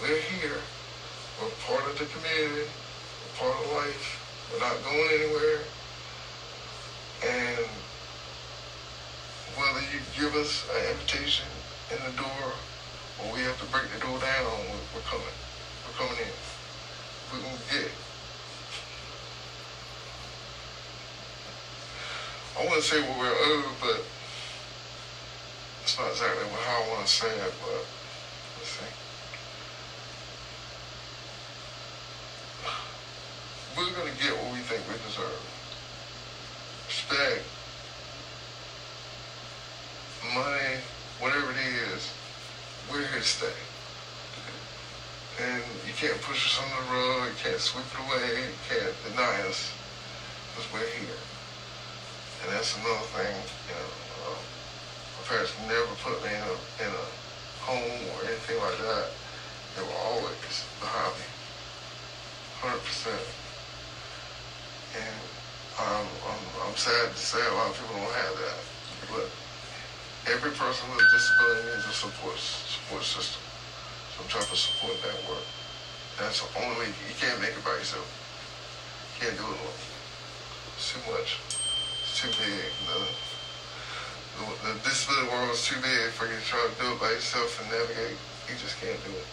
We're 0.00 0.22
here. 0.38 0.62
We're 1.42 1.50
part 1.66 1.82
of 1.90 1.98
the 1.98 2.06
community. 2.06 2.70
We're 2.70 3.50
part 3.50 3.58
of 3.58 3.66
life. 3.74 4.06
We're 4.46 4.62
not 4.62 4.78
going 4.86 5.10
anywhere. 5.10 5.58
And 7.26 7.66
whether 9.58 9.82
you 9.90 9.98
give 10.14 10.38
us 10.38 10.70
an 10.70 10.94
invitation 10.94 11.50
in 11.90 11.98
the 12.06 12.14
door 12.14 12.46
or 13.18 13.34
we 13.34 13.40
have 13.42 13.58
to 13.58 13.66
break 13.66 13.90
the 13.90 13.98
door 13.98 14.14
down, 14.22 14.54
we're, 14.94 15.02
coming. 15.10 15.34
We're 15.82 15.98
coming 15.98 16.14
in. 16.22 16.34
We're 17.34 17.42
going 17.42 17.58
to 17.58 17.74
get 17.74 17.90
it. 17.90 17.96
I 22.54 22.64
wouldn't 22.70 22.84
say 22.86 23.02
what 23.02 23.18
we're 23.18 23.34
owed, 23.34 23.74
but 23.82 24.04
it's 25.90 25.98
not 25.98 26.10
exactly 26.10 26.46
how 26.62 26.84
I 26.84 26.88
want 26.94 27.02
to 27.02 27.10
say 27.10 27.26
it, 27.26 27.52
but 27.66 27.82
let's 28.54 28.70
see. 28.78 28.86
We're 33.74 33.90
going 33.98 34.06
to 34.06 34.22
get 34.22 34.30
what 34.38 34.54
we 34.54 34.62
think 34.70 34.86
we 34.86 34.94
deserve. 35.02 35.42
Respect, 36.86 37.42
money, 40.30 40.78
whatever 41.18 41.50
it 41.50 41.58
is, 41.58 42.14
we're 42.86 43.02
here 43.02 43.18
to 43.18 43.26
stay. 43.26 43.58
And 45.42 45.62
you 45.88 45.94
can't 45.98 46.22
push 46.22 46.54
us 46.54 46.62
under 46.62 46.86
the 46.86 46.94
rug, 46.94 47.34
you 47.34 47.50
can't 47.50 47.58
sweep 47.58 47.82
it 47.82 47.98
away, 48.06 48.46
you 48.46 48.54
can't 48.70 48.94
deny 49.10 49.42
us, 49.50 49.74
because 50.54 50.70
we're 50.70 50.86
here. 51.02 51.18
And 52.46 52.54
that's 52.54 52.78
another 52.78 53.10
thing, 53.10 53.34
you 53.66 53.74
know, 53.74 54.09
parents 55.30 55.54
never 55.70 55.94
put 56.02 56.18
me 56.26 56.34
in 56.34 56.42
a, 56.42 56.56
in 56.82 56.90
a 56.90 57.06
home 57.62 58.02
or 58.18 58.18
anything 58.26 58.58
like 58.58 58.74
that. 58.82 59.14
They 59.78 59.82
were 59.86 60.00
always 60.10 60.66
behind 60.82 61.14
me, 61.22 61.26
100%. 62.66 63.14
And 64.98 65.22
um, 65.78 66.06
I'm, 66.26 66.42
I'm 66.66 66.74
sad 66.74 67.14
to 67.14 67.22
say 67.22 67.38
a 67.38 67.54
lot 67.54 67.70
of 67.70 67.78
people 67.78 67.94
don't 67.94 68.10
have 68.10 68.34
that. 68.42 68.58
But 69.14 69.30
every 70.34 70.50
person 70.50 70.82
with 70.90 71.06
a 71.06 71.08
disability 71.14 71.62
needs 71.78 71.86
a 71.86 71.94
support, 71.94 72.34
support 72.34 73.06
system, 73.06 73.38
some 74.18 74.26
type 74.26 74.50
of 74.50 74.58
support 74.58 74.98
network. 74.98 75.46
That's 76.18 76.42
the 76.42 76.50
only 76.58 76.74
way, 76.74 76.90
you 76.90 77.14
can't 77.22 77.38
make 77.38 77.54
it 77.54 77.62
by 77.62 77.78
yourself. 77.78 78.02
You 79.14 79.30
can't 79.30 79.38
do 79.38 79.46
it 79.46 79.54
alone. 79.62 79.78
It's 80.74 80.90
too 80.90 80.98
much 81.06 81.38
too 82.20 82.28
big. 82.36 83.29
The, 84.64 84.72
disability 84.84 85.28
world 85.28 85.50
is 85.52 85.64
too 85.64 85.76
big 85.80 86.10
for 86.16 86.26
you 86.26 86.36
to 86.36 86.46
try 86.46 86.60
to 86.60 86.74
do 86.80 86.92
it 86.92 86.98
by 87.00 87.10
yourself 87.12 87.60
and 87.60 87.68
navigate. 87.70 88.16
You 88.48 88.54
just 88.58 88.80
can't 88.80 88.98
do 89.04 89.12
it. 89.12 89.28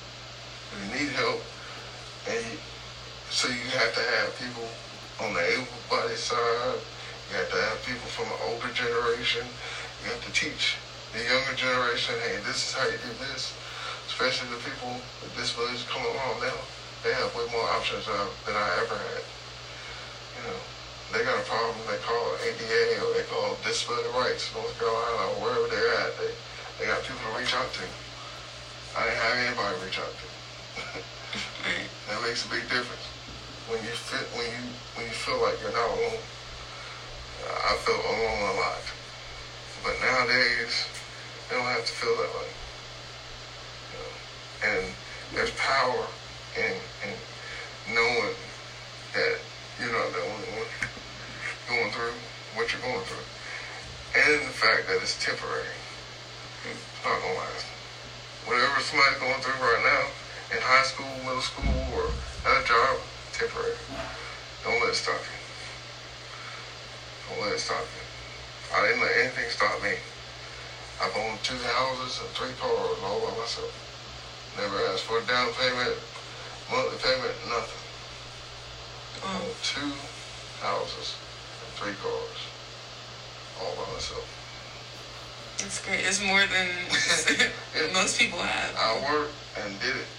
You 0.74 0.84
need 0.94 1.12
help, 1.16 1.42
and 2.28 2.40
you, 2.46 2.58
so 3.30 3.48
you 3.48 3.68
have 3.80 3.92
to 3.96 4.04
have 4.20 4.36
people 4.38 4.68
on 5.24 5.34
the 5.34 5.44
able-bodied 5.58 6.18
side. 6.18 6.80
You 7.32 7.34
have 7.40 7.50
to 7.50 7.60
have 7.72 7.78
people 7.84 8.08
from 8.12 8.30
the 8.30 8.38
older 8.52 8.72
generation. 8.76 9.44
You 10.04 10.12
have 10.12 10.24
to 10.24 10.32
teach 10.32 10.78
the 11.14 11.24
younger 11.24 11.56
generation, 11.56 12.16
hey, 12.22 12.38
this 12.46 12.68
is 12.68 12.72
how 12.76 12.86
you 12.86 13.00
do 13.00 13.14
this. 13.32 13.56
Especially 14.08 14.48
the 14.52 14.62
people 14.64 14.92
with 15.24 15.34
disabilities 15.36 15.84
coming 15.90 16.08
along 16.12 16.42
now. 16.42 16.60
They 17.04 17.14
have 17.14 17.34
way 17.36 17.48
more 17.52 17.64
options 17.74 18.08
uh, 18.08 18.28
than 18.46 18.56
I 18.56 18.68
ever 18.84 18.96
had. 18.96 19.24
You 19.24 20.42
know, 20.48 20.60
they 21.14 21.24
got 21.24 21.40
a 21.40 21.46
problem, 21.48 21.76
they 21.88 22.00
call 22.04 22.36
ADA 22.44 23.00
or 23.00 23.14
they 23.16 23.24
call 23.32 23.56
disability 23.64 24.12
rights, 24.12 24.52
North 24.54 24.76
Carolina, 24.76 25.32
or 25.32 25.48
wherever 25.48 25.68
they're 25.72 25.94
at. 26.04 26.12
They, 26.20 26.32
they 26.80 26.86
got 26.86 27.00
people 27.04 27.24
to 27.32 27.40
reach 27.40 27.56
out 27.56 27.72
to. 27.80 27.86
I 28.98 29.08
didn't 29.08 29.22
have 29.24 29.38
anybody 29.40 29.76
reach 29.88 30.00
out 30.00 30.12
to. 30.12 30.28
that 32.12 32.20
makes 32.22 32.44
a 32.46 32.50
big 32.50 32.68
difference. 32.68 33.08
When 33.72 33.80
you 33.84 33.92
fit, 33.96 34.28
when 34.36 34.48
you 34.48 34.64
when 34.96 35.06
you 35.08 35.16
feel 35.16 35.40
like 35.42 35.60
you're 35.62 35.72
not 35.72 35.88
alone. 35.96 36.20
I 37.48 37.76
felt 37.86 38.04
alone 38.04 38.42
a 38.50 38.54
lot, 38.60 38.84
but 39.84 39.96
nowadays 40.02 40.88
they 41.48 41.56
don't 41.56 41.66
have 41.66 41.86
to 41.86 41.92
feel 41.92 42.16
that 42.18 42.32
way. 42.36 42.50
And 44.68 44.86
there's 45.34 45.52
power 45.52 46.08
in 46.58 46.76
in 47.08 47.14
knowing 47.94 48.36
that 49.14 49.38
you're 49.80 49.92
not 49.92 50.12
the 50.12 50.22
only 50.22 50.48
one 50.60 50.87
going 51.68 51.92
through 51.92 52.16
what 52.56 52.72
you're 52.72 52.82
going 52.82 53.04
through. 53.04 53.28
And 54.16 54.48
the 54.48 54.56
fact 54.56 54.88
that 54.88 55.04
it's 55.04 55.20
temporary. 55.20 55.76
It's 56.64 57.04
not 57.04 57.20
gonna 57.20 57.36
last. 57.36 57.68
Whatever 58.48 58.80
somebody's 58.80 59.20
going 59.20 59.42
through 59.44 59.60
right 59.60 59.84
now, 59.84 60.08
in 60.56 60.64
high 60.64 60.88
school, 60.88 61.12
middle 61.28 61.44
school, 61.44 61.76
or 61.92 62.08
at 62.48 62.64
a 62.64 62.66
job, 62.66 63.04
temporary. 63.36 63.76
Don't 64.64 64.80
let 64.80 64.96
it 64.96 64.96
stop 64.96 65.20
you. 65.20 65.38
Don't 67.28 67.44
let 67.44 67.54
it 67.54 67.60
stop 67.60 67.84
you. 67.84 68.04
I 68.72 68.88
didn't 68.88 69.04
let 69.04 69.12
anything 69.20 69.52
stop 69.52 69.84
me. 69.84 70.00
I've 71.04 71.16
owned 71.16 71.44
two 71.44 71.60
houses 71.76 72.24
and 72.24 72.30
three 72.32 72.56
cars 72.58 72.98
all 73.04 73.20
by 73.20 73.36
myself. 73.38 73.70
Never 74.56 74.80
asked 74.88 75.04
for 75.04 75.20
a 75.20 75.26
down 75.28 75.52
payment, 75.60 76.00
monthly 76.72 76.98
payment, 77.04 77.36
nothing. 77.52 77.84
I 79.22 79.36
own 79.36 79.52
two 79.62 79.92
houses 80.64 81.27
three 81.78 81.94
cars 82.02 82.42
all 83.62 83.70
by 83.78 83.86
myself. 83.94 84.26
It's 85.62 85.78
great. 85.86 86.02
It's 86.02 86.18
more 86.18 86.42
than 86.50 86.74
most 87.94 88.18
people 88.18 88.42
have. 88.42 88.74
I 88.74 88.98
worked 89.06 89.38
and 89.62 89.78
did 89.78 89.94
it. 89.94 90.10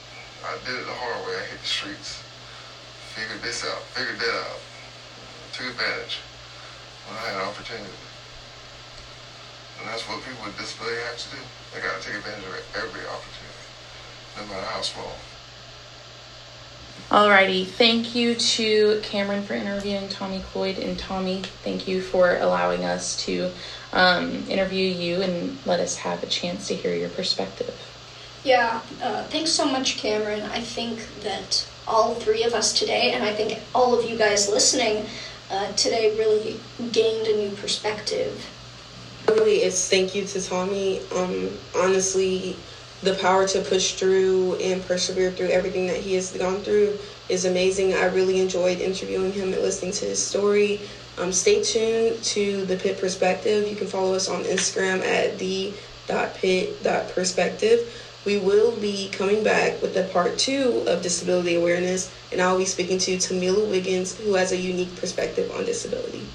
I 0.47 0.55
did 0.63 0.79
it 0.79 0.87
the 0.87 0.95
hard 0.95 1.19
way. 1.27 1.35
I 1.35 1.43
hit 1.51 1.59
the 1.59 1.67
streets. 1.67 2.23
Figured 3.11 3.43
this 3.43 3.67
out. 3.67 3.83
Figured 3.91 4.23
that 4.23 4.35
out. 4.47 4.63
Took 5.51 5.75
advantage 5.75 6.23
when 7.11 7.19
I 7.19 7.23
had 7.27 7.35
an 7.43 7.51
opportunity. 7.51 7.99
And 9.83 9.91
that's 9.91 10.07
what 10.07 10.23
people 10.23 10.47
with 10.47 10.55
disability 10.59 11.03
have 11.11 11.19
to 11.19 11.27
do. 11.35 11.43
They 11.75 11.83
got 11.83 11.99
to 11.99 12.03
take 12.07 12.23
advantage 12.23 12.47
of 12.47 12.63
every 12.79 13.03
opportunity, 13.03 13.67
no 14.39 14.47
matter 14.47 14.67
how 14.67 14.83
small. 14.83 15.15
Alrighty, 17.11 17.67
thank 17.67 18.15
you 18.15 18.35
to 18.35 19.01
Cameron 19.03 19.43
for 19.43 19.55
interviewing 19.55 20.11
Tommy 20.11 20.41
Cloyd, 20.41 20.79
and 20.79 20.99
Tommy, 20.99 21.41
thank 21.63 21.89
you 21.89 22.03
for 22.03 22.37
allowing 22.37 22.85
us 22.85 23.17
to 23.25 23.51
um, 23.95 24.45
interview 24.49 24.87
you 24.87 25.23
and 25.23 25.57
let 25.65 25.81
us 25.81 25.97
have 25.97 26.23
a 26.23 26.27
chance 26.27 26.69
to 26.69 26.75
hear 26.75 26.95
your 26.95 27.09
perspective. 27.09 27.75
Yeah, 28.45 28.83
uh, 29.03 29.25
thanks 29.25 29.51
so 29.51 29.65
much, 29.65 29.97
Cameron. 29.97 30.43
I 30.43 30.61
think 30.61 31.07
that 31.23 31.67
all 31.87 32.15
three 32.15 32.45
of 32.45 32.53
us 32.53 32.79
today, 32.79 33.13
and 33.13 33.25
I 33.25 33.33
think 33.33 33.59
all 33.75 33.99
of 33.99 34.09
you 34.09 34.17
guys 34.17 34.49
listening 34.49 35.07
uh, 35.51 35.73
today, 35.73 36.17
really 36.19 36.61
gained 36.93 37.27
a 37.27 37.37
new 37.37 37.51
perspective. 37.57 38.47
Really, 39.27 39.59
it's 39.59 39.89
thank 39.89 40.15
you 40.15 40.27
to 40.27 40.43
Tommy. 40.43 41.01
Um, 41.15 41.51
honestly, 41.75 42.57
the 43.03 43.15
power 43.15 43.49
to 43.49 43.61
push 43.61 43.95
through 43.95 44.57
and 44.57 44.85
persevere 44.85 45.31
through 45.31 45.49
everything 45.49 45.87
that 45.87 45.99
he 45.99 46.15
has 46.15 46.33
gone 46.33 46.63
through 46.63 46.99
is 47.29 47.45
amazing. 47.45 47.95
I 47.95 48.07
really 48.07 48.41
enjoyed 48.41 48.81
interviewing 48.81 49.33
him 49.33 49.53
and 49.53 49.63
listening 49.63 49.93
to 49.93 50.07
his 50.07 50.25
story. 50.25 50.81
Um, 51.17 51.33
stay 51.33 51.63
tuned 51.63 52.25
to 52.25 52.65
the 52.67 52.77
Pitt 52.77 52.99
Perspective. 52.99 53.69
You 53.69 53.77
can 53.77 53.87
follow 53.87 54.15
us 54.15 54.29
on 54.29 54.43
Instagram 54.45 55.05
at 55.05 55.39
the.pit.perspective. 55.39 58.05
We 58.25 58.39
will 58.39 58.73
be 58.73 59.11
coming 59.11 59.45
back 59.45 59.81
with 59.81 59.95
the 59.95 60.03
part 60.05 60.39
two 60.39 60.83
of 60.87 61.03
disability 61.03 61.55
awareness, 61.55 62.13
and 62.33 62.41
I'll 62.41 62.59
be 62.59 62.67
speaking 62.67 62.99
to 62.99 63.17
Tamila 63.17 63.69
Wiggins, 63.69 64.19
who 64.19 64.35
has 64.35 64.51
a 64.53 64.57
unique 64.57 64.97
perspective 64.97 65.53
on 65.53 65.65
disability. 65.65 66.27